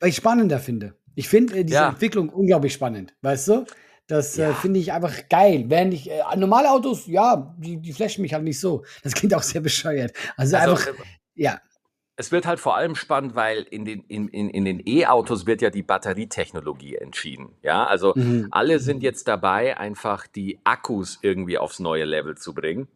Weil 0.00 0.10
ich 0.10 0.16
spannender 0.16 0.58
finde. 0.58 0.94
Ich 1.14 1.28
finde 1.28 1.58
äh, 1.58 1.64
diese 1.64 1.80
ja. 1.80 1.88
Entwicklung 1.88 2.28
unglaublich 2.30 2.72
spannend, 2.72 3.14
weißt 3.22 3.48
du? 3.48 3.64
Das 4.08 4.38
äh, 4.38 4.42
ja. 4.42 4.50
äh, 4.50 4.54
finde 4.54 4.80
ich 4.80 4.92
einfach 4.92 5.28
geil. 5.28 5.66
Während 5.68 5.94
ich, 5.94 6.10
äh, 6.10 6.22
normale 6.36 6.70
Autos, 6.70 7.06
ja, 7.06 7.54
die, 7.58 7.76
die 7.76 7.92
flashen 7.92 8.22
mich 8.22 8.34
halt 8.34 8.42
nicht 8.42 8.58
so. 8.58 8.84
Das 9.04 9.12
klingt 9.12 9.34
auch 9.34 9.42
sehr 9.42 9.60
bescheuert. 9.60 10.12
Also, 10.36 10.56
also 10.56 10.72
einfach, 10.72 10.88
äh, 10.88 11.06
ja. 11.34 11.60
Es 12.16 12.32
wird 12.32 12.46
halt 12.46 12.58
vor 12.58 12.74
allem 12.74 12.96
spannend, 12.96 13.36
weil 13.36 13.62
in 13.70 13.84
den, 13.84 14.02
in, 14.08 14.26
in, 14.26 14.48
in 14.50 14.64
den 14.64 14.82
E-Autos 14.84 15.46
wird 15.46 15.62
ja 15.62 15.70
die 15.70 15.84
Batterietechnologie 15.84 16.96
entschieden. 16.96 17.50
Ja, 17.62 17.84
also 17.84 18.12
mhm. 18.16 18.48
alle 18.50 18.80
sind 18.80 19.04
jetzt 19.04 19.28
dabei, 19.28 19.76
einfach 19.76 20.26
die 20.26 20.58
Akkus 20.64 21.20
irgendwie 21.22 21.58
aufs 21.58 21.78
neue 21.78 22.04
Level 22.04 22.36
zu 22.36 22.54
bringen. 22.54 22.88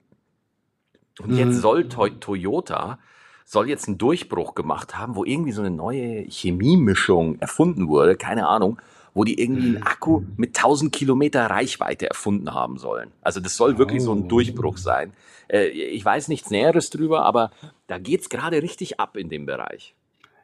Und 1.21 1.33
mhm. 1.33 1.39
jetzt 1.39 1.61
soll 1.61 1.89
to 1.89 2.09
Toyota 2.09 2.99
soll 3.45 3.69
jetzt 3.69 3.87
einen 3.87 3.99
Durchbruch 3.99 4.55
gemacht 4.55 4.97
haben, 4.97 5.15
wo 5.15 5.25
irgendwie 5.25 5.53
so 5.53 5.61
eine 5.61 5.71
neue 5.71 6.25
Chemiemischung 6.29 7.39
erfunden 7.39 7.89
wurde, 7.89 8.17
keine 8.17 8.49
Ahnung, 8.49 8.81
wo 9.15 9.25
die 9.25 9.41
irgendwie 9.41 9.77
einen 9.77 9.83
Akku 9.83 10.23
mit 10.37 10.57
1000 10.57 10.93
Kilometer 10.93 11.47
Reichweite 11.47 12.09
erfunden 12.09 12.55
haben 12.55 12.79
sollen. 12.79 13.11
Also 13.21 13.41
das 13.41 13.57
soll 13.57 13.79
wirklich 13.79 14.03
oh. 14.03 14.07
so 14.07 14.15
ein 14.15 14.25
oh. 14.25 14.29
Durchbruch 14.29 14.79
sein. 14.79 15.13
Äh, 15.49 15.69
ich 15.69 16.05
weiß 16.05 16.29
nichts 16.29 16.51
Näheres 16.51 16.91
drüber, 16.91 17.25
aber 17.25 17.51
da 17.87 17.99
geht's 17.99 18.29
gerade 18.29 18.63
richtig 18.63 19.01
ab 19.01 19.17
in 19.17 19.29
dem 19.29 19.47
Bereich. 19.47 19.95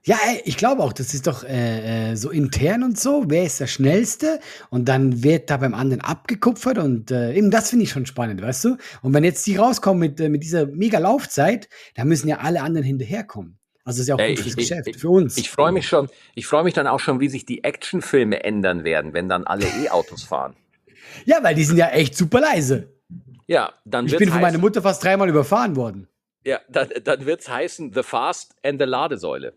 Ja, 0.05 0.17
ich 0.45 0.57
glaube 0.57 0.83
auch, 0.83 0.93
das 0.93 1.13
ist 1.13 1.27
doch 1.27 1.45
äh, 1.45 2.13
äh, 2.13 2.17
so 2.17 2.31
intern 2.31 2.83
und 2.83 2.99
so. 2.99 3.25
Wer 3.27 3.45
ist 3.45 3.61
der 3.61 3.67
Schnellste? 3.67 4.41
Und 4.71 4.89
dann 4.89 5.23
wird 5.23 5.51
da 5.51 5.57
beim 5.59 5.75
anderen 5.75 6.01
abgekupfert 6.01 6.79
und 6.79 7.11
äh, 7.11 7.35
eben 7.35 7.51
das 7.51 7.71
finde 7.71 7.85
ich 7.85 7.91
schon 7.91 8.07
spannend, 8.07 8.41
weißt 8.41 8.65
du? 8.65 8.77
Und 9.03 9.13
wenn 9.13 9.25
jetzt 9.25 9.47
die 9.47 9.57
rauskommen 9.57 10.01
mit, 10.01 10.21
äh, 10.21 10.29
mit 10.29 10.45
dieser 10.45 10.67
mega 10.67 10.99
Laufzeit, 10.99 11.69
dann 11.95 12.09
müssen 12.09 12.29
ja 12.29 12.39
alle 12.39 12.63
anderen 12.63 12.87
hinterherkommen. 12.87 13.58
Also 13.89 14.03
ist 14.03 14.09
ja 14.09 14.17
auch 14.17 14.19
Ey, 14.19 14.35
gut 14.35 14.41
fürs 14.41 14.49
ich, 14.49 14.57
Geschäft, 14.57 14.89
ich, 14.89 14.99
für 14.99 15.09
uns. 15.09 15.39
Ich 15.39 15.49
freue 15.49 15.73
mich 15.73 15.89
schon, 15.89 16.11
ich 16.35 16.47
freue 16.47 16.63
mich 16.63 16.75
dann 16.75 16.87
auch 16.87 17.01
schon, 17.01 17.21
wie 17.21 17.29
sich 17.31 17.47
die 17.47 17.65
Actionfilme 17.65 18.45
ändern 18.45 18.85
werden, 18.85 19.15
wenn 19.15 19.31
dann 19.31 19.47
alle 19.47 19.65
E-Autos 19.83 20.25
fahren. 20.25 20.55
Ja, 21.25 21.43
weil 21.43 21.55
die 21.55 21.65
sind 21.65 21.79
ja 21.79 21.89
echt 21.89 22.15
super 22.15 22.43
leise. 22.43 22.93
Ja, 23.47 23.73
dann 23.87 24.05
Ich 24.05 24.15
bin 24.19 24.29
von 24.29 24.43
meiner 24.43 24.59
Mutter 24.59 24.83
fast 24.83 25.03
dreimal 25.03 25.31
überfahren 25.31 25.75
worden. 25.75 26.07
Ja, 26.45 26.61
dann, 26.69 26.91
dann 27.03 27.25
wird 27.25 27.41
es 27.41 27.49
heißen 27.49 27.95
The 27.95 28.03
Fast 28.03 28.57
and 28.63 28.79
the 28.79 28.85
Ladesäule. 28.85 29.55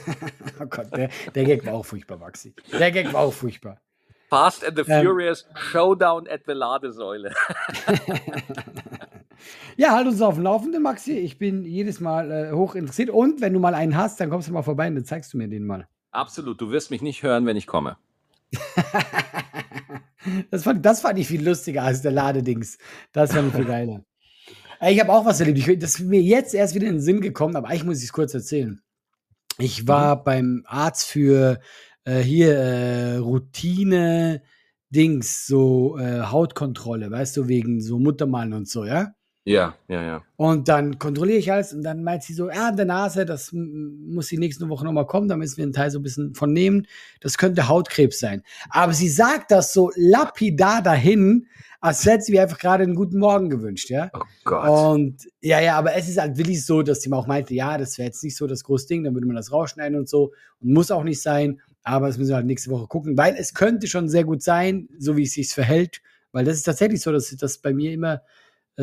oh 0.60 0.64
Gott, 0.64 0.86
der, 0.96 1.10
der 1.34 1.44
Gag 1.44 1.66
war 1.66 1.74
auch 1.74 1.84
furchtbar, 1.84 2.16
Maxi. 2.16 2.54
Der 2.72 2.90
Gag 2.90 3.12
war 3.12 3.20
auch 3.20 3.34
furchtbar. 3.34 3.82
Fast 4.30 4.64
and 4.64 4.78
the 4.78 4.90
ähm, 4.90 5.04
Furious 5.04 5.46
Showdown 5.54 6.26
at 6.26 6.40
the 6.46 6.54
Ladesäule. 6.54 7.34
ja, 9.78 9.92
halt 9.92 10.08
uns 10.08 10.20
auf 10.20 10.34
dem 10.34 10.42
Laufenden, 10.42 10.82
Maxi. 10.82 11.12
Ich 11.12 11.38
bin 11.38 11.64
jedes 11.64 12.00
Mal 12.00 12.32
äh, 12.32 12.52
hoch 12.52 12.74
interessiert. 12.74 13.10
Und 13.10 13.40
wenn 13.40 13.52
du 13.52 13.60
mal 13.60 13.76
einen 13.76 13.96
hast, 13.96 14.20
dann 14.20 14.28
kommst 14.28 14.48
du 14.48 14.52
mal 14.52 14.62
vorbei 14.62 14.88
und 14.88 14.96
dann 14.96 15.04
zeigst 15.04 15.32
du 15.32 15.38
mir 15.38 15.46
den 15.46 15.64
mal. 15.64 15.86
Absolut. 16.10 16.60
Du 16.60 16.72
wirst 16.72 16.90
mich 16.90 17.00
nicht 17.00 17.22
hören, 17.22 17.46
wenn 17.46 17.56
ich 17.56 17.68
komme. 17.68 17.96
das, 20.50 20.64
fand, 20.64 20.84
das 20.84 21.00
fand 21.02 21.20
ich 21.20 21.28
viel 21.28 21.46
lustiger 21.46 21.84
als 21.84 22.02
der 22.02 22.10
Ladedings. 22.10 22.78
Das 23.12 23.32
fand 23.32 23.48
ich 23.48 23.54
viel 23.54 23.64
geiler. 23.64 24.04
Ich 24.80 25.00
habe 25.00 25.12
auch 25.12 25.24
was 25.24 25.40
erlebt. 25.40 25.58
Ich, 25.58 25.78
das 25.80 25.98
ist 25.98 26.06
mir 26.06 26.22
jetzt 26.22 26.54
erst 26.54 26.76
wieder 26.76 26.86
in 26.86 26.94
den 26.94 27.00
Sinn 27.00 27.20
gekommen, 27.20 27.56
aber 27.56 27.66
eigentlich 27.66 27.82
muss 27.82 27.98
ich 27.98 28.04
es 28.04 28.12
kurz 28.12 28.32
erzählen. 28.32 28.80
Ich 29.58 29.88
war 29.88 30.18
mhm. 30.18 30.22
beim 30.24 30.64
Arzt 30.66 31.08
für 31.08 31.58
äh, 32.04 32.20
hier 32.20 32.56
äh, 32.56 33.16
Routine, 33.16 34.40
Dings, 34.90 35.48
so 35.48 35.98
äh, 35.98 36.20
Hautkontrolle, 36.20 37.10
weißt 37.10 37.36
du, 37.36 37.48
wegen 37.48 37.80
so 37.80 37.98
Muttermalen 37.98 38.52
und 38.52 38.68
so, 38.68 38.84
ja? 38.84 39.14
Ja, 39.48 39.74
ja, 39.88 40.02
ja. 40.02 40.22
Und 40.36 40.68
dann 40.68 40.98
kontrolliere 40.98 41.38
ich 41.38 41.50
alles 41.50 41.72
und 41.72 41.82
dann 41.82 42.02
meint 42.02 42.22
sie 42.22 42.34
so, 42.34 42.50
ja, 42.50 42.70
der 42.70 42.84
Nase, 42.84 43.24
das 43.24 43.50
muss 43.52 44.28
die 44.28 44.36
nächste 44.36 44.68
Woche 44.68 44.84
nochmal 44.84 45.06
kommen, 45.06 45.26
da 45.26 45.36
müssen 45.36 45.56
wir 45.56 45.64
einen 45.64 45.72
Teil 45.72 45.90
so 45.90 45.98
ein 45.98 46.02
bisschen 46.02 46.34
von 46.34 46.52
nehmen. 46.52 46.86
Das 47.20 47.38
könnte 47.38 47.66
Hautkrebs 47.66 48.20
sein. 48.20 48.42
Aber 48.68 48.92
sie 48.92 49.08
sagt 49.08 49.50
das 49.50 49.72
so 49.72 49.90
lapidar 49.96 50.82
dahin, 50.82 51.46
als 51.80 52.04
hätte 52.04 52.24
sie 52.24 52.32
mir 52.32 52.42
einfach 52.42 52.58
gerade 52.58 52.82
einen 52.82 52.94
guten 52.94 53.18
Morgen 53.18 53.48
gewünscht, 53.48 53.88
ja. 53.88 54.10
Oh 54.12 54.20
Gott. 54.44 54.68
Und 54.68 55.28
ja, 55.40 55.60
ja, 55.60 55.78
aber 55.78 55.94
es 55.94 56.10
ist 56.10 56.18
halt 56.18 56.36
wirklich 56.36 56.66
so, 56.66 56.82
dass 56.82 57.00
sie 57.00 57.08
mir 57.08 57.16
auch 57.16 57.26
meinte, 57.26 57.54
ja, 57.54 57.78
das 57.78 57.96
wäre 57.96 58.08
jetzt 58.08 58.22
nicht 58.22 58.36
so 58.36 58.46
das 58.46 58.64
große 58.64 58.86
Ding, 58.86 59.02
dann 59.02 59.14
würde 59.14 59.26
man 59.26 59.36
das 59.36 59.50
rausschneiden 59.50 59.98
und 59.98 60.10
so. 60.10 60.32
Und 60.60 60.74
muss 60.74 60.90
auch 60.90 61.04
nicht 61.04 61.22
sein. 61.22 61.60
Aber 61.84 62.08
das 62.08 62.18
müssen 62.18 62.30
wir 62.30 62.36
halt 62.36 62.46
nächste 62.46 62.70
Woche 62.70 62.86
gucken, 62.86 63.16
weil 63.16 63.34
es 63.38 63.54
könnte 63.54 63.86
schon 63.86 64.10
sehr 64.10 64.24
gut 64.24 64.42
sein, 64.42 64.90
so 64.98 65.16
wie 65.16 65.22
es 65.22 65.32
sich 65.32 65.48
verhält. 65.48 66.02
Weil 66.32 66.44
das 66.44 66.56
ist 66.56 66.64
tatsächlich 66.64 67.00
so, 67.00 67.12
dass 67.12 67.34
das 67.34 67.58
bei 67.58 67.72
mir 67.72 67.92
immer 67.92 68.20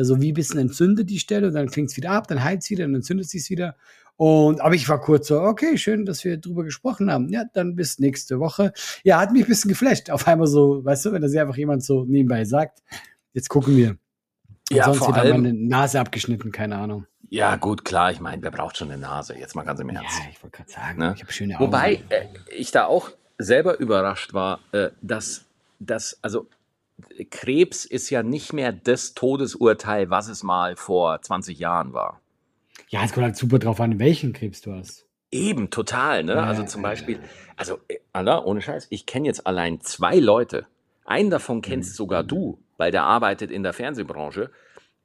so 0.04 0.14
also 0.14 0.22
wie 0.22 0.32
ein 0.32 0.34
bisschen 0.34 0.60
entzündet 0.60 1.08
die 1.08 1.18
Stelle 1.18 1.48
und 1.48 1.54
dann 1.54 1.70
klingt 1.70 1.90
es 1.90 1.96
wieder 1.96 2.10
ab, 2.10 2.28
dann 2.28 2.44
heilt 2.44 2.62
es 2.62 2.70
wieder, 2.70 2.84
dann 2.84 2.94
entzündet 2.94 3.30
sich 3.30 3.48
wieder. 3.48 3.76
Und 4.16 4.60
aber 4.60 4.74
ich 4.74 4.88
war 4.88 5.00
kurz 5.00 5.28
so, 5.28 5.40
okay, 5.40 5.76
schön, 5.78 6.04
dass 6.04 6.24
wir 6.24 6.36
drüber 6.38 6.64
gesprochen 6.64 7.10
haben. 7.10 7.28
Ja, 7.30 7.44
dann 7.52 7.76
bis 7.76 7.98
nächste 7.98 8.38
Woche. 8.38 8.72
Ja, 9.04 9.18
hat 9.20 9.32
mich 9.32 9.44
ein 9.44 9.48
bisschen 9.48 9.70
geflasht. 9.70 10.10
Auf 10.10 10.26
einmal 10.26 10.46
so, 10.46 10.84
weißt 10.84 11.06
du, 11.06 11.12
wenn 11.12 11.22
das 11.22 11.34
einfach 11.34 11.56
jemand 11.56 11.82
so 11.82 12.04
nebenbei 12.04 12.44
sagt, 12.44 12.82
jetzt 13.32 13.48
gucken 13.48 13.76
wir. 13.76 13.90
Und 14.70 14.76
ja, 14.76 14.84
sonst 14.84 14.98
vor 14.98 15.08
wird 15.08 15.18
allem, 15.18 15.42
meine 15.42 15.52
Nase 15.52 16.00
abgeschnitten, 16.00 16.50
keine 16.50 16.76
Ahnung. 16.76 17.06
Ja, 17.28 17.56
gut, 17.56 17.84
klar, 17.84 18.10
ich 18.10 18.20
meine, 18.20 18.42
wer 18.42 18.50
braucht 18.50 18.76
schon 18.76 18.90
eine 18.90 19.00
Nase? 19.00 19.36
Jetzt 19.38 19.54
mal 19.54 19.64
ganz 19.64 19.80
im 19.80 19.88
Ernst. 19.90 20.18
Ja, 20.18 20.30
ich 20.30 20.42
wollte 20.42 20.58
gerade 20.58 20.70
sagen, 20.70 20.98
Ne? 20.98 21.12
ich 21.16 21.22
habe 21.22 21.32
schöne 21.32 21.54
Augen. 21.54 21.64
Wobei 21.64 22.02
äh, 22.08 22.26
ich 22.54 22.70
da 22.70 22.84
auch 22.86 23.10
selber 23.38 23.78
überrascht 23.78 24.34
war, 24.34 24.60
äh, 24.72 24.90
dass, 25.02 25.44
dass, 25.78 26.18
also 26.22 26.48
Krebs 27.30 27.84
ist 27.84 28.10
ja 28.10 28.22
nicht 28.22 28.52
mehr 28.52 28.72
das 28.72 29.14
Todesurteil, 29.14 30.10
was 30.10 30.28
es 30.28 30.42
mal 30.42 30.76
vor 30.76 31.20
20 31.20 31.58
Jahren 31.58 31.92
war. 31.92 32.20
Ja, 32.88 33.02
es 33.04 33.12
kommt 33.12 33.24
halt 33.24 33.36
super 33.36 33.58
drauf 33.58 33.80
an, 33.80 33.98
welchen 33.98 34.32
Krebs 34.32 34.60
du 34.60 34.72
hast. 34.72 35.06
Eben, 35.30 35.70
total, 35.70 36.24
ne? 36.24 36.34
Ja, 36.34 36.44
Also 36.44 36.62
zum 36.64 36.82
Beispiel, 36.82 37.20
also, 37.56 37.80
äh, 37.88 37.98
Anna, 38.12 38.44
ohne 38.44 38.62
Scheiß, 38.62 38.86
ich 38.90 39.06
kenne 39.06 39.26
jetzt 39.26 39.46
allein 39.46 39.80
zwei 39.80 40.18
Leute. 40.18 40.66
Einen 41.04 41.30
davon 41.30 41.62
kennst 41.62 41.90
Mhm. 41.90 41.94
sogar 41.96 42.22
du, 42.24 42.58
weil 42.76 42.90
der 42.92 43.04
arbeitet 43.04 43.50
in 43.50 43.62
der 43.62 43.72
Fernsehbranche, 43.72 44.50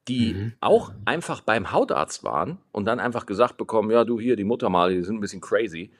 die 0.07 0.33
Mhm. 0.33 0.53
auch 0.61 0.91
einfach 1.05 1.41
beim 1.41 1.71
Hautarzt 1.71 2.23
waren 2.23 2.59
und 2.71 2.85
dann 2.85 2.99
einfach 2.99 3.25
gesagt 3.25 3.57
bekommen, 3.57 3.91
ja, 3.91 4.03
du 4.03 4.19
hier, 4.19 4.35
die 4.35 4.43
Muttermale, 4.43 4.93
die 4.95 5.03
sind 5.03 5.17
ein 5.17 5.21
bisschen 5.21 5.41
crazy. 5.41 5.91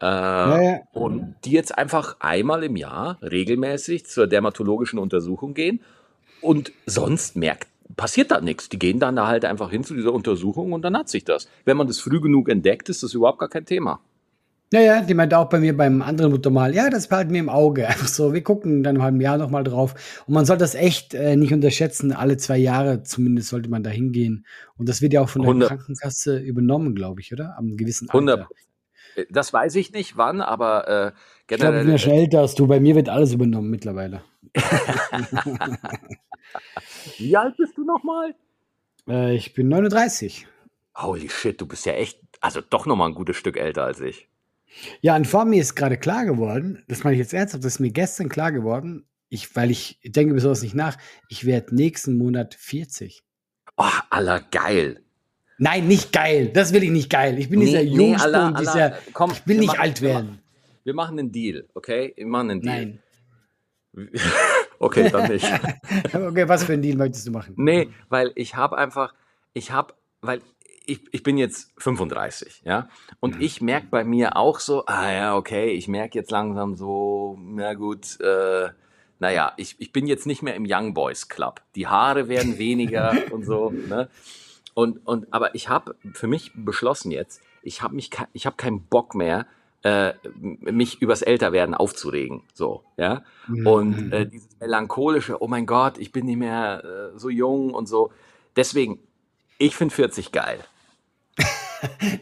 Äh, 0.00 0.04
Ja, 0.06 0.62
ja. 0.62 0.80
und 0.92 1.34
die 1.44 1.50
jetzt 1.52 1.76
einfach 1.76 2.16
einmal 2.20 2.62
im 2.64 2.76
Jahr 2.76 3.18
regelmäßig 3.22 4.06
zur 4.06 4.26
dermatologischen 4.26 4.98
Untersuchung 4.98 5.54
gehen 5.54 5.80
und 6.40 6.72
sonst 6.86 7.36
merkt, 7.36 7.68
passiert 7.96 8.30
da 8.30 8.40
nichts. 8.40 8.68
Die 8.68 8.78
gehen 8.78 9.00
dann 9.00 9.16
da 9.16 9.26
halt 9.26 9.44
einfach 9.44 9.70
hin 9.70 9.84
zu 9.84 9.94
dieser 9.94 10.12
Untersuchung 10.12 10.72
und 10.72 10.82
dann 10.82 10.96
hat 10.96 11.08
sich 11.08 11.24
das. 11.24 11.48
Wenn 11.64 11.76
man 11.76 11.86
das 11.86 12.00
früh 12.00 12.20
genug 12.20 12.48
entdeckt, 12.48 12.88
ist 12.88 13.02
das 13.02 13.14
überhaupt 13.14 13.38
gar 13.38 13.48
kein 13.48 13.64
Thema. 13.64 14.00
Ja, 14.70 14.80
ja, 14.80 15.00
die 15.00 15.14
meinte 15.14 15.38
auch 15.38 15.48
bei 15.48 15.60
mir 15.60 15.74
beim 15.74 16.02
anderen 16.02 16.30
Muttermal, 16.30 16.74
ja, 16.74 16.90
das 16.90 17.08
behalten 17.08 17.32
wir 17.32 17.40
im 17.40 17.48
Auge. 17.48 17.88
Einfach 17.88 18.06
so, 18.08 18.34
wir 18.34 18.42
gucken 18.42 18.82
dann 18.82 18.96
im 18.96 19.02
halben 19.02 19.20
Jahr 19.20 19.38
nochmal 19.38 19.64
drauf. 19.64 19.94
Und 20.26 20.34
man 20.34 20.44
soll 20.44 20.58
das 20.58 20.74
echt 20.74 21.14
äh, 21.14 21.36
nicht 21.36 21.54
unterschätzen. 21.54 22.12
Alle 22.12 22.36
zwei 22.36 22.58
Jahre 22.58 23.02
zumindest 23.02 23.48
sollte 23.48 23.70
man 23.70 23.82
da 23.82 23.88
hingehen. 23.88 24.44
Und 24.76 24.88
das 24.90 25.00
wird 25.00 25.14
ja 25.14 25.22
auch 25.22 25.30
von 25.30 25.40
der 25.42 25.48
100. 25.48 25.68
Krankenkasse 25.70 26.38
übernommen, 26.38 26.94
glaube 26.94 27.22
ich, 27.22 27.32
oder? 27.32 27.56
Am 27.56 27.78
gewissen 27.78 28.10
100. 28.10 28.40
Alter. 28.40 28.50
Äh, 28.50 28.67
Das 29.30 29.52
weiß 29.52 29.74
ich 29.76 29.92
nicht 29.92 30.16
wann, 30.16 30.40
aber 30.40 30.88
äh, 30.88 31.12
Ich 31.42 31.46
glaube, 31.46 31.56
ich 31.56 31.60
ja 31.62 31.70
generell. 31.70 31.98
schon 31.98 32.12
älter 32.12 32.40
als 32.40 32.54
du. 32.54 32.66
Bei 32.66 32.80
mir 32.80 32.94
wird 32.94 33.08
alles 33.08 33.32
übernommen 33.32 33.70
mittlerweile. 33.70 34.22
Wie 37.18 37.36
alt 37.36 37.56
bist 37.56 37.76
du 37.76 37.84
nochmal? 37.84 38.34
Äh, 39.08 39.34
ich 39.34 39.54
bin 39.54 39.68
39. 39.68 40.46
Holy 40.96 41.28
shit, 41.28 41.60
du 41.60 41.66
bist 41.66 41.86
ja 41.86 41.92
echt, 41.92 42.20
also 42.40 42.60
doch 42.60 42.86
nochmal 42.86 43.08
ein 43.08 43.14
gutes 43.14 43.36
Stück 43.36 43.56
älter 43.56 43.84
als 43.84 44.00
ich. 44.00 44.28
Ja, 45.00 45.16
und 45.16 45.26
vor 45.26 45.44
mir 45.44 45.60
ist 45.60 45.74
gerade 45.74 45.96
klar 45.96 46.24
geworden, 46.24 46.84
das 46.88 47.04
meine 47.04 47.14
ich 47.14 47.20
jetzt 47.20 47.32
ernsthaft, 47.32 47.64
das 47.64 47.74
ist 47.74 47.78
mir 47.80 47.90
gestern 47.90 48.28
klar 48.28 48.52
geworden, 48.52 49.06
ich, 49.28 49.54
weil 49.56 49.70
ich 49.70 49.98
denke 50.04 50.34
bis 50.34 50.42
sowas 50.42 50.62
nicht 50.62 50.74
nach, 50.74 50.96
ich 51.28 51.46
werde 51.46 51.74
nächsten 51.74 52.18
Monat 52.18 52.54
40. 52.54 53.22
Oh, 53.76 53.84
aller 54.10 54.40
geil. 54.40 55.02
Nein, 55.58 55.88
nicht 55.88 56.12
geil. 56.12 56.50
Das 56.54 56.72
will 56.72 56.82
ich 56.84 56.90
nicht 56.90 57.10
geil. 57.10 57.38
Ich 57.38 57.50
bin 57.50 57.60
dieser 57.60 57.82
Nee, 57.82 57.90
nee, 57.90 57.96
Jungspund, 58.10 58.34
Allah, 58.34 58.52
dieser, 58.58 58.72
Allah, 58.84 58.98
komm, 59.12 59.32
ich 59.32 59.46
will 59.46 59.58
nicht 59.58 59.68
machen- 59.68 59.80
alt 59.80 60.00
werden. 60.02 60.38
Wir 60.84 60.94
machen 60.94 61.18
einen 61.18 61.32
Deal, 61.32 61.66
okay? 61.74 62.14
Wir 62.16 62.26
machen 62.26 62.50
einen 62.50 62.60
Deal. 62.62 62.74
Nein. 62.76 62.98
okay, 64.78 65.10
dann 65.10 65.30
nicht. 65.30 65.44
okay, 66.14 66.48
was 66.48 66.64
für 66.64 66.74
ein 66.74 66.82
Deal 66.82 66.96
möchtest 66.96 67.26
du 67.26 67.32
machen? 67.32 67.54
Nee, 67.56 67.88
weil 68.08 68.32
ich 68.36 68.54
habe 68.54 68.78
einfach, 68.78 69.14
ich 69.52 69.72
habe, 69.72 69.94
weil 70.20 70.40
ich, 70.86 71.00
ich 71.12 71.22
bin 71.22 71.36
jetzt 71.36 71.72
35, 71.78 72.62
ja, 72.64 72.88
und 73.20 73.42
ich 73.42 73.60
merke 73.60 73.88
bei 73.90 74.04
mir 74.04 74.36
auch 74.36 74.60
so, 74.60 74.86
ah 74.86 75.12
ja, 75.12 75.36
okay, 75.36 75.70
ich 75.72 75.88
merke 75.88 76.18
jetzt 76.18 76.30
langsam 76.30 76.76
so, 76.76 77.36
na 77.40 77.74
gut, 77.74 78.18
äh, 78.20 78.68
naja, 79.18 79.52
ich, 79.56 79.76
ich 79.80 79.92
bin 79.92 80.06
jetzt 80.06 80.26
nicht 80.26 80.42
mehr 80.42 80.54
im 80.54 80.64
Young 80.66 80.94
Boys 80.94 81.28
Club. 81.28 81.60
Die 81.74 81.88
Haare 81.88 82.28
werden 82.28 82.58
weniger 82.58 83.12
und 83.32 83.44
so, 83.44 83.70
ne? 83.70 84.08
Und, 84.78 85.04
und, 85.08 85.26
aber 85.32 85.56
ich 85.56 85.68
habe 85.68 85.96
für 86.12 86.28
mich 86.28 86.52
beschlossen 86.54 87.10
jetzt, 87.10 87.42
ich 87.62 87.82
habe 87.82 87.96
mich, 87.96 88.10
ich 88.32 88.46
habe 88.46 88.54
keinen 88.54 88.82
Bock 88.82 89.16
mehr, 89.16 89.48
äh, 89.82 90.12
mich 90.40 91.02
übers 91.02 91.22
Älterwerden 91.22 91.74
aufzuregen, 91.74 92.44
so, 92.54 92.84
ja. 92.96 93.24
Mhm. 93.48 93.66
Und 93.66 94.12
äh, 94.12 94.26
dieses 94.28 94.56
melancholische, 94.60 95.42
oh 95.42 95.48
mein 95.48 95.66
Gott, 95.66 95.98
ich 95.98 96.12
bin 96.12 96.26
nicht 96.26 96.36
mehr 96.36 96.84
äh, 96.84 97.18
so 97.18 97.28
jung 97.28 97.74
und 97.74 97.88
so. 97.88 98.12
Deswegen, 98.54 99.00
ich 99.58 99.74
finde 99.74 99.92
40 99.92 100.30
geil. 100.30 100.60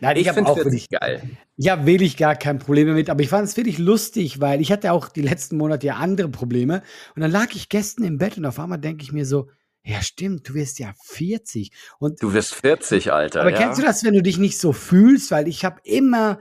Nein, 0.00 0.16
ich, 0.16 0.26
Ich 0.26 0.32
finde 0.32 0.50
auch 0.50 0.54
40 0.54 0.64
wirklich, 0.72 0.88
geil. 0.88 1.28
ich 1.58 1.68
habe 1.68 1.84
wirklich 1.84 2.16
gar 2.16 2.36
kein 2.36 2.58
Problem 2.58 2.88
damit, 2.88 3.10
aber 3.10 3.20
ich 3.20 3.28
fand 3.28 3.46
es 3.46 3.58
wirklich 3.58 3.76
lustig, 3.76 4.40
weil 4.40 4.62
ich 4.62 4.72
hatte 4.72 4.92
auch 4.92 5.10
die 5.10 5.20
letzten 5.20 5.58
Monate 5.58 5.88
ja 5.88 5.96
andere 5.96 6.30
Probleme 6.30 6.82
und 7.14 7.20
dann 7.20 7.30
lag 7.30 7.48
ich 7.54 7.68
gestern 7.68 8.04
im 8.04 8.16
Bett 8.16 8.38
und 8.38 8.46
auf 8.46 8.58
einmal 8.58 8.78
denke 8.78 9.02
ich 9.02 9.12
mir 9.12 9.26
so, 9.26 9.50
ja 9.86 10.02
stimmt, 10.02 10.48
du 10.48 10.54
wirst 10.54 10.78
ja 10.78 10.92
40 11.04 11.70
und 11.98 12.20
Du 12.22 12.32
wirst 12.32 12.54
40, 12.54 13.12
Alter. 13.12 13.40
Aber 13.40 13.52
ja? 13.52 13.56
kennst 13.56 13.78
du 13.78 13.82
das, 13.82 14.02
wenn 14.04 14.14
du 14.14 14.22
dich 14.22 14.36
nicht 14.38 14.58
so 14.58 14.72
fühlst? 14.72 15.30
Weil 15.30 15.46
ich 15.48 15.64
habe 15.64 15.80
immer, 15.84 16.40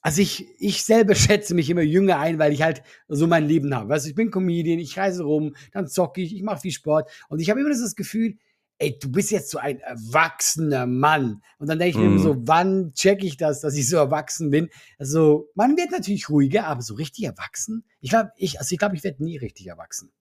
also 0.00 0.22
ich, 0.22 0.46
ich 0.58 0.84
selber 0.84 1.14
schätze 1.14 1.54
mich 1.54 1.68
immer 1.68 1.82
jünger 1.82 2.18
ein, 2.20 2.38
weil 2.38 2.52
ich 2.52 2.62
halt 2.62 2.82
so 3.08 3.26
mein 3.26 3.46
Leben 3.48 3.74
habe. 3.74 3.88
Weißt 3.88 4.06
du, 4.06 4.10
ich 4.10 4.14
bin 4.14 4.30
Comedian, 4.30 4.78
ich 4.78 4.96
reise 4.96 5.24
rum, 5.24 5.56
dann 5.72 5.88
zocke 5.88 6.20
ich, 6.20 6.34
ich 6.34 6.42
mache 6.42 6.60
viel 6.60 6.70
Sport 6.72 7.10
und 7.28 7.40
ich 7.40 7.50
habe 7.50 7.60
immer 7.60 7.70
das 7.70 7.96
Gefühl, 7.96 8.36
ey, 8.78 8.96
du 8.96 9.10
bist 9.10 9.32
jetzt 9.32 9.50
so 9.50 9.58
ein 9.58 9.80
erwachsener 9.80 10.86
Mann. 10.86 11.42
Und 11.58 11.68
dann 11.68 11.80
denke 11.80 11.90
ich 11.90 11.96
mir 11.96 12.06
immer 12.06 12.18
Mhm. 12.18 12.22
so, 12.22 12.36
wann 12.46 12.92
checke 12.94 13.26
ich 13.26 13.36
das, 13.36 13.60
dass 13.60 13.74
ich 13.74 13.88
so 13.88 13.96
erwachsen 13.96 14.50
bin? 14.50 14.68
Also, 14.98 15.48
man 15.56 15.76
wird 15.76 15.90
natürlich 15.90 16.30
ruhiger, 16.30 16.66
aber 16.68 16.80
so 16.82 16.94
richtig 16.94 17.24
erwachsen? 17.24 17.84
Ich 18.00 18.10
glaube, 18.10 18.30
ich, 18.36 18.60
also 18.60 18.72
ich 18.72 18.78
glaube, 18.78 18.94
ich 18.94 19.02
werde 19.02 19.24
nie 19.24 19.36
richtig 19.36 19.66
erwachsen. 19.66 20.12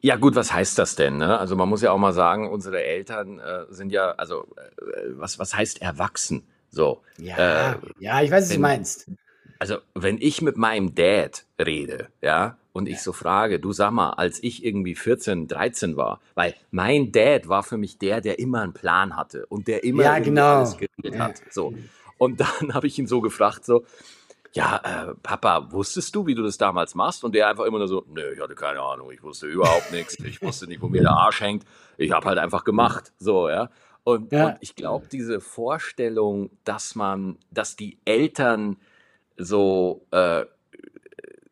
Ja, 0.00 0.16
gut, 0.16 0.34
was 0.34 0.52
heißt 0.52 0.78
das 0.78 0.96
denn? 0.96 1.16
Ne? 1.18 1.38
Also 1.38 1.56
man 1.56 1.68
muss 1.68 1.82
ja 1.82 1.90
auch 1.92 1.98
mal 1.98 2.12
sagen, 2.12 2.50
unsere 2.50 2.82
Eltern 2.82 3.38
äh, 3.38 3.64
sind 3.70 3.90
ja, 3.92 4.12
also 4.12 4.46
äh, 4.56 5.10
was, 5.16 5.38
was 5.38 5.54
heißt 5.54 5.82
erwachsen? 5.82 6.46
So, 6.70 7.02
Ja, 7.18 7.72
Äh, 7.72 7.78
ja, 7.98 8.22
ich 8.22 8.30
weiß, 8.30 8.42
was 8.44 8.48
du 8.48 8.54
wenn- 8.54 8.60
meinst. 8.62 9.06
also 9.58 9.78
wenn 9.94 10.18
ich 10.20 10.42
mit 10.42 10.56
meinem 10.56 10.94
Dad 10.94 11.44
rede, 11.58 12.08
ja, 12.22 12.58
und 12.72 12.88
ich 12.90 13.00
so 13.00 13.14
frage, 13.14 13.58
du 13.58 13.72
sag 13.72 13.90
mal, 13.92 14.10
als 14.10 14.42
ich 14.42 14.62
irgendwie 14.62 14.94
14, 14.94 15.48
13 15.48 15.96
war, 15.96 16.20
weil 16.34 16.54
mein 16.70 17.10
Dad 17.10 17.48
war 17.48 17.62
für 17.62 17.78
mich 17.78 17.96
der, 17.98 18.20
der 18.20 18.38
immer 18.38 18.60
einen 18.60 18.74
Plan 18.74 19.16
hatte 19.16 19.46
und 19.46 19.66
der 19.66 19.82
immer 19.84 20.02
Ja, 20.02 20.18
genau. 20.18 20.56
alles 20.58 20.76
geregelt 20.76 21.14
Ja. 21.14 21.20
hat. 21.20 21.40
So. 21.50 21.72
Und 22.18 22.40
dann 22.40 22.46
habe 22.74 22.86
ich 22.86 22.98
ihn 22.98 23.06
so 23.06 23.22
gefragt, 23.22 23.64
so, 23.64 23.86
ja, 24.56 24.80
äh, 25.10 25.14
Papa, 25.22 25.70
wusstest 25.70 26.14
du, 26.14 26.26
wie 26.26 26.34
du 26.34 26.42
das 26.42 26.56
damals 26.56 26.94
machst? 26.94 27.22
Und 27.24 27.34
der 27.34 27.48
einfach 27.48 27.64
immer 27.64 27.78
nur 27.78 27.88
so, 27.88 28.04
nö, 28.08 28.32
ich 28.34 28.40
hatte 28.40 28.54
keine 28.54 28.80
Ahnung, 28.80 29.10
ich 29.12 29.22
wusste 29.22 29.46
überhaupt 29.46 29.92
nichts, 29.92 30.16
ich 30.24 30.40
wusste 30.42 30.66
nicht, 30.66 30.80
wo 30.80 30.88
mir 30.88 31.02
der 31.02 31.12
Arsch 31.12 31.40
hängt, 31.42 31.64
ich 31.98 32.10
habe 32.10 32.26
halt 32.26 32.38
einfach 32.38 32.64
gemacht, 32.64 33.12
so, 33.18 33.48
ja. 33.48 33.70
Und, 34.02 34.32
Ja. 34.32 34.46
und 34.46 34.56
ich 34.60 34.74
glaube, 34.74 35.08
diese 35.12 35.40
Vorstellung, 35.40 36.50
dass 36.64 36.94
man, 36.94 37.38
dass 37.50 37.76
die 37.76 37.98
Eltern 38.04 38.76
so, 39.36 40.06
äh, 40.10 40.44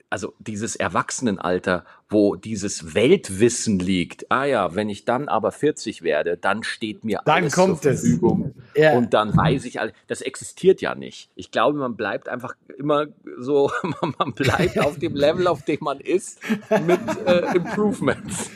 also 0.09 0.33
dieses 0.39 0.77
Erwachsenenalter, 0.77 1.85
wo 2.09 2.37
dieses 2.37 2.95
Weltwissen 2.95 3.81
liegt, 3.81 4.31
ah 4.31 4.45
ja, 4.45 4.75
wenn 4.77 4.89
ich 4.89 5.05
dann 5.05 5.29
aber 5.29 5.51
40 5.51 6.03
werde, 6.03 6.37
dann 6.37 6.63
steht 6.63 7.05
mir 7.05 7.21
Dann 7.25 7.43
alles 7.43 7.55
kommt 7.55 7.83
zur 7.83 7.91
es. 7.91 8.01
Verfügung. 8.01 8.55
Ja. 8.77 8.95
Und 8.95 9.15
dann 9.15 9.37
weiß 9.37 9.65
ich, 9.65 9.79
das 10.07 10.21
existiert 10.21 10.81
ja 10.81 10.95
nicht. 10.95 11.31
Ich 11.35 11.51
glaube, 11.51 11.79
man 11.79 11.97
bleibt 11.97 12.29
einfach 12.29 12.55
immer 12.79 13.07
so, 13.39 13.71
man 14.19 14.33
bleibt 14.33 14.79
auf 14.79 14.99
dem 14.99 15.15
Level, 15.15 15.47
auf 15.47 15.63
dem 15.63 15.79
man 15.81 16.01
ist, 16.01 16.41
mit 16.87 17.01
äh, 17.27 17.57
Improvements. 17.57 18.51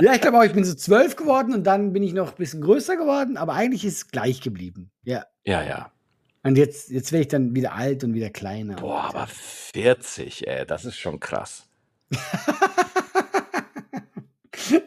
Ja, 0.00 0.14
ich 0.14 0.20
glaube 0.20 0.38
auch, 0.38 0.44
ich 0.44 0.52
bin 0.52 0.64
so 0.64 0.74
zwölf 0.74 1.16
geworden 1.16 1.54
und 1.54 1.64
dann 1.64 1.92
bin 1.92 2.02
ich 2.02 2.12
noch 2.12 2.30
ein 2.30 2.36
bisschen 2.36 2.60
größer 2.62 2.96
geworden, 2.96 3.36
aber 3.36 3.54
eigentlich 3.54 3.84
ist 3.84 3.96
es 3.96 4.08
gleich 4.08 4.40
geblieben. 4.40 4.90
Ja. 5.04 5.26
Ja, 5.44 5.62
ja. 5.62 5.92
Und 6.42 6.58
jetzt, 6.58 6.90
jetzt 6.90 7.12
werde 7.12 7.22
ich 7.22 7.28
dann 7.28 7.54
wieder 7.54 7.74
alt 7.74 8.02
und 8.02 8.14
wieder 8.14 8.30
kleiner. 8.30 8.76
Boah, 8.76 9.04
aber 9.04 9.26
40, 9.28 10.48
ey, 10.48 10.66
das 10.66 10.84
ist 10.84 10.96
schon 10.96 11.20
krass. 11.20 11.68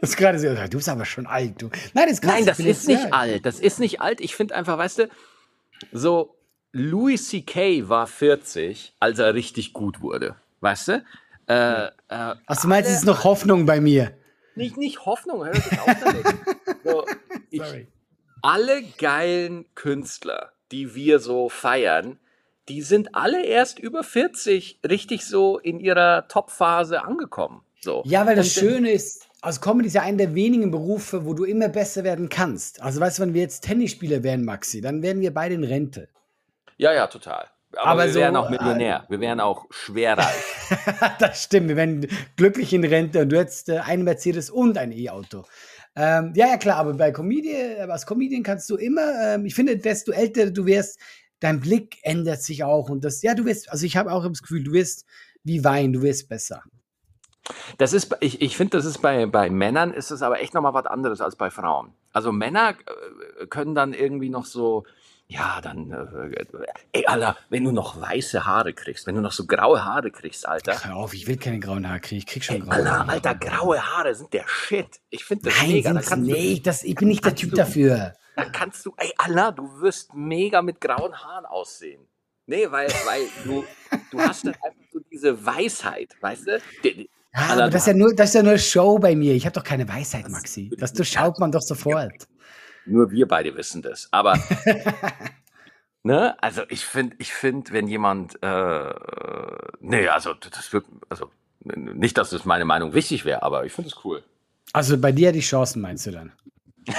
Das 0.02 0.10
ist 0.12 0.18
gerade 0.18 0.40
so, 0.40 0.48
du 0.54 0.78
bist 0.78 0.90
aber 0.90 1.06
schon 1.06 1.26
alt, 1.28 1.62
du. 1.62 1.70
Nein, 1.94 2.08
das 2.10 2.20
ist. 2.20 2.24
Nein, 2.24 2.46
das 2.46 2.60
ist 2.60 2.88
nicht 2.88 3.04
ja. 3.04 3.10
alt. 3.12 3.46
Das 3.46 3.60
ist 3.60 3.80
nicht 3.80 4.02
alt. 4.02 4.22
Ich 4.22 4.36
finde 4.36 4.56
einfach, 4.56 4.78
weißt 4.78 5.00
du, 5.00 5.10
so 5.92 6.36
Louis 6.72 7.30
C.K. 7.30 7.88
war 7.90 8.08
40, 8.08 8.94
als 9.00 9.20
er 9.20 9.34
richtig 9.34 9.74
gut 9.74 10.02
wurde. 10.02 10.36
Weißt 10.62 10.88
du? 10.90 11.04
Äh, 11.48 11.86
äh, 11.86 11.92
Ach, 12.10 12.62
du 12.62 12.68
meinst, 12.68 12.90
es 12.90 12.98
ist 12.98 13.06
noch 13.06 13.24
Hoffnung 13.24 13.66
bei 13.66 13.80
mir. 13.80 14.18
nicht, 14.56 14.78
nicht 14.78 15.06
Hoffnung, 15.06 15.46
hör 15.46 15.54
das 15.54 15.72
auf 15.72 15.86
damit. 16.04 16.26
so, 16.84 17.06
ich, 17.52 17.62
Sorry. 17.62 17.88
alle 18.42 18.84
geilen 18.98 19.66
Künstler, 19.76 20.54
die 20.72 20.96
wir 20.96 21.20
so 21.20 21.50
feiern, 21.50 22.18
die 22.68 22.82
sind 22.82 23.14
alle 23.14 23.46
erst 23.46 23.78
über 23.80 24.04
40 24.04 24.80
richtig 24.90 25.26
so 25.26 25.60
in 25.60 25.80
ihrer 25.80 26.28
Top-Phase 26.28 27.04
angekommen. 27.04 27.62
So. 27.80 28.02
Ja, 28.06 28.26
weil 28.26 28.36
das 28.36 28.58
Und, 28.58 28.68
Schöne 28.68 28.92
ist, 28.92 29.25
also 29.46 29.62
Comedy 29.62 29.88
ist 29.88 29.94
ja 29.94 30.02
einer 30.02 30.18
der 30.18 30.34
wenigen 30.34 30.72
Berufe, 30.72 31.26
wo 31.26 31.36
du 31.36 31.44
immer 31.44 31.70
besser 31.70 32.04
werden 32.04 32.30
kannst. 32.30 32.82
Also 32.82 33.00
weißt 33.00 33.20
du, 33.20 33.22
wenn 33.22 33.34
wir 33.36 33.42
jetzt 33.42 33.62
Tennisspieler 33.62 34.24
wären, 34.24 34.44
Maxi, 34.44 34.82
dann 34.82 35.04
wären 35.04 35.22
wir 35.22 35.32
beide 35.34 35.54
in 35.54 35.64
Rente. 35.64 36.10
Ja, 36.78 36.92
ja, 36.94 37.06
total. 37.06 37.46
Aber, 37.74 37.88
Aber 37.88 38.06
wir 38.06 38.14
so, 38.14 38.20
wären 38.22 38.36
auch 38.36 38.48
äh, 38.48 38.52
Millionär. 38.52 39.06
Wir 39.08 39.20
wären 39.20 39.40
auch 39.40 39.66
schwerreich. 39.70 40.44
das 41.20 41.44
stimmt, 41.44 41.70
wir 41.70 41.76
wären 41.76 42.08
glücklich 42.36 42.74
in 42.74 42.84
Rente 42.84 43.22
und 43.22 43.30
du 43.30 43.38
hättest 43.38 43.70
äh, 43.70 43.80
einen 43.80 44.04
Mercedes 44.04 44.50
und 44.50 44.80
ein 44.80 44.92
E-Auto. 44.92 45.46
Ähm, 45.96 46.34
ja, 46.36 46.48
ja, 46.48 46.58
klar, 46.58 46.78
aber 46.78 46.94
bei 46.94 47.12
Comedian, 47.12 47.92
als 47.92 48.08
Comedian 48.08 48.42
kannst 48.42 48.70
du 48.72 48.78
immer, 48.78 49.36
ähm, 49.36 49.46
ich 49.46 49.54
finde, 49.54 49.78
desto 49.78 50.12
älter 50.12 50.50
du 50.50 50.66
wirst, 50.66 51.00
dein 51.40 51.60
Blick 51.60 51.98
ändert 52.02 52.42
sich 52.42 52.64
auch 52.64 52.90
und 52.90 53.04
das, 53.04 53.22
ja, 53.22 53.36
du 53.36 53.46
wirst, 53.46 53.72
also 53.72 53.86
ich 53.86 53.96
habe 53.96 54.12
auch 54.12 54.28
das 54.28 54.42
Gefühl, 54.42 54.64
du 54.64 54.72
wirst 54.72 55.06
wie 55.44 55.64
Wein, 55.64 55.94
du 55.94 56.02
wirst 56.02 56.28
besser. 56.30 56.64
Das 57.78 57.94
ist, 57.94 58.16
ich, 58.22 58.42
ich 58.42 58.58
finde, 58.58 58.78
das 58.78 58.86
ist 58.86 59.02
bei, 59.02 59.26
bei 59.28 59.50
Männern 59.50 59.94
ist 59.94 60.12
es 60.12 60.22
aber 60.22 60.40
echt 60.42 60.54
nochmal 60.54 60.74
was 60.74 60.86
anderes 60.86 61.22
als 61.22 61.36
bei 61.36 61.50
Frauen. 61.52 61.94
Also 62.12 62.32
Männer 62.32 62.76
äh, 63.40 63.46
können 63.48 63.76
dann 63.76 63.94
irgendwie 63.94 64.30
noch 64.30 64.46
so, 64.46 64.84
ja, 65.28 65.60
dann, 65.62 65.92
äh, 65.92 66.46
ey, 66.92 67.06
Alter, 67.08 67.36
wenn 67.50 67.64
du 67.64 67.72
noch 67.72 68.00
weiße 68.02 68.46
Haare 68.46 68.74
kriegst, 68.74 69.06
wenn 69.08 69.16
du 69.16 69.22
noch 69.22 69.32
so 69.32 69.46
graue 69.46 69.84
Haare 69.84 70.12
kriegst, 70.12 70.48
Alter. 70.48 70.74
Hör 70.86 70.96
auf, 70.96 71.14
ich 71.14 71.28
will 71.28 71.38
keine 71.38 71.60
grauen 71.60 71.88
Haare 71.88 72.00
kriegen, 72.00 72.20
ich 72.20 72.26
krieg 72.28 72.44
schon 72.44 72.56
Ey, 72.58 72.62
graue 72.62 72.74
Alter, 72.74 72.92
Haare. 73.00 73.10
Alter, 73.12 73.36
graue 73.36 73.82
Haare 73.86 74.16
sind 74.16 74.34
der 74.34 74.48
Shit. 74.48 75.00
Ich 75.10 75.26
finde 75.26 75.46
das 75.50 75.58
Nein, 75.60 75.72
mega. 75.72 75.94
Da 75.94 76.02
kannst, 76.02 76.12
du, 76.28 76.32
nicht, 76.32 76.66
das, 76.68 76.84
ich 76.84 76.96
bin 76.96 77.08
nicht 77.08 77.26
der 77.26 77.36
Typ 77.36 77.52
du- 77.52 77.56
dafür. 77.58 78.14
da 78.36 78.46
kannst 78.46 78.86
du, 78.86 78.94
ey, 78.98 79.12
Alter, 79.18 79.52
du 79.52 79.82
wirst 79.82 80.14
mega 80.14 80.62
mit 80.62 80.80
grauen 80.82 81.14
Haaren 81.16 81.46
aussehen. 81.46 82.08
Nee, 82.48 82.70
weil, 82.70 82.88
weil 83.06 83.22
du, 83.44 83.64
du 84.12 84.20
hast 84.20 84.46
dann 84.46 84.54
einfach 84.54 84.84
so 84.94 85.00
diese 85.12 85.44
Weisheit, 85.46 86.16
weißt 86.22 86.48
du? 86.48 86.62
Die- 86.84 87.10
Ja, 87.36 87.50
aber 87.50 87.70
das 87.70 87.82
ist 87.82 87.88
ja, 87.88 87.94
nur, 87.94 88.16
das 88.16 88.30
ist 88.30 88.36
ja 88.36 88.44
nur 88.44 88.58
Show 88.58 88.98
bei 88.98 89.16
mir. 89.16 89.34
Ich 89.34 89.46
habe 89.46 89.54
doch 89.54 89.64
keine 89.64 89.88
Weisheit, 89.88 90.30
Maxi. 90.30 90.72
Das 90.78 90.94
durchschaut 90.94 91.40
man 91.40 91.52
doch 91.52 91.62
sofort. 91.62 92.28
Nur 92.86 93.12
wir 93.12 93.28
beide 93.28 93.56
wissen 93.56 93.82
das. 93.82 94.08
Aber 94.12 94.40
ne, 96.04 96.42
also 96.42 96.62
ich 96.70 96.86
finde, 96.86 97.16
ich 97.20 97.34
finde, 97.34 97.72
wenn 97.74 97.88
jemand, 97.88 98.42
äh, 98.42 98.94
nee, 99.82 100.08
also 100.08 100.34
das 100.34 100.72
wird, 100.72 100.86
also 101.10 101.30
nicht, 101.64 102.18
dass 102.18 102.30
das 102.30 102.46
meine 102.46 102.64
Meinung 102.64 102.94
wichtig 102.94 103.26
wäre, 103.26 103.44
aber 103.44 103.66
ich 103.66 103.74
finde 103.74 103.90
es 103.90 104.06
cool. 104.06 104.24
Also 104.72 104.98
bei 104.98 105.12
dir 105.12 105.32
die 105.32 105.42
Chancen, 105.42 105.82
meinst 105.82 106.06
du 106.06 106.12
dann? 106.12 106.32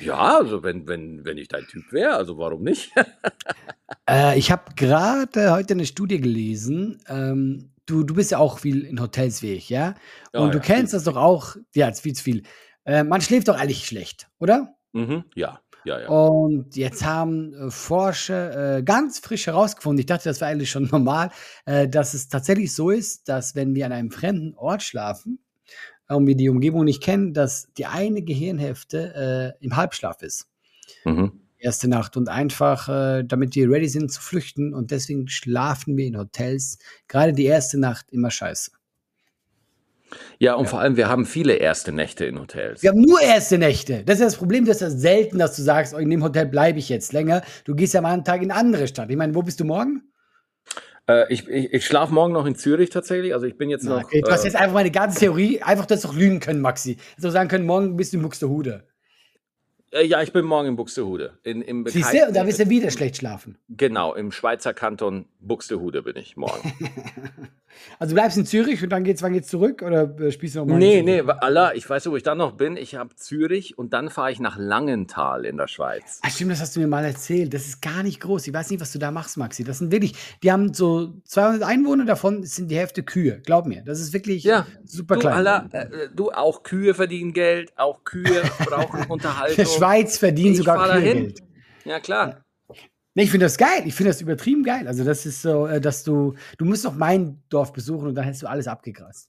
Ja, 0.00 0.38
also 0.38 0.62
wenn, 0.64 0.88
wenn, 0.88 1.24
wenn 1.24 1.38
ich 1.38 1.48
dein 1.48 1.64
Typ 1.66 1.92
wäre, 1.92 2.14
also 2.14 2.38
warum 2.38 2.62
nicht? 2.62 2.92
Äh, 4.08 4.36
ich 4.36 4.50
habe 4.50 4.74
gerade 4.74 5.52
heute 5.52 5.74
eine 5.74 5.86
Studie 5.86 6.20
gelesen. 6.20 7.00
Ähm, 7.08 7.70
du, 7.92 8.02
du 8.04 8.14
bist 8.14 8.30
ja 8.30 8.38
auch 8.38 8.58
viel 8.58 8.84
in 8.84 9.00
Hotels 9.00 9.42
wie 9.42 9.52
ich, 9.52 9.68
ja? 9.68 9.94
Und 10.32 10.46
Ja, 10.46 10.48
du 10.48 10.58
ja, 10.58 10.64
kennst 10.64 10.94
das 10.94 11.04
doch 11.04 11.16
auch. 11.16 11.56
Ja, 11.74 11.88
ist 11.88 12.00
viel 12.00 12.14
zu 12.14 12.24
viel. 12.24 12.42
Äh, 12.84 13.04
man 13.04 13.20
schläft 13.20 13.48
doch 13.48 13.58
eigentlich 13.58 13.86
schlecht, 13.86 14.28
oder? 14.38 14.74
mhm, 14.92 15.24
ja, 15.34 15.60
ja, 15.84 16.00
ja. 16.00 16.08
Und 16.08 16.76
jetzt 16.76 17.04
haben 17.04 17.52
äh, 17.54 17.70
Forscher 17.70 18.78
äh, 18.78 18.82
ganz 18.82 19.18
frisch 19.18 19.46
herausgefunden, 19.46 20.00
ich 20.00 20.06
dachte, 20.06 20.28
das 20.28 20.40
wäre 20.40 20.50
eigentlich 20.50 20.70
schon 20.70 20.84
normal, 20.92 21.30
äh, 21.66 21.88
dass 21.88 22.14
es 22.14 22.28
tatsächlich 22.28 22.74
so 22.74 22.90
ist, 22.90 23.28
dass 23.28 23.54
wenn 23.54 23.74
wir 23.74 23.86
an 23.86 23.92
einem 23.92 24.10
fremden 24.10 24.54
Ort 24.56 24.82
schlafen 24.82 25.44
äh, 26.08 26.14
und 26.14 26.26
wir 26.26 26.36
die 26.36 26.48
Umgebung 26.48 26.84
nicht 26.84 27.02
kennen, 27.02 27.34
dass 27.34 27.72
die 27.76 27.86
eine 27.86 28.22
Gehirnhälfte 28.22 29.56
äh, 29.60 29.64
im 29.64 29.76
Halbschlaf 29.76 30.22
ist. 30.22 30.48
Mhm. 31.04 31.41
Erste 31.62 31.86
Nacht 31.86 32.16
und 32.16 32.28
einfach, 32.28 32.88
äh, 32.88 33.22
damit 33.22 33.54
wir 33.54 33.70
ready 33.70 33.88
sind 33.88 34.10
zu 34.10 34.20
flüchten 34.20 34.74
und 34.74 34.90
deswegen 34.90 35.28
schlafen 35.28 35.96
wir 35.96 36.06
in 36.06 36.18
Hotels, 36.18 36.78
gerade 37.06 37.32
die 37.32 37.44
erste 37.44 37.78
Nacht 37.78 38.06
immer 38.10 38.32
scheiße. 38.32 38.72
Ja, 40.40 40.54
und 40.54 40.68
vor 40.68 40.80
allem, 40.80 40.96
wir 40.96 41.08
haben 41.08 41.24
viele 41.24 41.54
erste 41.54 41.92
Nächte 41.92 42.24
in 42.24 42.38
Hotels. 42.40 42.82
Wir 42.82 42.90
haben 42.90 43.00
nur 43.00 43.20
erste 43.20 43.58
Nächte. 43.58 44.02
Das 44.04 44.18
ist 44.18 44.24
das 44.24 44.36
Problem, 44.36 44.64
das 44.64 44.76
ist 44.76 44.82
ja 44.82 44.90
selten, 44.90 45.38
dass 45.38 45.54
du 45.54 45.62
sagst, 45.62 45.94
oh, 45.94 45.98
in 45.98 46.10
dem 46.10 46.24
Hotel 46.24 46.46
bleibe 46.46 46.80
ich 46.80 46.88
jetzt 46.88 47.12
länger. 47.12 47.42
Du 47.64 47.76
gehst 47.76 47.94
ja 47.94 48.00
mal 48.00 48.12
einen 48.12 48.24
Tag 48.24 48.42
in 48.42 48.50
eine 48.50 48.58
andere 48.58 48.88
Stadt. 48.88 49.08
Ich 49.08 49.16
meine, 49.16 49.34
wo 49.34 49.42
bist 49.42 49.60
du 49.60 49.64
morgen? 49.64 50.02
Äh, 51.08 51.32
ich 51.32 51.48
ich, 51.48 51.72
ich 51.72 51.86
schlafe 51.86 52.12
morgen 52.12 52.32
noch 52.32 52.46
in 52.46 52.56
Zürich 52.56 52.90
tatsächlich. 52.90 53.34
Also 53.34 53.46
ich 53.46 53.56
bin 53.56 53.70
jetzt 53.70 53.84
Na, 53.84 53.96
noch. 53.96 54.04
okay, 54.04 54.20
du 54.20 54.30
hast 54.30 54.42
äh, 54.42 54.48
jetzt 54.48 54.56
einfach 54.56 54.74
meine 54.74 54.90
ganze 54.90 55.20
Theorie, 55.20 55.62
einfach 55.62 55.86
das 55.86 56.02
doch 56.02 56.14
lügen 56.14 56.40
können, 56.40 56.60
Maxi. 56.60 56.98
So 57.16 57.30
sagen 57.30 57.48
können, 57.48 57.66
morgen 57.66 57.96
bist 57.96 58.12
du 58.12 58.18
in 58.18 58.22
Buxtehude. 58.22 58.84
Äh, 59.92 60.04
ja, 60.04 60.22
ich 60.22 60.32
bin 60.32 60.44
morgen 60.44 60.68
in 60.68 60.76
Buxtehude. 60.76 61.38
In, 61.42 61.62
im 61.62 61.86
Siehst 61.86 62.12
du, 62.12 62.32
da 62.32 62.46
wirst 62.46 62.58
du 62.60 62.68
wieder 62.68 62.90
schlecht 62.90 63.16
schlafen. 63.18 63.58
Genau, 63.68 64.14
im 64.14 64.32
Schweizer 64.32 64.74
Kanton 64.74 65.26
Buxtehude 65.40 66.02
bin 66.02 66.16
ich 66.16 66.36
morgen. 66.36 66.72
Also 67.98 68.10
du 68.14 68.20
bleibst 68.20 68.36
in 68.36 68.44
Zürich 68.44 68.82
und 68.82 68.90
dann 68.90 69.02
geht's, 69.02 69.22
wann 69.22 69.32
geht's 69.32 69.48
zurück? 69.48 69.80
Oder 69.82 70.02
äh, 70.20 70.30
spielst 70.30 70.56
du 70.56 70.60
noch 70.60 70.66
mal? 70.66 70.78
nee, 70.78 71.00
nee, 71.02 71.20
Allah, 71.22 71.72
ich 71.74 71.88
weiß, 71.88 72.10
wo 72.10 72.16
ich 72.16 72.22
dann 72.22 72.36
noch 72.36 72.52
bin. 72.52 72.76
Ich 72.76 72.96
habe 72.96 73.14
Zürich 73.16 73.78
und 73.78 73.94
dann 73.94 74.10
fahre 74.10 74.30
ich 74.30 74.40
nach 74.40 74.58
Langenthal 74.58 75.46
in 75.46 75.56
der 75.56 75.68
Schweiz. 75.68 76.20
Ah, 76.22 76.28
stimmt, 76.28 76.52
das 76.52 76.60
hast 76.60 76.76
du 76.76 76.80
mir 76.80 76.86
mal 76.86 77.02
erzählt. 77.04 77.54
Das 77.54 77.66
ist 77.66 77.80
gar 77.80 78.02
nicht 78.02 78.20
groß. 78.20 78.46
Ich 78.46 78.52
weiß 78.52 78.68
nicht, 78.70 78.80
was 78.80 78.92
du 78.92 78.98
da 78.98 79.10
machst, 79.10 79.38
Maxi. 79.38 79.64
Das 79.64 79.78
sind 79.78 79.90
wirklich, 79.90 80.14
die 80.42 80.52
haben 80.52 80.74
so 80.74 81.14
200 81.24 81.62
Einwohner, 81.62 82.04
davon 82.04 82.42
sind 82.44 82.70
die 82.70 82.76
Hälfte 82.76 83.02
Kühe. 83.02 83.40
Glaub 83.46 83.66
mir, 83.66 83.82
das 83.82 84.00
ist 84.00 84.12
wirklich 84.12 84.44
Ja, 84.44 84.66
super 84.84 85.14
Du, 85.14 85.20
klein. 85.20 85.34
Allah, 85.34 85.66
äh, 85.72 85.86
du, 86.14 86.30
auch 86.30 86.62
Kühe 86.64 86.92
verdienen 86.92 87.32
Geld, 87.32 87.72
auch 87.76 88.04
Kühe 88.04 88.42
brauchen 88.66 89.04
Unterhaltung. 89.08 89.64
Schweiz 89.82 90.18
verdienen 90.18 90.52
Ich 90.52 90.58
sogar 90.58 90.76
fahr 90.76 90.86
Kühe 90.98 91.00
dahin. 91.04 91.22
Geld. 91.28 91.42
Ja, 91.84 92.00
klar. 92.00 92.44
Nee, 93.14 93.24
ich 93.24 93.30
finde 93.30 93.46
das 93.46 93.58
geil. 93.58 93.82
Ich 93.84 93.94
finde 93.94 94.10
das 94.10 94.20
übertrieben 94.20 94.62
geil. 94.64 94.86
Also, 94.88 95.04
das 95.04 95.26
ist 95.26 95.42
so, 95.42 95.66
äh, 95.66 95.80
dass 95.80 96.02
du, 96.04 96.34
du 96.56 96.64
musst 96.64 96.84
doch 96.84 96.94
mein 96.94 97.42
Dorf 97.50 97.72
besuchen 97.72 98.08
und 98.08 98.14
dann 98.14 98.24
hättest 98.24 98.42
du 98.42 98.46
alles 98.46 98.66
abgegrast. 98.68 99.28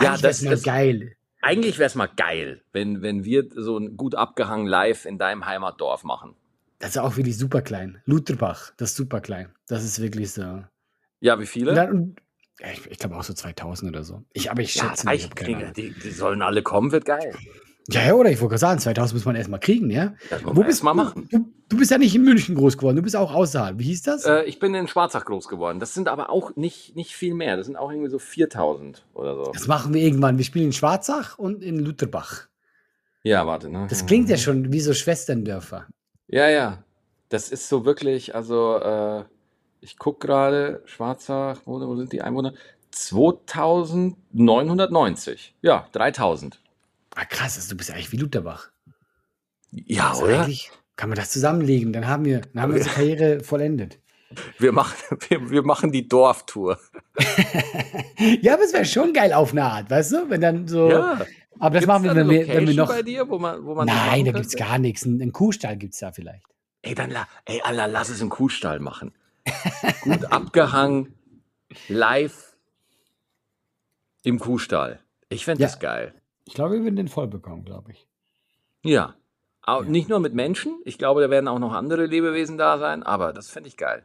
Ja, 0.00 0.10
Eigentlich 0.10 0.20
das- 0.22 0.40
das- 0.42 0.62
geil. 0.62 1.16
Eigentlich 1.40 1.78
wäre 1.78 1.88
es 1.88 1.94
mal 1.94 2.06
geil, 2.16 2.62
wenn, 2.72 3.02
wenn 3.02 3.24
wir 3.24 3.44
so 3.54 3.76
ein 3.76 3.98
gut 3.98 4.14
abgehangen 4.14 4.66
live 4.66 5.04
in 5.04 5.18
deinem 5.18 5.44
Heimatdorf 5.44 6.02
machen. 6.02 6.34
Das 6.78 6.90
ist 6.92 6.98
auch 6.98 7.16
wirklich 7.18 7.36
super 7.36 7.60
klein. 7.60 8.00
Lutherbach, 8.06 8.72
das 8.78 8.90
ist 8.90 8.96
super 8.96 9.20
klein. 9.20 9.52
Das 9.68 9.84
ist 9.84 10.00
wirklich 10.00 10.32
so. 10.32 10.64
Ja, 11.20 11.38
wie 11.38 11.44
viele? 11.46 11.74
dann, 11.74 11.90
und, 11.90 12.16
ja, 12.60 12.68
ich 12.72 12.86
ich 12.90 12.98
glaube 12.98 13.16
auch 13.16 13.22
so 13.24 13.34
2000 13.34 13.90
oder 13.90 14.04
so. 14.04 14.24
Ich, 14.32 14.50
aber 14.50 14.62
ich 14.62 14.74
Ja, 14.74 14.88
schätze 14.88 15.06
nicht, 15.08 15.38
ich. 15.38 15.72
Die, 15.72 15.90
die 15.92 16.10
sollen 16.10 16.40
alle 16.40 16.62
kommen, 16.62 16.92
wird 16.92 17.04
geil. 17.04 17.34
Ja, 17.88 18.02
ja, 18.06 18.14
oder 18.14 18.30
ich 18.30 18.40
wollte 18.40 18.52
gerade 18.52 18.60
sagen, 18.60 18.80
2000 18.80 19.14
muss 19.14 19.24
man 19.26 19.36
erstmal 19.36 19.60
kriegen, 19.60 19.90
ja? 19.90 20.14
Das 20.30 20.42
Wo 20.44 20.62
bist 20.62 20.82
mal 20.82 20.92
du? 20.92 20.96
machen. 20.96 21.28
Du, 21.30 21.44
du 21.68 21.76
bist 21.76 21.90
ja 21.90 21.98
nicht 21.98 22.14
in 22.14 22.22
München 22.22 22.54
groß 22.54 22.78
geworden, 22.78 22.96
du 22.96 23.02
bist 23.02 23.14
auch 23.14 23.34
außerhalb. 23.34 23.78
Wie 23.78 23.84
hieß 23.84 24.00
das? 24.02 24.24
Äh, 24.24 24.44
ich 24.44 24.58
bin 24.58 24.74
in 24.74 24.88
Schwarzach 24.88 25.26
groß 25.26 25.48
geworden. 25.48 25.80
Das 25.80 25.92
sind 25.92 26.08
aber 26.08 26.30
auch 26.30 26.56
nicht, 26.56 26.96
nicht 26.96 27.14
viel 27.14 27.34
mehr. 27.34 27.58
Das 27.58 27.66
sind 27.66 27.76
auch 27.76 27.90
irgendwie 27.90 28.08
so 28.08 28.18
4000 28.18 29.04
oder 29.12 29.34
so. 29.36 29.52
das 29.52 29.66
machen 29.66 29.92
wir 29.92 30.00
irgendwann. 30.00 30.38
Wir 30.38 30.46
spielen 30.46 30.64
in 30.66 30.72
Schwarzach 30.72 31.38
und 31.38 31.62
in 31.62 31.78
Lutherbach. 31.78 32.48
Ja, 33.22 33.46
warte, 33.46 33.68
ne? 33.68 33.86
Das 33.88 34.06
klingt 34.06 34.30
ja 34.30 34.38
schon 34.38 34.72
wie 34.72 34.80
so 34.80 34.94
Schwesterndörfer. 34.94 35.86
Ja, 36.28 36.48
ja. 36.48 36.82
Das 37.28 37.50
ist 37.50 37.68
so 37.68 37.84
wirklich, 37.84 38.34
also, 38.34 38.78
äh, 38.78 39.24
ich 39.80 39.98
gucke 39.98 40.26
gerade, 40.26 40.80
Schwarzach, 40.86 41.60
wo, 41.66 41.78
wo 41.80 41.96
sind 41.96 42.12
die 42.12 42.22
Einwohner? 42.22 42.54
2990. 42.92 45.54
Ja, 45.62 45.88
3000. 45.92 46.60
Ah, 47.14 47.24
krass, 47.24 47.56
also 47.56 47.70
du 47.70 47.76
bist 47.76 47.88
ja 47.88 47.94
eigentlich 47.94 48.12
wie 48.12 48.16
Lutherbach. 48.16 48.70
Ja, 49.70 50.10
Also 50.10 50.24
oder? 50.24 50.48
kann 50.96 51.08
man 51.08 51.16
das 51.16 51.30
zusammenlegen, 51.30 51.92
dann 51.92 52.06
haben 52.06 52.24
wir, 52.24 52.40
dann 52.52 52.62
haben 52.62 52.72
wir 52.72 52.78
unsere 52.78 52.94
Karriere 52.94 53.40
vollendet. 53.40 53.98
Wir 54.58 54.72
machen, 54.72 54.94
wir, 55.28 55.50
wir 55.50 55.62
machen 55.62 55.92
die 55.92 56.08
Dorftour. 56.08 56.78
Ja, 58.40 58.54
aber 58.54 58.62
es 58.64 58.72
wäre 58.72 58.84
schon 58.84 59.12
geil 59.12 59.32
auf 59.32 59.52
eine 59.52 59.64
Art, 59.64 59.90
weißt 59.90 60.12
du? 60.12 60.30
Wenn 60.30 60.40
dann 60.40 60.66
so. 60.68 60.88
Ja. 60.90 61.20
Aber 61.58 61.78
das 61.78 61.80
Gibt's 61.80 61.86
machen 61.86 62.04
wir, 62.04 62.14
wenn 62.16 62.30
wir, 62.30 62.48
wenn 62.48 62.66
wir 62.66 62.74
noch. 62.74 62.88
bei 62.88 63.02
dir, 63.02 63.28
wo 63.28 63.38
man, 63.38 63.64
wo 63.64 63.74
man 63.74 63.86
Nein, 63.86 64.24
da 64.24 64.32
gibt 64.32 64.46
es 64.46 64.56
gar 64.56 64.78
nichts. 64.78 65.04
Einen 65.04 65.32
Kuhstall 65.32 65.76
gibt 65.76 65.94
es 65.94 66.00
da 66.00 66.10
vielleicht. 66.12 66.44
Ey, 66.82 66.94
dann 66.94 67.10
la, 67.10 67.26
ey, 67.44 67.60
Allah, 67.62 67.86
lass 67.86 68.08
es 68.08 68.20
im 68.20 68.30
Kuhstall 68.30 68.78
machen. 68.80 69.12
Gut 70.02 70.24
abgehangen, 70.32 71.14
live 71.88 72.56
im 74.22 74.38
Kuhstall. 74.38 75.00
Ich 75.28 75.44
fände 75.44 75.62
Ja. 75.62 75.68
das 75.68 75.78
geil. 75.80 76.14
Ich 76.46 76.54
glaube, 76.54 76.74
wir 76.74 76.82
würden 76.82 76.96
den 76.96 77.08
voll 77.08 77.26
bekommen, 77.28 77.64
glaube 77.64 77.92
ich. 77.92 78.06
Ja. 78.84 79.14
Au- 79.62 79.82
Ja. 79.82 79.88
Nicht 79.88 80.08
nur 80.08 80.20
mit 80.20 80.34
Menschen. 80.34 80.78
Ich 80.84 80.98
glaube, 80.98 81.22
da 81.22 81.30
werden 81.30 81.48
auch 81.48 81.58
noch 81.58 81.72
andere 81.72 82.06
Lebewesen 82.06 82.58
da 82.58 82.78
sein, 82.78 83.02
aber 83.02 83.32
das 83.32 83.48
fände 83.48 83.68
ich 83.68 83.76
geil. 83.76 84.04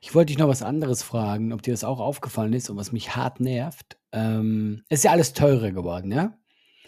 Ich 0.00 0.14
wollte 0.14 0.26
dich 0.28 0.38
noch 0.38 0.48
was 0.48 0.62
anderes 0.62 1.02
fragen, 1.02 1.52
ob 1.52 1.62
dir 1.62 1.72
das 1.72 1.84
auch 1.84 2.00
aufgefallen 2.00 2.52
ist 2.52 2.70
und 2.70 2.76
was 2.76 2.92
mich 2.92 3.14
hart 3.16 3.40
nervt. 3.40 3.98
Ähm, 4.12 4.82
es 4.88 5.00
ist 5.00 5.04
ja 5.04 5.12
alles 5.12 5.32
teurer 5.32 5.70
geworden, 5.70 6.10
ja? 6.12 6.34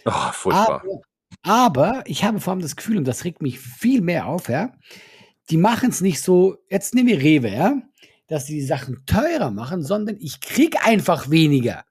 Oh, 0.05 0.33
furchtbar. 0.33 0.83
Aber, 0.83 1.03
aber 1.42 2.03
ich 2.07 2.25
habe 2.25 2.40
vor 2.40 2.53
allem 2.53 2.62
das 2.62 2.75
Gefühl, 2.77 2.98
und 2.98 3.07
das 3.07 3.25
regt 3.25 3.40
mich 3.42 3.61
viel 3.61 4.01
mehr 4.01 4.27
auf, 4.27 4.48
ja, 4.48 4.72
die 5.51 5.57
machen 5.59 5.90
es 5.90 6.01
nicht 6.01 6.20
so, 6.20 6.57
jetzt 6.70 6.94
nehmen 6.94 7.09
wir 7.09 7.20
Rewe, 7.20 7.51
ja, 7.51 7.81
dass 8.27 8.46
sie 8.46 8.55
die 8.55 8.66
Sachen 8.66 9.05
teurer 9.07 9.51
machen, 9.53 9.83
sondern 9.83 10.16
ich 10.18 10.40
krieg 10.40 10.85
einfach 10.87 11.31
weniger. 11.31 11.85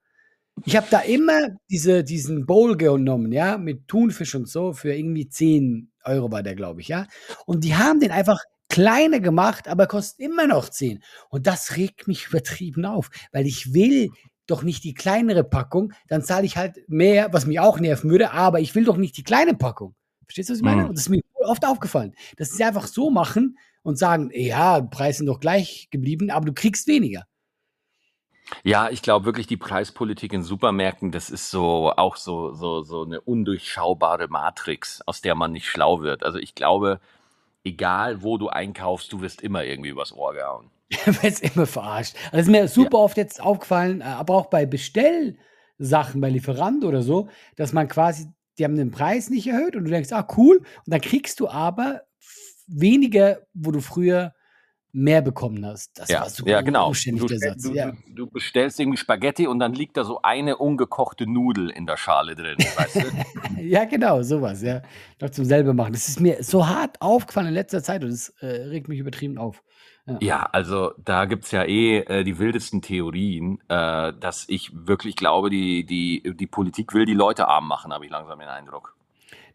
Ich 0.66 0.76
habe 0.76 0.88
da 0.90 1.00
immer 1.00 1.50
diese, 1.70 2.04
diesen 2.04 2.46
Bowl 2.46 2.78
genommen, 2.78 3.32
ja, 3.32 3.58
mit 3.58 3.88
Thunfisch 3.88 4.36
und 4.36 4.48
so, 4.48 4.74
für 4.74 4.94
irgendwie 4.94 5.28
10 5.28 5.92
Euro 6.04 6.32
war 6.32 6.44
der, 6.44 6.56
glaube 6.56 6.82
ich, 6.82 6.88
ja. 6.88 7.08
Und 7.46 7.64
die 7.64 7.76
haben 7.76 8.00
den 8.00 8.12
einfach 8.12 8.40
kleiner 8.70 9.20
gemacht, 9.20 9.68
aber 9.68 9.88
kostet 9.88 10.20
immer 10.20 10.48
noch 10.48 10.70
10. 10.70 11.04
Und 11.30 11.46
das 11.48 11.76
regt 11.76 12.08
mich 12.08 12.28
übertrieben 12.28 12.86
auf, 12.86 13.10
weil 13.32 13.46
ich 13.46 13.74
will 13.74 14.10
doch 14.48 14.64
nicht 14.64 14.84
die 14.84 14.94
kleinere 14.94 15.44
Packung, 15.44 15.94
dann 16.08 16.24
zahle 16.24 16.46
ich 16.46 16.58
halt 16.58 16.78
mehr, 16.88 17.30
was 17.32 17.46
mich 17.46 17.60
auch 17.60 17.80
nerven 17.80 18.10
würde, 18.10 18.32
aber 18.32 18.60
ich 18.60 18.76
will 18.76 18.86
doch 18.86 18.98
nicht 18.98 19.18
die 19.18 19.24
kleine 19.24 19.54
Packung. 19.54 19.96
Verstehst 20.26 20.50
du, 20.50 20.54
was 20.54 20.60
ich 20.60 20.64
meine? 20.64 20.84
Mhm. 20.84 20.90
Und 20.90 20.98
das 20.98 21.06
ist 21.06 21.10
mir 21.10 21.22
oft 21.46 21.66
aufgefallen, 21.66 22.14
dass 22.38 22.52
sie 22.52 22.64
einfach 22.64 22.88
so 22.88 23.10
machen 23.10 23.58
und 23.84 23.98
sagen, 23.98 24.30
ja, 24.34 24.82
Preise 24.82 25.20
sind 25.20 25.28
doch 25.28 25.40
gleich 25.40 25.88
geblieben, 25.92 26.30
aber 26.30 26.46
du 26.46 26.54
kriegst 26.54 26.88
weniger. 26.88 27.26
Ja, 28.64 28.90
ich 28.90 29.02
glaube 29.02 29.26
wirklich, 29.26 29.48
die 29.48 29.58
Preispolitik 29.58 30.34
in 30.34 30.44
Supermärkten, 30.44 31.12
das 31.12 31.30
ist 31.30 31.50
so 31.50 31.92
auch 31.96 32.16
so, 32.16 32.54
so, 32.54 32.82
so 32.82 33.04
eine 33.04 33.22
undurchschaubare 33.22 34.28
Matrix, 34.28 35.02
aus 35.06 35.22
der 35.22 35.36
man 35.36 35.52
nicht 35.52 35.68
schlau 35.68 36.02
wird. 36.02 36.24
Also 36.24 36.38
ich 36.38 36.56
glaube, 36.56 37.00
egal 37.64 38.22
wo 38.22 38.38
du 38.38 38.50
einkaufst, 38.50 39.12
du 39.14 39.22
wirst 39.22 39.42
immer 39.42 39.64
irgendwie 39.64 39.90
übers 39.90 40.14
Ohr 40.14 40.34
gehauen. 40.34 40.70
wird 41.06 41.40
immer 41.42 41.66
verarscht. 41.66 42.16
Also 42.32 42.38
ist 42.40 42.52
mir 42.52 42.68
super 42.68 43.00
oft 43.00 43.18
jetzt 43.18 43.42
aufgefallen, 43.42 44.02
äh, 44.02 44.06
aber 44.06 44.36
auch 44.36 44.48
bei 44.48 44.66
Bestellsachen, 44.66 46.20
bei 46.20 46.30
Lieferant 46.30 46.84
oder 46.84 47.02
so, 47.02 47.30
dass 47.56 47.74
man 47.74 47.88
quasi, 47.88 48.28
die 48.58 48.66
haben 48.66 48.76
den 48.76 48.92
Preis 48.92 49.30
nicht 49.30 49.48
erhöht 49.48 49.76
und 49.76 49.86
du 49.86 49.90
denkst, 49.90 50.12
ah, 50.12 50.28
cool, 50.38 50.58
und 50.58 50.94
dann 50.94 51.02
kriegst 51.02 51.40
du 51.40 51.48
aber 51.48 52.02
weniger, 52.68 53.40
wo 53.54 53.72
du 53.72 53.82
früher 53.82 54.34
mehr 54.94 55.22
bekommen 55.22 55.66
hast. 55.66 56.00
Das 56.00 56.10
Ja, 56.10 56.22
war 56.22 56.30
so 56.30 56.46
ja, 56.46 56.62
genau. 56.62 56.88
umständlich, 56.88 57.28
Du, 57.28 57.38
Satz. 57.38 57.64
du, 57.64 57.74
ja. 57.74 57.94
du, 58.08 58.28
bestellst 58.28 58.80
irgendwie 58.80 58.98
Spaghetti 58.98 59.48
und 59.48 59.60
dann 59.60 59.74
liegt 59.74 59.98
da 59.98 60.04
so 60.04 60.22
eine 60.22 60.58
ungekochte 60.58 61.30
Nudel 61.30 61.70
in 61.70 61.86
der 61.86 61.98
Schale 61.98 62.36
drin, 62.36 62.58
weißt 62.58 62.96
du? 62.96 63.62
ja, 63.62 63.86
genau, 63.86 64.22
sowas, 64.24 64.62
ja. 64.62 64.82
Noch 65.20 65.30
zum 65.30 65.46
selber 65.46 65.74
machen. 65.74 65.94
Das 65.94 66.08
ist 66.08 66.20
mir 66.20 66.44
so 66.44 66.68
hart 66.68 67.02
aufgefallen 67.02 67.48
in 67.48 67.54
letzter 67.54 67.82
Zeit 67.84 68.04
und 68.04 68.12
das 68.12 68.30
äh, 68.40 68.48
regt 68.48 68.88
mich 68.88 69.00
übertrieben 69.00 69.38
auf. 69.38 69.64
Ja, 70.20 70.50
also 70.52 70.94
da 70.98 71.26
gibt's 71.26 71.52
ja 71.52 71.64
eh 71.64 72.00
äh, 72.00 72.24
die 72.24 72.40
wildesten 72.40 72.82
Theorien, 72.82 73.60
äh, 73.70 74.14
dass 74.20 74.46
ich 74.50 74.72
wirklich 74.74 75.16
glaube, 75.16 75.50
die, 75.50 75.86
die, 75.86 76.24
die 76.36 76.48
Politik 76.48 76.94
will 76.94 77.06
die 77.06 77.14
Leute 77.14 77.48
arm 77.48 77.68
machen, 77.68 77.94
habe 77.94 78.06
ich 78.06 78.12
langsam 78.12 78.40
den 78.40 78.50
Eindruck. 78.50 78.96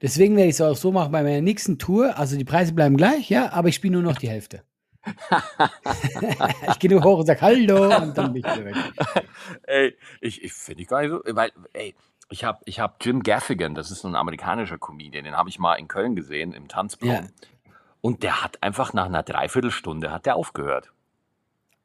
Deswegen 0.00 0.36
werde 0.36 0.48
ich 0.48 0.54
es 0.54 0.60
auch 0.60 0.76
so 0.76 0.92
machen 0.92 1.10
bei 1.12 1.22
meiner 1.22 1.40
nächsten 1.40 1.78
Tour. 1.78 2.16
Also 2.18 2.36
die 2.36 2.44
Preise 2.44 2.74
bleiben 2.74 2.96
gleich, 2.96 3.28
ja, 3.28 3.52
aber 3.52 3.68
ich 3.68 3.74
spiele 3.74 3.94
nur 3.94 4.02
noch 4.02 4.18
die 4.18 4.28
Hälfte. 4.28 4.62
ich 6.70 6.78
gehe 6.78 6.90
nur 6.90 7.02
hoch 7.04 7.18
und 7.20 7.26
sage 7.26 7.40
Hallo 7.40 7.96
und 7.96 8.16
dann 8.16 8.32
bin 8.32 8.44
ich 8.44 8.56
wieder 8.56 8.64
weg. 8.64 8.76
Ey, 9.62 9.96
ich, 10.20 10.42
ich 10.42 10.52
finde 10.52 10.82
ich 10.82 10.88
gar 10.88 11.02
nicht 11.02 11.10
so, 11.10 11.20
weil, 11.34 11.52
ey, 11.72 11.94
ich 12.28 12.44
habe 12.44 12.60
ich 12.64 12.80
hab 12.80 13.04
Jim 13.04 13.22
Gaffigan, 13.22 13.74
das 13.74 13.90
ist 13.90 14.00
so 14.00 14.08
ein 14.08 14.16
amerikanischer 14.16 14.78
Comedian, 14.78 15.24
den 15.24 15.36
habe 15.36 15.48
ich 15.48 15.58
mal 15.58 15.74
in 15.74 15.88
Köln 15.88 16.16
gesehen, 16.16 16.52
im 16.52 16.68
Tanzbrunnen. 16.68 17.26
Ja. 17.26 17.72
Und 18.00 18.22
der 18.22 18.42
hat 18.42 18.62
einfach 18.62 18.92
nach 18.92 19.06
einer 19.06 19.22
Dreiviertelstunde 19.22 20.10
hat 20.10 20.26
der 20.26 20.36
aufgehört. 20.36 20.92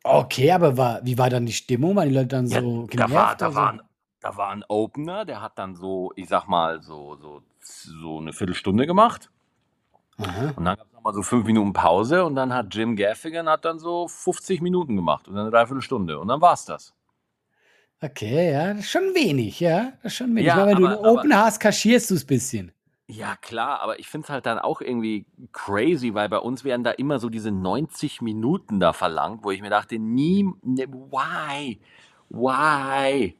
Okay, 0.03 0.51
aber 0.51 0.77
war, 0.77 0.99
wie 1.03 1.17
war 1.17 1.29
dann 1.29 1.45
die 1.45 1.53
Stimmung? 1.53 1.95
Waren 1.95 2.09
die 2.09 2.15
Leute 2.15 2.27
dann 2.27 2.47
Ja, 2.47 2.61
so 2.61 2.87
da 2.87 3.11
war, 3.11 3.35
genervt? 3.35 3.41
da, 3.41 3.55
war 3.55 3.69
ein, 3.73 3.81
da 4.19 4.37
war 4.37 4.49
ein 4.49 4.63
Opener, 4.67 5.25
der 5.25 5.41
hat 5.41 5.59
dann 5.59 5.75
so, 5.75 6.11
ich 6.15 6.27
sag 6.27 6.47
mal, 6.47 6.81
so, 6.81 7.15
so, 7.17 7.43
so 7.59 8.17
eine 8.17 8.33
Viertelstunde 8.33 8.87
gemacht. 8.87 9.29
Aha. 10.17 10.53
Und 10.55 10.65
dann 10.65 10.77
gab 10.77 10.90
nochmal 11.01 11.13
so 11.15 11.23
fünf 11.23 11.45
Minuten 11.47 11.73
Pause 11.73 12.23
und 12.25 12.35
dann 12.35 12.53
hat 12.53 12.73
Jim 12.73 12.95
Gaffigan 12.95 13.49
hat 13.49 13.65
dann 13.65 13.79
so 13.79 14.07
50 14.07 14.61
Minuten 14.61 14.95
gemacht 14.95 15.27
und 15.27 15.33
dann 15.33 15.43
eine 15.45 15.51
Dreiviertelstunde. 15.51 16.19
Und 16.19 16.27
dann 16.27 16.41
war's 16.41 16.65
das. 16.65 16.93
Okay, 18.03 18.51
ja, 18.51 18.69
das 18.73 18.81
ist 18.85 18.91
schon 18.91 19.13
wenig, 19.15 19.59
ja. 19.59 19.93
Das 20.03 20.11
ist 20.13 20.17
schon 20.17 20.29
wenig. 20.31 20.45
Ja, 20.45 20.57
Weil 20.57 20.67
wenn 20.67 20.77
du 20.77 20.87
aber- 20.87 20.97
einen 20.97 21.17
Open 21.17 21.35
hast, 21.35 21.59
kaschierst 21.59 22.11
du 22.11 22.15
es 22.15 22.23
ein 22.23 22.27
bisschen. 22.27 22.71
Ja, 23.07 23.35
klar, 23.35 23.81
aber 23.81 23.99
ich 23.99 24.07
finde 24.07 24.25
es 24.25 24.29
halt 24.29 24.45
dann 24.45 24.57
auch 24.57 24.79
irgendwie 24.79 25.25
crazy, 25.51 26.13
weil 26.13 26.29
bei 26.29 26.37
uns 26.37 26.63
werden 26.63 26.83
da 26.83 26.91
immer 26.91 27.19
so 27.19 27.29
diese 27.29 27.51
90 27.51 28.21
Minuten 28.21 28.79
da 28.79 28.93
verlangt, 28.93 29.43
wo 29.43 29.51
ich 29.51 29.61
mir 29.61 29.69
dachte, 29.69 29.99
nie, 29.99 30.43
ne, 30.63 30.85
why? 30.87 31.81
Why? 32.29 33.35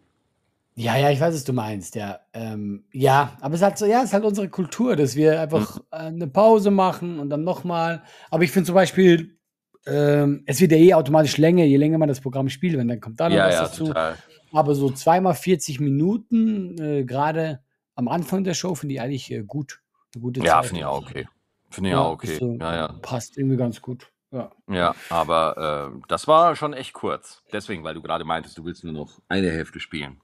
Ja, 0.76 0.96
ja, 0.98 1.10
ich 1.12 1.20
weiß, 1.20 1.34
was 1.36 1.44
du 1.44 1.54
meinst, 1.54 1.96
ja. 1.96 2.20
Ähm, 2.34 2.86
ja, 2.94 3.38
aber 3.42 3.54
es 3.56 3.60
ist 3.62 3.66
halt 3.66 3.78
so, 3.78 3.86
ja, 3.86 4.00
es 4.00 4.06
ist 4.06 4.14
halt 4.14 4.24
unsere 4.24 4.48
Kultur, 4.50 4.96
dass 4.96 5.16
wir 5.16 5.40
einfach 5.42 5.76
Mhm. 5.78 5.82
äh, 5.92 5.96
eine 5.98 6.28
Pause 6.28 6.72
machen 6.72 7.20
und 7.20 7.30
dann 7.30 7.44
nochmal. 7.44 8.04
Aber 8.30 8.44
ich 8.44 8.52
finde 8.52 8.68
zum 8.68 8.76
Beispiel, 8.76 9.38
ähm, 9.86 10.44
es 10.46 10.62
wird 10.62 10.72
ja 10.72 10.78
eh 10.78 10.94
automatisch 10.94 11.38
länger, 11.38 11.66
je 11.66 11.78
länger 11.78 11.98
man 11.98 12.08
das 12.08 12.22
Programm 12.22 12.48
spielt, 12.50 12.78
wenn 12.78 12.88
dann 12.88 13.02
kommt 13.02 13.20
da 13.20 13.28
noch 13.30 13.36
Ja, 13.36 13.48
was 13.48 13.56
ja, 13.56 13.62
dazu. 13.64 13.86
total. 13.88 14.18
Aber 14.54 14.76
so 14.76 14.90
zweimal 14.92 15.34
40 15.34 15.80
Minuten, 15.80 16.78
äh, 16.82 17.04
gerade 17.04 17.62
am 17.96 18.08
Anfang 18.08 18.44
der 18.44 18.54
Show, 18.54 18.74
finde 18.76 18.96
ich 18.96 19.02
eigentlich 19.02 19.30
äh, 19.32 19.44
gut. 19.44 19.82
Eine 20.16 20.22
gute 20.22 20.42
Ja, 20.42 20.56
Zeit. 20.62 20.68
finde 20.68 20.80
ich 20.82 20.86
auch 20.86 21.02
okay. 21.02 21.28
Finde 21.70 21.90
ich 21.90 21.94
Ja, 21.94 22.02
auch 22.02 22.12
okay. 22.14 22.28
ist 22.34 22.40
so- 22.40 22.58
Ja, 22.60 22.76
ja. 22.76 22.88
Passt 23.02 23.38
irgendwie 23.38 23.58
ganz 23.58 23.82
gut. 23.82 24.12
Ja. 24.32 24.52
Ja, 24.70 24.96
aber 25.10 25.92
äh, 25.94 26.00
das 26.08 26.28
war 26.28 26.56
schon 26.56 26.74
echt 26.74 26.94
kurz. 26.94 27.44
Deswegen, 27.52 27.84
weil 27.84 27.94
du 27.94 28.02
gerade 28.02 28.24
meintest, 28.24 28.58
du 28.58 28.64
willst 28.64 28.84
nur 28.86 28.94
noch 28.94 29.22
eine 29.28 29.50
Hälfte 29.52 29.80
spielen. 29.82 30.22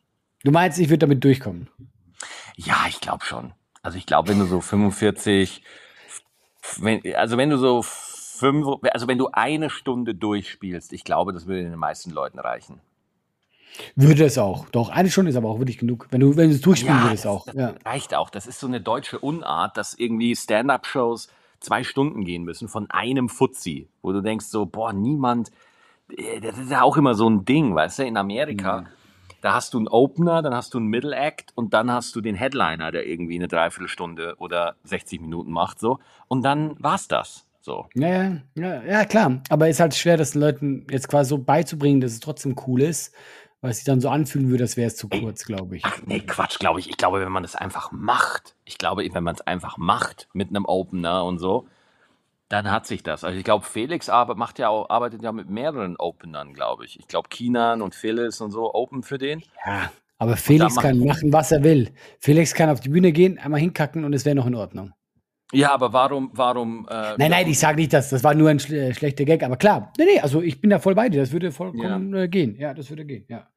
Du 0.47 0.53
meinst, 0.53 0.79
ich 0.79 0.87
würde 0.87 0.99
damit 0.99 1.25
durchkommen? 1.25 1.67
Ja, 2.55 2.85
ich 2.87 3.01
glaube 3.01 3.25
schon. 3.25 3.51
Also 3.83 3.97
ich 3.97 4.05
glaube, 4.05 4.29
wenn 4.29 4.39
du 4.39 4.45
so 4.45 4.61
45, 4.61 5.61
wenn, 6.77 7.01
also 7.17 7.35
wenn 7.35 7.49
du 7.49 7.57
so 7.57 7.81
fünf, 7.83 8.65
also 8.93 9.09
wenn 9.09 9.17
du 9.17 9.27
eine 9.33 9.69
Stunde 9.69 10.15
durchspielst, 10.15 10.93
ich 10.93 11.03
glaube, 11.03 11.33
das 11.33 11.47
würde 11.47 11.63
den 11.63 11.77
meisten 11.77 12.11
Leuten 12.11 12.39
reichen. 12.39 12.79
Würde 13.97 14.23
es 14.23 14.37
auch. 14.37 14.69
Doch, 14.69 14.87
eine 14.87 15.09
Stunde 15.11 15.31
ist 15.31 15.35
aber 15.35 15.49
auch 15.49 15.59
wirklich 15.59 15.79
genug. 15.79 16.07
Wenn 16.11 16.21
du, 16.21 16.37
wenn 16.37 16.47
du 16.47 16.55
es 16.55 16.61
durchspielen 16.61 16.95
Ja, 16.97 17.03
würdest 17.03 17.25
das, 17.25 17.29
auch. 17.29 17.45
das 17.47 17.55
Ja. 17.55 17.75
reicht 17.83 18.15
auch. 18.15 18.29
Das 18.29 18.47
ist 18.47 18.61
so 18.61 18.67
eine 18.67 18.79
deutsche 18.79 19.19
Unart, 19.19 19.75
dass 19.75 19.95
irgendwie 19.95 20.33
Stand-up-Shows 20.33 21.27
zwei 21.59 21.83
Stunden 21.83 22.23
gehen 22.23 22.43
müssen 22.45 22.69
von 22.69 22.89
einem 22.89 23.27
Fuzzi, 23.27 23.89
wo 24.01 24.13
du 24.13 24.21
denkst 24.21 24.45
so, 24.45 24.65
boah, 24.65 24.93
niemand, 24.93 25.51
äh, 26.17 26.39
das 26.39 26.57
ist 26.57 26.71
ja 26.71 26.83
auch 26.83 26.95
immer 26.95 27.15
so 27.15 27.29
ein 27.29 27.43
Ding, 27.43 27.75
weißt 27.75 27.99
du, 27.99 28.05
in 28.05 28.15
Amerika, 28.15 28.85
da 29.41 29.53
hast 29.53 29.73
du 29.73 29.77
einen 29.77 29.87
Opener, 29.87 30.41
dann 30.41 30.53
hast 30.53 30.73
du 30.73 30.79
einen 30.79 30.87
Middle 30.87 31.15
Act 31.15 31.51
und 31.55 31.73
dann 31.73 31.91
hast 31.91 32.15
du 32.15 32.21
den 32.21 32.35
Headliner, 32.35 32.91
der 32.91 33.07
irgendwie 33.07 33.35
eine 33.35 33.47
Dreiviertelstunde 33.47 34.35
oder 34.37 34.75
60 34.83 35.21
Minuten 35.21 35.51
macht, 35.51 35.79
so. 35.79 35.99
Und 36.27 36.43
dann 36.43 36.75
war's 36.79 37.07
das, 37.07 37.45
so. 37.61 37.87
Ja, 37.93 38.37
ja, 38.55 38.83
ja, 38.83 39.05
klar. 39.05 39.41
Aber 39.49 39.69
ist 39.69 39.79
halt 39.79 39.95
schwer, 39.95 40.17
das 40.17 40.31
den 40.31 40.41
Leuten 40.41 40.87
jetzt 40.89 41.07
quasi 41.07 41.29
so 41.29 41.37
beizubringen, 41.37 42.01
dass 42.01 42.13
es 42.13 42.19
trotzdem 42.19 42.55
cool 42.67 42.81
ist, 42.81 43.13
weil 43.61 43.71
es 43.71 43.77
sich 43.77 43.85
dann 43.85 44.01
so 44.01 44.09
anfühlen 44.09 44.49
würde, 44.49 44.63
als 44.63 44.77
wäre 44.77 44.87
es 44.87 44.95
zu 44.95 45.09
kurz, 45.09 45.45
glaube 45.45 45.77
ich. 45.77 45.83
Ach 45.85 45.99
nee, 46.05 46.19
Quatsch, 46.19 46.59
glaube 46.59 46.79
ich. 46.79 46.89
Ich 46.89 46.97
glaube, 46.97 47.21
wenn 47.21 47.31
man 47.31 47.43
das 47.43 47.55
einfach 47.55 47.91
macht, 47.91 48.55
ich 48.65 48.77
glaube, 48.77 49.07
wenn 49.11 49.23
man 49.23 49.35
es 49.35 49.41
einfach 49.41 49.77
macht 49.77 50.27
mit 50.33 50.49
einem 50.49 50.65
Opener 50.65 51.25
und 51.25 51.39
so, 51.39 51.67
dann 52.49 52.71
hat 52.71 52.85
sich 52.85 53.03
das. 53.03 53.23
Also 53.23 53.37
ich 53.37 53.43
glaube, 53.43 53.65
Felix 53.65 54.09
arbeitet, 54.09 54.39
macht 54.39 54.59
ja 54.59 54.69
auch, 54.69 54.89
arbeitet 54.89 55.21
ja 55.21 55.31
mit 55.31 55.49
mehreren 55.49 55.97
Openern, 55.97 56.53
glaube 56.53 56.85
ich. 56.85 56.99
Ich 56.99 57.07
glaube, 57.07 57.29
Kinan 57.29 57.81
und 57.81 57.93
Phyllis 57.93 58.41
und 58.41 58.51
so 58.51 58.73
open 58.73 59.03
für 59.03 59.17
den. 59.17 59.43
Ja, 59.65 59.91
aber 60.17 60.37
Felix 60.37 60.75
kann 60.75 60.99
machen, 60.99 61.31
was 61.33 61.51
er 61.51 61.63
will. 61.63 61.91
Felix 62.19 62.53
kann 62.53 62.69
auf 62.69 62.79
die 62.79 62.89
Bühne 62.89 63.11
gehen, 63.11 63.37
einmal 63.37 63.59
hinkacken 63.59 64.03
und 64.03 64.13
es 64.13 64.25
wäre 64.25 64.35
noch 64.35 64.47
in 64.47 64.55
Ordnung. 64.55 64.93
Ja, 65.53 65.73
aber 65.73 65.93
warum, 65.93 66.31
warum? 66.33 66.87
Äh, 66.89 67.15
Nein, 67.17 67.31
nein, 67.31 67.47
ich 67.47 67.59
sage 67.59 67.77
nicht, 67.77 67.93
dass 67.93 68.09
das 68.09 68.23
war 68.23 68.33
nur 68.33 68.49
ein 68.49 68.59
schle 68.59 68.93
schlechter 68.93 69.23
Gag, 69.23 69.43
aber 69.43 69.55
klar, 69.55 69.93
nee, 69.97 70.03
nee, 70.03 70.19
also 70.19 70.41
ich 70.41 70.59
bin 70.59 70.69
da 70.69 70.79
voll 70.79 70.93
bei 70.93 71.07
dir, 71.07 71.21
das 71.21 71.31
würde 71.31 71.51
vollkommen 71.53 72.13
äh, 72.13 72.27
gehen. 72.27 72.55
Ja, 72.57 72.73
das 72.73 72.89
würde 72.89 73.05
gehen, 73.05 73.25
ja. 73.29 73.47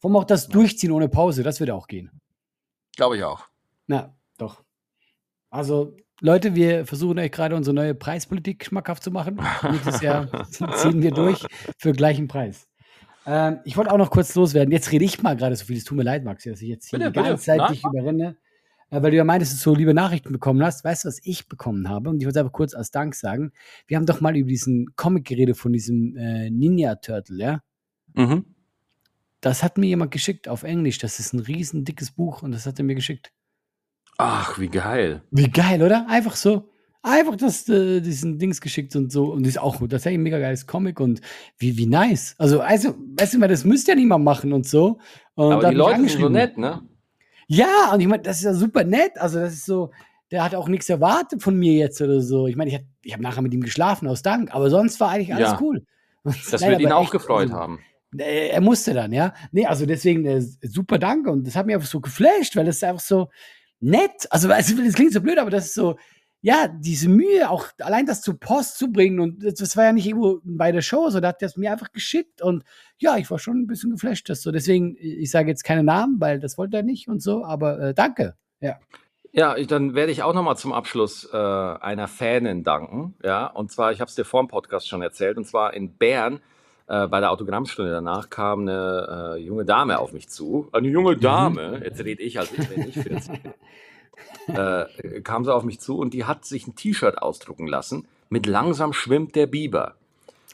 Warum 0.00 0.16
auch 0.16 0.24
das 0.24 0.48
Durchziehen 0.48 0.92
ohne 0.92 1.08
Pause, 1.08 1.42
das 1.42 1.58
würde 1.58 1.74
auch 1.74 1.88
gehen. 1.88 2.10
Glaube 2.96 3.16
ich 3.16 3.24
auch. 3.24 3.46
Na, 3.86 4.14
doch. 4.38 4.62
Also, 5.50 5.96
Leute, 6.20 6.54
wir 6.54 6.84
versuchen 6.84 7.18
euch 7.18 7.32
gerade 7.32 7.56
unsere 7.56 7.74
neue 7.74 7.94
Preispolitik 7.94 8.66
schmackhaft 8.66 9.02
zu 9.02 9.10
machen. 9.10 9.40
Nächstes 9.70 10.02
Jahr 10.02 10.28
ziehen 10.50 11.02
wir 11.02 11.12
durch 11.12 11.44
für 11.78 11.92
gleichen 11.92 12.28
Preis. 12.28 12.68
Ähm, 13.26 13.60
ich 13.64 13.76
wollte 13.76 13.90
auch 13.90 13.98
noch 13.98 14.10
kurz 14.10 14.34
loswerden. 14.34 14.72
Jetzt 14.72 14.92
rede 14.92 15.04
ich 15.04 15.22
mal 15.22 15.36
gerade 15.36 15.56
so 15.56 15.64
viel. 15.64 15.78
Es 15.78 15.84
tut 15.84 15.96
mir 15.96 16.04
leid, 16.04 16.24
Maxi, 16.24 16.50
dass 16.50 16.60
ich 16.60 16.68
jetzt 16.68 16.88
hier 16.88 16.98
Bitte, 16.98 17.10
die 17.10 17.14
ganze 17.16 17.32
bitte. 17.32 17.42
Zeit 17.42 17.58
Na? 17.58 17.68
dich 17.68 17.84
überrenne. 17.84 18.36
Äh, 18.90 19.02
weil 19.02 19.12
du 19.12 19.16
ja 19.16 19.24
meintest, 19.24 19.52
dass 19.52 19.62
du 19.62 19.70
so 19.70 19.76
liebe 19.76 19.94
Nachrichten 19.94 20.32
bekommen 20.32 20.62
hast. 20.62 20.84
Weißt 20.84 21.04
du, 21.04 21.08
was 21.08 21.20
ich 21.22 21.48
bekommen 21.48 21.88
habe? 21.88 22.10
Und 22.10 22.20
ich 22.20 22.26
wollte 22.26 22.40
einfach 22.40 22.52
kurz 22.52 22.74
als 22.74 22.90
Dank 22.90 23.14
sagen. 23.14 23.52
Wir 23.86 23.96
haben 23.96 24.06
doch 24.06 24.20
mal 24.20 24.36
über 24.36 24.48
diesen 24.48 24.94
Comic 24.96 25.26
geredet 25.26 25.56
von 25.56 25.72
diesem 25.72 26.16
äh, 26.16 26.50
Ninja 26.50 26.96
Turtle, 26.96 27.38
ja? 27.38 27.62
Mhm. 28.14 28.44
Das 29.40 29.62
hat 29.62 29.78
mir 29.78 29.86
jemand 29.86 30.10
geschickt 30.10 30.48
auf 30.48 30.64
Englisch. 30.64 30.98
Das 30.98 31.18
ist 31.18 31.32
ein 31.32 31.40
riesen 31.40 31.84
dickes 31.84 32.10
Buch 32.10 32.42
und 32.42 32.52
das 32.52 32.66
hat 32.66 32.78
er 32.78 32.84
mir 32.84 32.94
geschickt. 32.94 33.32
Ach, 34.22 34.58
wie 34.58 34.68
geil. 34.68 35.22
Wie 35.30 35.50
geil, 35.50 35.82
oder? 35.82 36.06
Einfach 36.08 36.36
so. 36.36 36.68
Einfach 37.02 37.36
das, 37.36 37.66
äh, 37.70 38.00
diesen 38.02 38.38
Dings 38.38 38.60
geschickt 38.60 38.94
und 38.94 39.10
so. 39.10 39.32
Und 39.32 39.44
das 39.46 39.54
ist 39.54 39.58
auch 39.58 39.78
tatsächlich 39.80 40.18
ein 40.18 40.22
mega 40.22 40.38
geiles 40.38 40.66
Comic 40.66 41.00
und 41.00 41.22
wie, 41.56 41.78
wie 41.78 41.86
nice. 41.86 42.34
Also, 42.36 42.60
also, 42.60 42.94
weißt 43.18 43.32
du 43.34 43.38
mal, 43.38 43.48
das 43.48 43.64
müsste 43.64 43.92
ja 43.92 43.96
niemand 43.96 44.22
machen 44.24 44.52
und 44.52 44.66
so. 44.68 44.98
Und 45.34 45.52
Aber 45.54 45.70
die 45.70 45.74
Leute 45.76 46.06
sind 46.08 46.20
so 46.20 46.28
nett, 46.28 46.58
ne? 46.58 46.82
Ja, 47.46 47.92
und 47.94 48.00
ich 48.00 48.06
meine, 48.06 48.22
das 48.22 48.36
ist 48.38 48.44
ja 48.44 48.52
super 48.52 48.84
nett. 48.84 49.12
Also, 49.16 49.40
das 49.40 49.54
ist 49.54 49.64
so, 49.64 49.90
der 50.30 50.44
hat 50.44 50.54
auch 50.54 50.68
nichts 50.68 50.90
erwartet 50.90 51.42
von 51.42 51.56
mir 51.58 51.72
jetzt 51.72 52.02
oder 52.02 52.20
so. 52.20 52.46
Ich 52.46 52.56
meine, 52.56 52.68
ich, 52.68 52.76
hab- 52.76 52.84
ich 53.02 53.12
habe 53.14 53.22
nachher 53.22 53.40
mit 53.42 53.54
ihm 53.54 53.62
geschlafen 53.62 54.06
aus 54.06 54.20
Dank, 54.20 54.54
aber 54.54 54.68
sonst 54.68 55.00
war 55.00 55.08
eigentlich 55.08 55.34
alles 55.34 55.52
Ja. 55.52 55.58
cool. 55.62 55.82
Das 56.24 56.52
Nein, 56.60 56.72
wird 56.72 56.80
ihn 56.82 56.92
auch 56.92 57.10
gefreut 57.10 57.48
also, 57.48 57.54
haben. 57.54 57.78
äh, 58.18 58.48
Er 58.48 58.60
musste 58.60 58.92
dann, 58.92 59.12
ja. 59.14 59.32
Nee, 59.52 59.64
also 59.64 59.86
deswegen 59.86 60.26
äh, 60.26 60.42
super 60.42 60.98
Danke 60.98 61.30
und 61.30 61.46
das 61.46 61.56
hat 61.56 61.64
mich 61.64 61.74
einfach 61.74 61.88
so 61.88 62.00
geflasht, 62.00 62.56
weil 62.56 62.66
das 62.66 62.76
ist 62.76 62.84
einfach 62.84 63.00
so 63.00 63.30
nett. 63.80 64.26
Also, 64.30 64.48
du, 64.48 64.84
das 64.84 64.94
klingt 64.94 65.12
so 65.12 65.20
blöd, 65.20 65.38
aber 65.38 65.50
das 65.50 65.66
ist 65.66 65.74
so, 65.74 65.96
ja, 66.42 66.68
diese 66.68 67.08
Mühe, 67.08 67.50
auch 67.50 67.66
allein 67.80 68.06
das 68.06 68.22
zur 68.22 68.38
Post 68.40 68.78
zu 68.78 68.90
bringen 68.90 69.20
und 69.20 69.44
das, 69.60 69.76
war 69.76 69.84
ja 69.84 69.92
nicht 69.92 70.06
irgendwo 70.06 70.40
bei 70.42 70.72
der 70.72 70.80
Show, 70.80 71.10
so, 71.10 71.20
da 71.20 71.28
hat 71.28 71.42
er 71.42 71.46
es 71.46 71.56
mir 71.56 71.70
einfach 71.70 71.92
geschickt 71.92 72.40
und 72.40 72.64
ja, 72.98 73.18
ich 73.18 73.30
war 73.30 73.38
schon 73.38 73.58
ein 73.58 73.66
bisschen 73.66 73.90
geflasht. 73.90 74.28
Das 74.30 74.42
so. 74.42 74.50
Deswegen, 74.50 74.96
ich 74.98 75.30
sage 75.30 75.48
jetzt 75.48 75.64
keine 75.64 75.82
Namen, 75.82 76.20
weil 76.20 76.40
das 76.40 76.56
wollte 76.56 76.78
er 76.78 76.82
nicht 76.82 77.08
und 77.08 77.22
so, 77.22 77.44
aber 77.44 77.78
äh, 77.80 77.94
danke. 77.94 78.36
Ja. 78.60 78.78
Ja, 79.32 79.54
dann 79.54 79.94
werde 79.94 80.10
ich 80.10 80.22
auch 80.22 80.34
nochmal 80.34 80.56
zum 80.56 80.72
Abschluss 80.72 81.28
äh, 81.32 81.36
einer 81.36 82.08
Fanin 82.08 82.64
danken. 82.64 83.14
Ja, 83.22 83.46
und 83.46 83.70
zwar, 83.70 83.92
ich 83.92 84.00
habe 84.00 84.08
es 84.08 84.16
dir 84.16 84.24
vor 84.24 84.42
dem 84.42 84.48
Podcast 84.48 84.88
schon 84.88 85.02
erzählt, 85.02 85.36
und 85.36 85.44
zwar 85.44 85.74
in 85.74 85.96
Bern 85.96 86.40
äh, 86.90 87.06
bei 87.06 87.20
der 87.20 87.30
Autogrammstunde 87.30 87.90
danach 87.90 88.28
kam 88.28 88.60
eine 88.62 89.36
äh, 89.36 89.40
junge 89.40 89.64
Dame 89.64 89.98
auf 89.98 90.12
mich 90.12 90.28
zu. 90.28 90.68
Eine 90.72 90.88
junge 90.88 91.16
Dame, 91.16 91.80
jetzt 91.84 92.04
rede 92.04 92.22
ich, 92.22 92.38
als 92.38 92.52
ich, 92.52 92.70
wenn 92.70 92.88
ich 92.88 92.94
40 92.94 93.42
bin. 93.42 93.52
Äh, 94.48 95.20
kam 95.22 95.44
sie 95.44 95.54
auf 95.54 95.64
mich 95.64 95.80
zu 95.80 95.96
und 95.96 96.12
die 96.12 96.24
hat 96.24 96.44
sich 96.44 96.66
ein 96.66 96.74
T-Shirt 96.74 97.22
ausdrucken 97.22 97.66
lassen 97.66 98.06
mit 98.30 98.46
Langsam 98.46 98.92
schwimmt 98.92 99.34
der 99.34 99.46
Biber. 99.46 99.96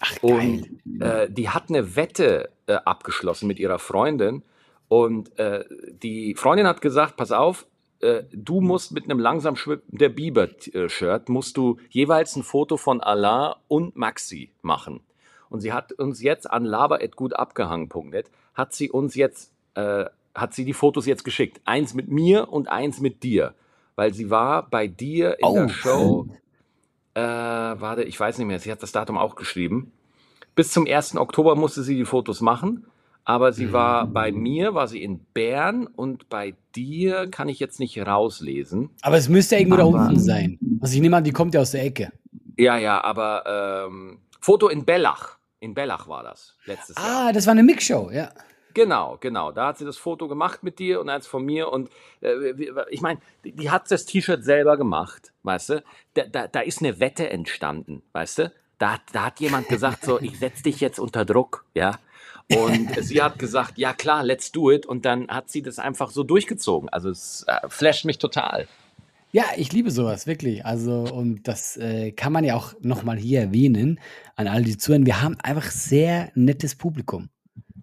Ach, 0.01 0.21
geil. 0.21 0.65
Und 0.89 1.03
äh, 1.03 1.31
die 1.31 1.51
hat 1.51 1.69
eine 1.69 1.95
Wette 1.95 2.51
äh, 2.67 2.75
abgeschlossen 2.75 3.47
mit 3.47 3.59
ihrer 3.59 3.79
Freundin. 3.79 4.43
Und 4.89 5.39
äh, 5.39 5.65
die 6.03 6.35
Freundin 6.35 6.67
hat 6.67 6.81
gesagt, 6.81 7.17
pass 7.17 7.33
auf, 7.33 7.67
äh, 8.01 8.23
du 8.33 8.61
musst 8.61 8.93
mit 8.93 9.05
einem 9.05 9.19
langsam 9.19 9.57
schwimmender 9.57 10.09
Biber-Shirt, 10.09 11.29
musst 11.29 11.57
du 11.57 11.79
jeweils 11.91 12.37
ein 12.37 12.43
Foto 12.43 12.77
von 12.77 13.01
Alain 13.01 13.55
und 13.69 13.97
Maxi 13.97 14.51
machen. 14.63 15.01
Und 15.49 15.61
sie 15.61 15.73
hat 15.73 15.93
uns 15.93 16.23
jetzt 16.23 16.51
an 16.51 16.65
laber.gutabgehangen.net, 16.65 18.31
hat 18.55 18.73
sie 18.73 18.91
uns 18.91 19.15
jetzt, 19.15 19.53
äh, 19.75 20.05
hat 20.35 20.55
sie 20.55 20.65
die 20.65 20.73
Fotos 20.73 21.07
jetzt 21.07 21.25
geschickt. 21.25 21.61
Eins 21.65 21.95
mit 21.95 22.09
mir 22.09 22.53
und 22.53 22.69
eins 22.69 23.01
mit 23.01 23.23
dir. 23.23 23.55
Weil 23.95 24.13
sie 24.13 24.29
war 24.31 24.69
bei 24.69 24.87
dir 24.87 25.39
in 25.39 25.45
Oh, 25.47 25.55
der 25.55 25.69
Show, 25.71 26.27
äh, 27.15 27.21
warte, 27.21 28.03
ich 28.03 28.19
weiß 28.19 28.39
nicht 28.39 28.47
mehr, 28.47 28.59
sie 28.59 28.71
hat 28.71 28.83
das 28.83 28.93
Datum 28.93 29.17
auch 29.17 29.37
geschrieben. 29.37 29.93
Bis 30.55 30.71
zum 30.73 30.87
1. 30.87 31.17
Oktober 31.17 31.55
musste 31.57 31.83
sie 31.83 31.97
die 31.97 32.05
Fotos 32.05 32.41
machen, 32.41 32.85
aber 33.25 33.53
sie 33.53 33.73
war 33.73 34.07
bei 34.07 34.33
mir, 34.33 34.75
war 34.75 34.87
sie 34.89 35.03
in 35.03 35.21
Bern 35.35 35.87
und 35.87 36.29
bei 36.29 36.55
dir 36.75 37.27
kann 37.31 37.49
ich 37.49 37.59
jetzt 37.59 37.81
nicht 37.81 37.99
rauslesen. 37.99 38.91
Aber 39.03 39.17
es 39.17 39.29
müsste 39.29 39.55
ja 39.57 39.61
irgendwo 39.61 39.77
da 39.79 39.85
Aber- 39.85 39.93
unten 40.09 40.19
sein. 40.21 40.59
Also 40.81 40.95
ich 40.95 41.01
nehme 41.01 41.17
an, 41.17 41.25
die 41.25 41.33
kommt 41.33 41.55
ja 41.55 41.61
aus 41.61 41.71
der 41.73 41.85
Ecke. 41.85 42.13
Ja, 42.59 42.77
ja, 42.79 43.03
aber 43.03 43.87
ähm, 43.89 44.19
Foto 44.47 44.69
in 44.69 44.85
Bellach. 44.85 45.39
In 45.59 45.75
Bellach 45.75 46.07
war 46.07 46.23
das 46.23 46.57
letztes 46.67 46.97
Jahr. 46.97 47.29
Ah, 47.29 47.33
das 47.33 47.47
war 47.47 47.51
eine 47.53 47.65
Mixshow, 47.65 48.11
ja. 48.13 48.31
Genau, 48.75 49.17
genau. 49.19 49.51
Da 49.51 49.67
hat 49.67 49.79
sie 49.79 49.85
das 49.85 49.97
Foto 49.97 50.29
gemacht 50.29 50.63
mit 50.63 50.79
dir 50.79 51.01
und 51.01 51.09
eins 51.09 51.27
von 51.27 51.45
mir. 51.45 51.73
Und 51.73 51.91
äh, 52.21 52.53
ich 52.91 53.01
meine, 53.01 53.21
die, 53.43 53.71
hat 53.71 53.91
das 53.91 54.05
T-Shirt 54.05 54.45
selber 54.45 54.77
gemacht, 54.77 55.33
weißt 55.43 55.71
du? 55.71 55.83
Da, 56.15 56.27
da, 56.27 56.47
da 56.47 56.61
ist 56.61 56.81
eine 56.81 57.01
Wette 57.01 57.29
entstanden, 57.29 58.03
weißt 58.13 58.39
du? 58.39 58.53
Da, 58.79 58.93
hat- 58.93 59.01
da 59.13 59.25
hat 59.25 59.41
jemand 59.41 59.69
gesagt, 59.69 60.05
so, 60.05 60.21
ich 60.21 60.39
setz 60.39 60.63
dich 60.63 60.79
jetzt 60.81 61.01
unter 61.01 61.25
Druck, 61.25 61.65
ja? 61.75 61.99
Und 62.55 62.91
sie 63.03 63.21
hat 63.21 63.41
gesagt, 63.41 63.79
ja 63.79 63.95
klar, 63.95 64.23
let's 64.23 64.53
do 64.53 64.71
it. 64.71 64.87
Und 64.87 65.05
dann 65.07 65.27
hat 65.27 65.51
sie 65.51 65.63
das 65.63 65.81
einfach 65.81 66.11
so 66.11 66.23
durchgezogen. 66.23 66.89
Also 66.91 67.11
es 67.11 67.45
äh, 67.49 67.69
flasht 67.69 68.05
mich 68.05 68.19
total. 68.19 68.69
Ja, 69.33 69.45
ich 69.57 69.73
liebe 69.73 69.91
sowas, 69.91 70.27
wirklich. 70.27 70.65
Also, 70.65 71.03
und 71.03 71.47
das 71.47 71.77
äh, 71.77 72.13
kann 72.13 72.33
man 72.33 72.45
ja 72.45 72.55
auch 72.57 72.75
nochmal 72.81 73.19
hier 73.19 73.41
erwähnen 73.41 74.01
an 74.35 74.49
all 74.49 74.63
die 74.63 74.79
zuhören. 74.79 75.05
Wir 75.05 75.21
haben 75.21 75.37
einfach 75.43 75.71
sehr 75.71 76.31
nettes 76.35 76.75
Publikum. 76.75 77.29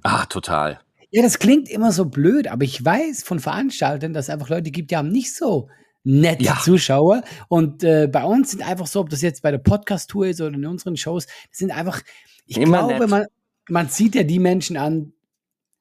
Ah, 0.03 0.25
total. 0.25 0.79
Ja, 1.11 1.21
das 1.21 1.37
klingt 1.37 1.69
immer 1.69 1.91
so 1.91 2.05
blöd, 2.05 2.47
aber 2.47 2.63
ich 2.63 2.83
weiß 2.83 3.23
von 3.23 3.39
Veranstaltern, 3.39 4.13
dass 4.13 4.25
es 4.25 4.29
einfach 4.31 4.49
Leute 4.49 4.71
gibt, 4.71 4.89
die 4.91 4.97
haben 4.97 5.09
nicht 5.09 5.35
so 5.35 5.69
nette 6.03 6.43
Ja. 6.43 6.57
Zuschauer. 6.59 7.23
Und 7.49 7.83
äh, 7.83 8.07
bei 8.11 8.23
uns 8.23 8.51
sind 8.51 8.67
einfach 8.67 8.87
so, 8.87 8.99
ob 9.01 9.09
das 9.09 9.21
jetzt 9.21 9.41
bei 9.43 9.51
der 9.51 9.59
Podcast-Tour 9.59 10.27
ist 10.27 10.41
oder 10.41 10.55
in 10.55 10.65
unseren 10.65 10.97
Shows, 10.97 11.27
sind 11.51 11.71
einfach, 11.71 12.01
ich 12.47 12.57
Immer 12.57 12.79
glaube, 12.79 12.99
nett. 13.01 13.09
man, 13.09 13.25
man 13.69 13.87
sieht 13.89 14.15
ja 14.15 14.23
die 14.23 14.39
Menschen 14.39 14.75
an, 14.75 15.13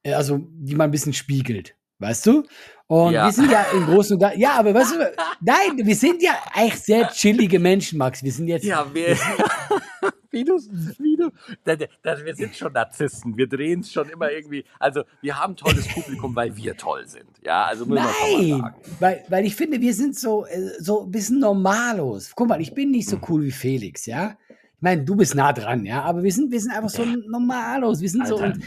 äh, 0.02 0.12
also 0.12 0.38
die 0.50 0.74
man 0.74 0.88
ein 0.88 0.92
bisschen 0.92 1.14
spiegelt. 1.14 1.74
Weißt 2.02 2.26
du? 2.26 2.42
Und 2.88 3.12
Ja. 3.14 3.24
wir 3.26 3.32
sind 3.32 3.50
ja 3.50 3.64
im 3.72 3.86
Großen 3.86 4.14
und 4.16 4.20
Ganzen, 4.20 4.40
ja, 4.40 4.50
aber 4.58 4.74
weißt 4.74 4.94
du, 4.96 4.98
nein, 5.40 5.78
wir 5.86 5.96
sind 5.96 6.22
ja 6.22 6.32
eigentlich 6.52 6.80
sehr 6.80 7.08
chillige 7.08 7.58
Menschen, 7.58 7.96
Max. 7.98 8.22
Wir 8.22 8.32
sind 8.32 8.48
jetzt, 8.48 8.64
Ja, 8.64 8.84
wir. 8.92 9.16
wie 10.30 10.44
du, 10.44 10.54
wie 10.98 11.16
du. 11.16 11.30
Da, 11.64 11.76
da, 12.02 12.24
wir 12.24 12.34
sind 12.34 12.54
schon 12.56 12.72
Narzissten. 12.72 13.36
Wir 13.36 13.46
drehen 13.46 13.80
es 13.80 13.92
schon 13.92 14.08
immer 14.10 14.30
irgendwie. 14.30 14.64
Also, 14.78 15.04
wir 15.22 15.38
haben 15.38 15.56
tolles 15.56 15.86
Publikum, 15.88 16.34
weil 16.36 16.54
wir 16.56 16.76
toll 16.76 17.06
sind. 17.06 17.28
Ja, 17.44 17.64
also 17.64 17.86
muss 17.86 17.98
man 17.98 18.08
Nein, 18.38 18.48
sagen. 18.60 18.74
weil, 18.98 19.24
weil 19.28 19.44
ich 19.46 19.54
finde, 19.56 19.80
wir 19.80 19.94
sind 19.94 20.16
so, 20.18 20.44
äh, 20.46 20.70
so 20.80 21.04
ein 21.04 21.10
bisschen 21.10 21.38
normalos. 21.38 22.32
Guck 22.34 22.48
mal, 22.48 22.60
ich 22.60 22.74
bin 22.74 22.90
nicht 22.90 23.08
so 23.08 23.16
Mhm. 23.16 23.22
cool 23.28 23.42
wie 23.44 23.50
Felix, 23.52 24.04
ja. 24.06 24.36
Ich 24.50 24.82
meine, 24.82 25.04
du 25.04 25.14
bist 25.14 25.34
nah 25.36 25.52
dran, 25.52 25.84
ja, 25.86 26.02
aber 26.02 26.22
wir 26.24 26.32
sind, 26.32 26.50
wir 26.50 26.60
sind 26.60 26.72
einfach 26.72 26.90
so 26.90 27.04
normalos. 27.04 28.00
Wir 28.00 28.10
sind 28.10 28.26
so 28.26 28.36
Alter, 28.36 28.46
und 28.56 28.64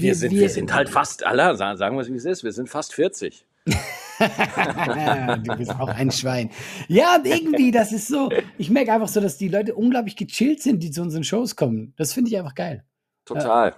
Wir 0.00 0.14
sind, 0.14 0.32
wir 0.32 0.48
sind 0.48 0.74
halt 0.74 0.88
fast, 0.88 1.24
alle, 1.24 1.56
sagen 1.56 1.96
wir 1.96 2.02
es 2.02 2.10
wie 2.10 2.16
es 2.16 2.24
ist, 2.24 2.44
wir 2.44 2.52
sind 2.52 2.68
fast 2.68 2.94
40. 2.94 3.46
du 4.18 5.56
bist 5.56 5.70
auch 5.78 5.88
ein 5.88 6.10
Schwein. 6.10 6.50
Ja, 6.88 7.16
und 7.16 7.26
irgendwie, 7.26 7.70
das 7.70 7.92
ist 7.92 8.08
so, 8.08 8.30
ich 8.58 8.70
merke 8.70 8.92
einfach 8.92 9.08
so, 9.08 9.20
dass 9.20 9.38
die 9.38 9.48
Leute 9.48 9.74
unglaublich 9.74 10.16
gechillt 10.16 10.62
sind, 10.62 10.82
die 10.82 10.90
zu 10.90 11.02
unseren 11.02 11.24
Shows 11.24 11.56
kommen. 11.56 11.94
Das 11.96 12.12
finde 12.12 12.30
ich 12.30 12.38
einfach 12.38 12.54
geil. 12.54 12.84
Total. 13.24 13.74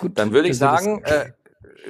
Gut, 0.00 0.18
Dann 0.18 0.32
würde 0.32 0.48
ich 0.48 0.58
sagen, 0.58 1.02
äh, 1.04 1.30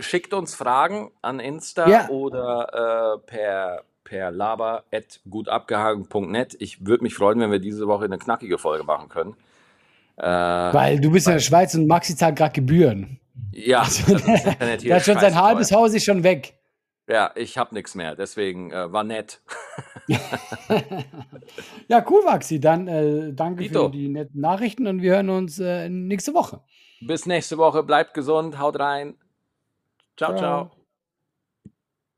schickt 0.01 0.35
uns 0.35 0.55
Fragen 0.55 1.11
an 1.23 1.41
Insta 1.41 1.89
Ja. 1.89 2.09
oder 2.09 3.15
äh, 3.15 3.19
per, 3.27 3.83
per 4.05 4.31
laber.gutabgehangen.net. 4.31 6.57
Ich 6.59 6.87
würde 6.87 7.03
mich 7.03 7.15
freuen, 7.15 7.41
wenn 7.41 7.51
wir 7.51 7.59
diese 7.59 7.87
Woche 7.87 8.05
eine 8.05 8.19
knackige 8.19 8.59
Folge 8.59 8.85
machen 8.85 9.09
können. 9.09 9.35
Äh, 10.19 10.23
das, 10.23 10.75
weil 10.75 11.01
du 11.01 11.11
bist 11.11 11.27
in 11.27 11.35
der 11.35 11.41
Schweiz 11.41 11.75
und 11.75 11.87
Maxi 11.87 12.17
zahlt 12.17 12.37
gerade 12.37 12.53
Gebühren. 12.53 13.19
ja, 13.53 13.81
das 13.81 14.01
Internet 14.09 14.27
hier 14.83 14.89
Der 14.89 14.95
hat 14.97 15.01
ist 15.01 15.07
schon 15.07 15.19
sein 15.21 15.35
halbes. 15.41 15.73
Haus 15.73 15.95
ist 15.95 16.05
schon 16.05 16.23
weg. 16.25 16.55
Ja, 17.09 17.31
ich 17.37 17.57
habe 17.57 17.75
nichts 17.75 17.95
mehr, 17.95 18.15
deswegen 18.17 18.71
äh, 18.71 18.93
war 18.93 19.05
nett. 19.05 19.41
Ja, 21.89 22.05
cool, 22.11 22.23
Maxi. 22.25 22.61
Dann 22.61 22.87
äh, 22.89 23.33
danke 23.33 23.63
Dito. 23.63 23.87
für 23.87 23.91
die 23.91 24.09
netten 24.09 24.41
Nachrichten 24.41 24.87
und 24.87 25.01
wir 25.03 25.13
hören 25.13 25.31
uns 25.31 25.59
äh, 25.59 25.89
nächste 25.89 26.35
Woche. 26.35 26.61
Bis 27.01 27.27
nächste 27.27 27.57
Woche, 27.59 27.83
bleibt 27.83 28.13
gesund, 28.15 28.59
haut 28.59 28.79
rein. 28.79 29.15
ciao. 30.17 30.31
ciao. 30.37 30.39
Ciao. 30.69 30.78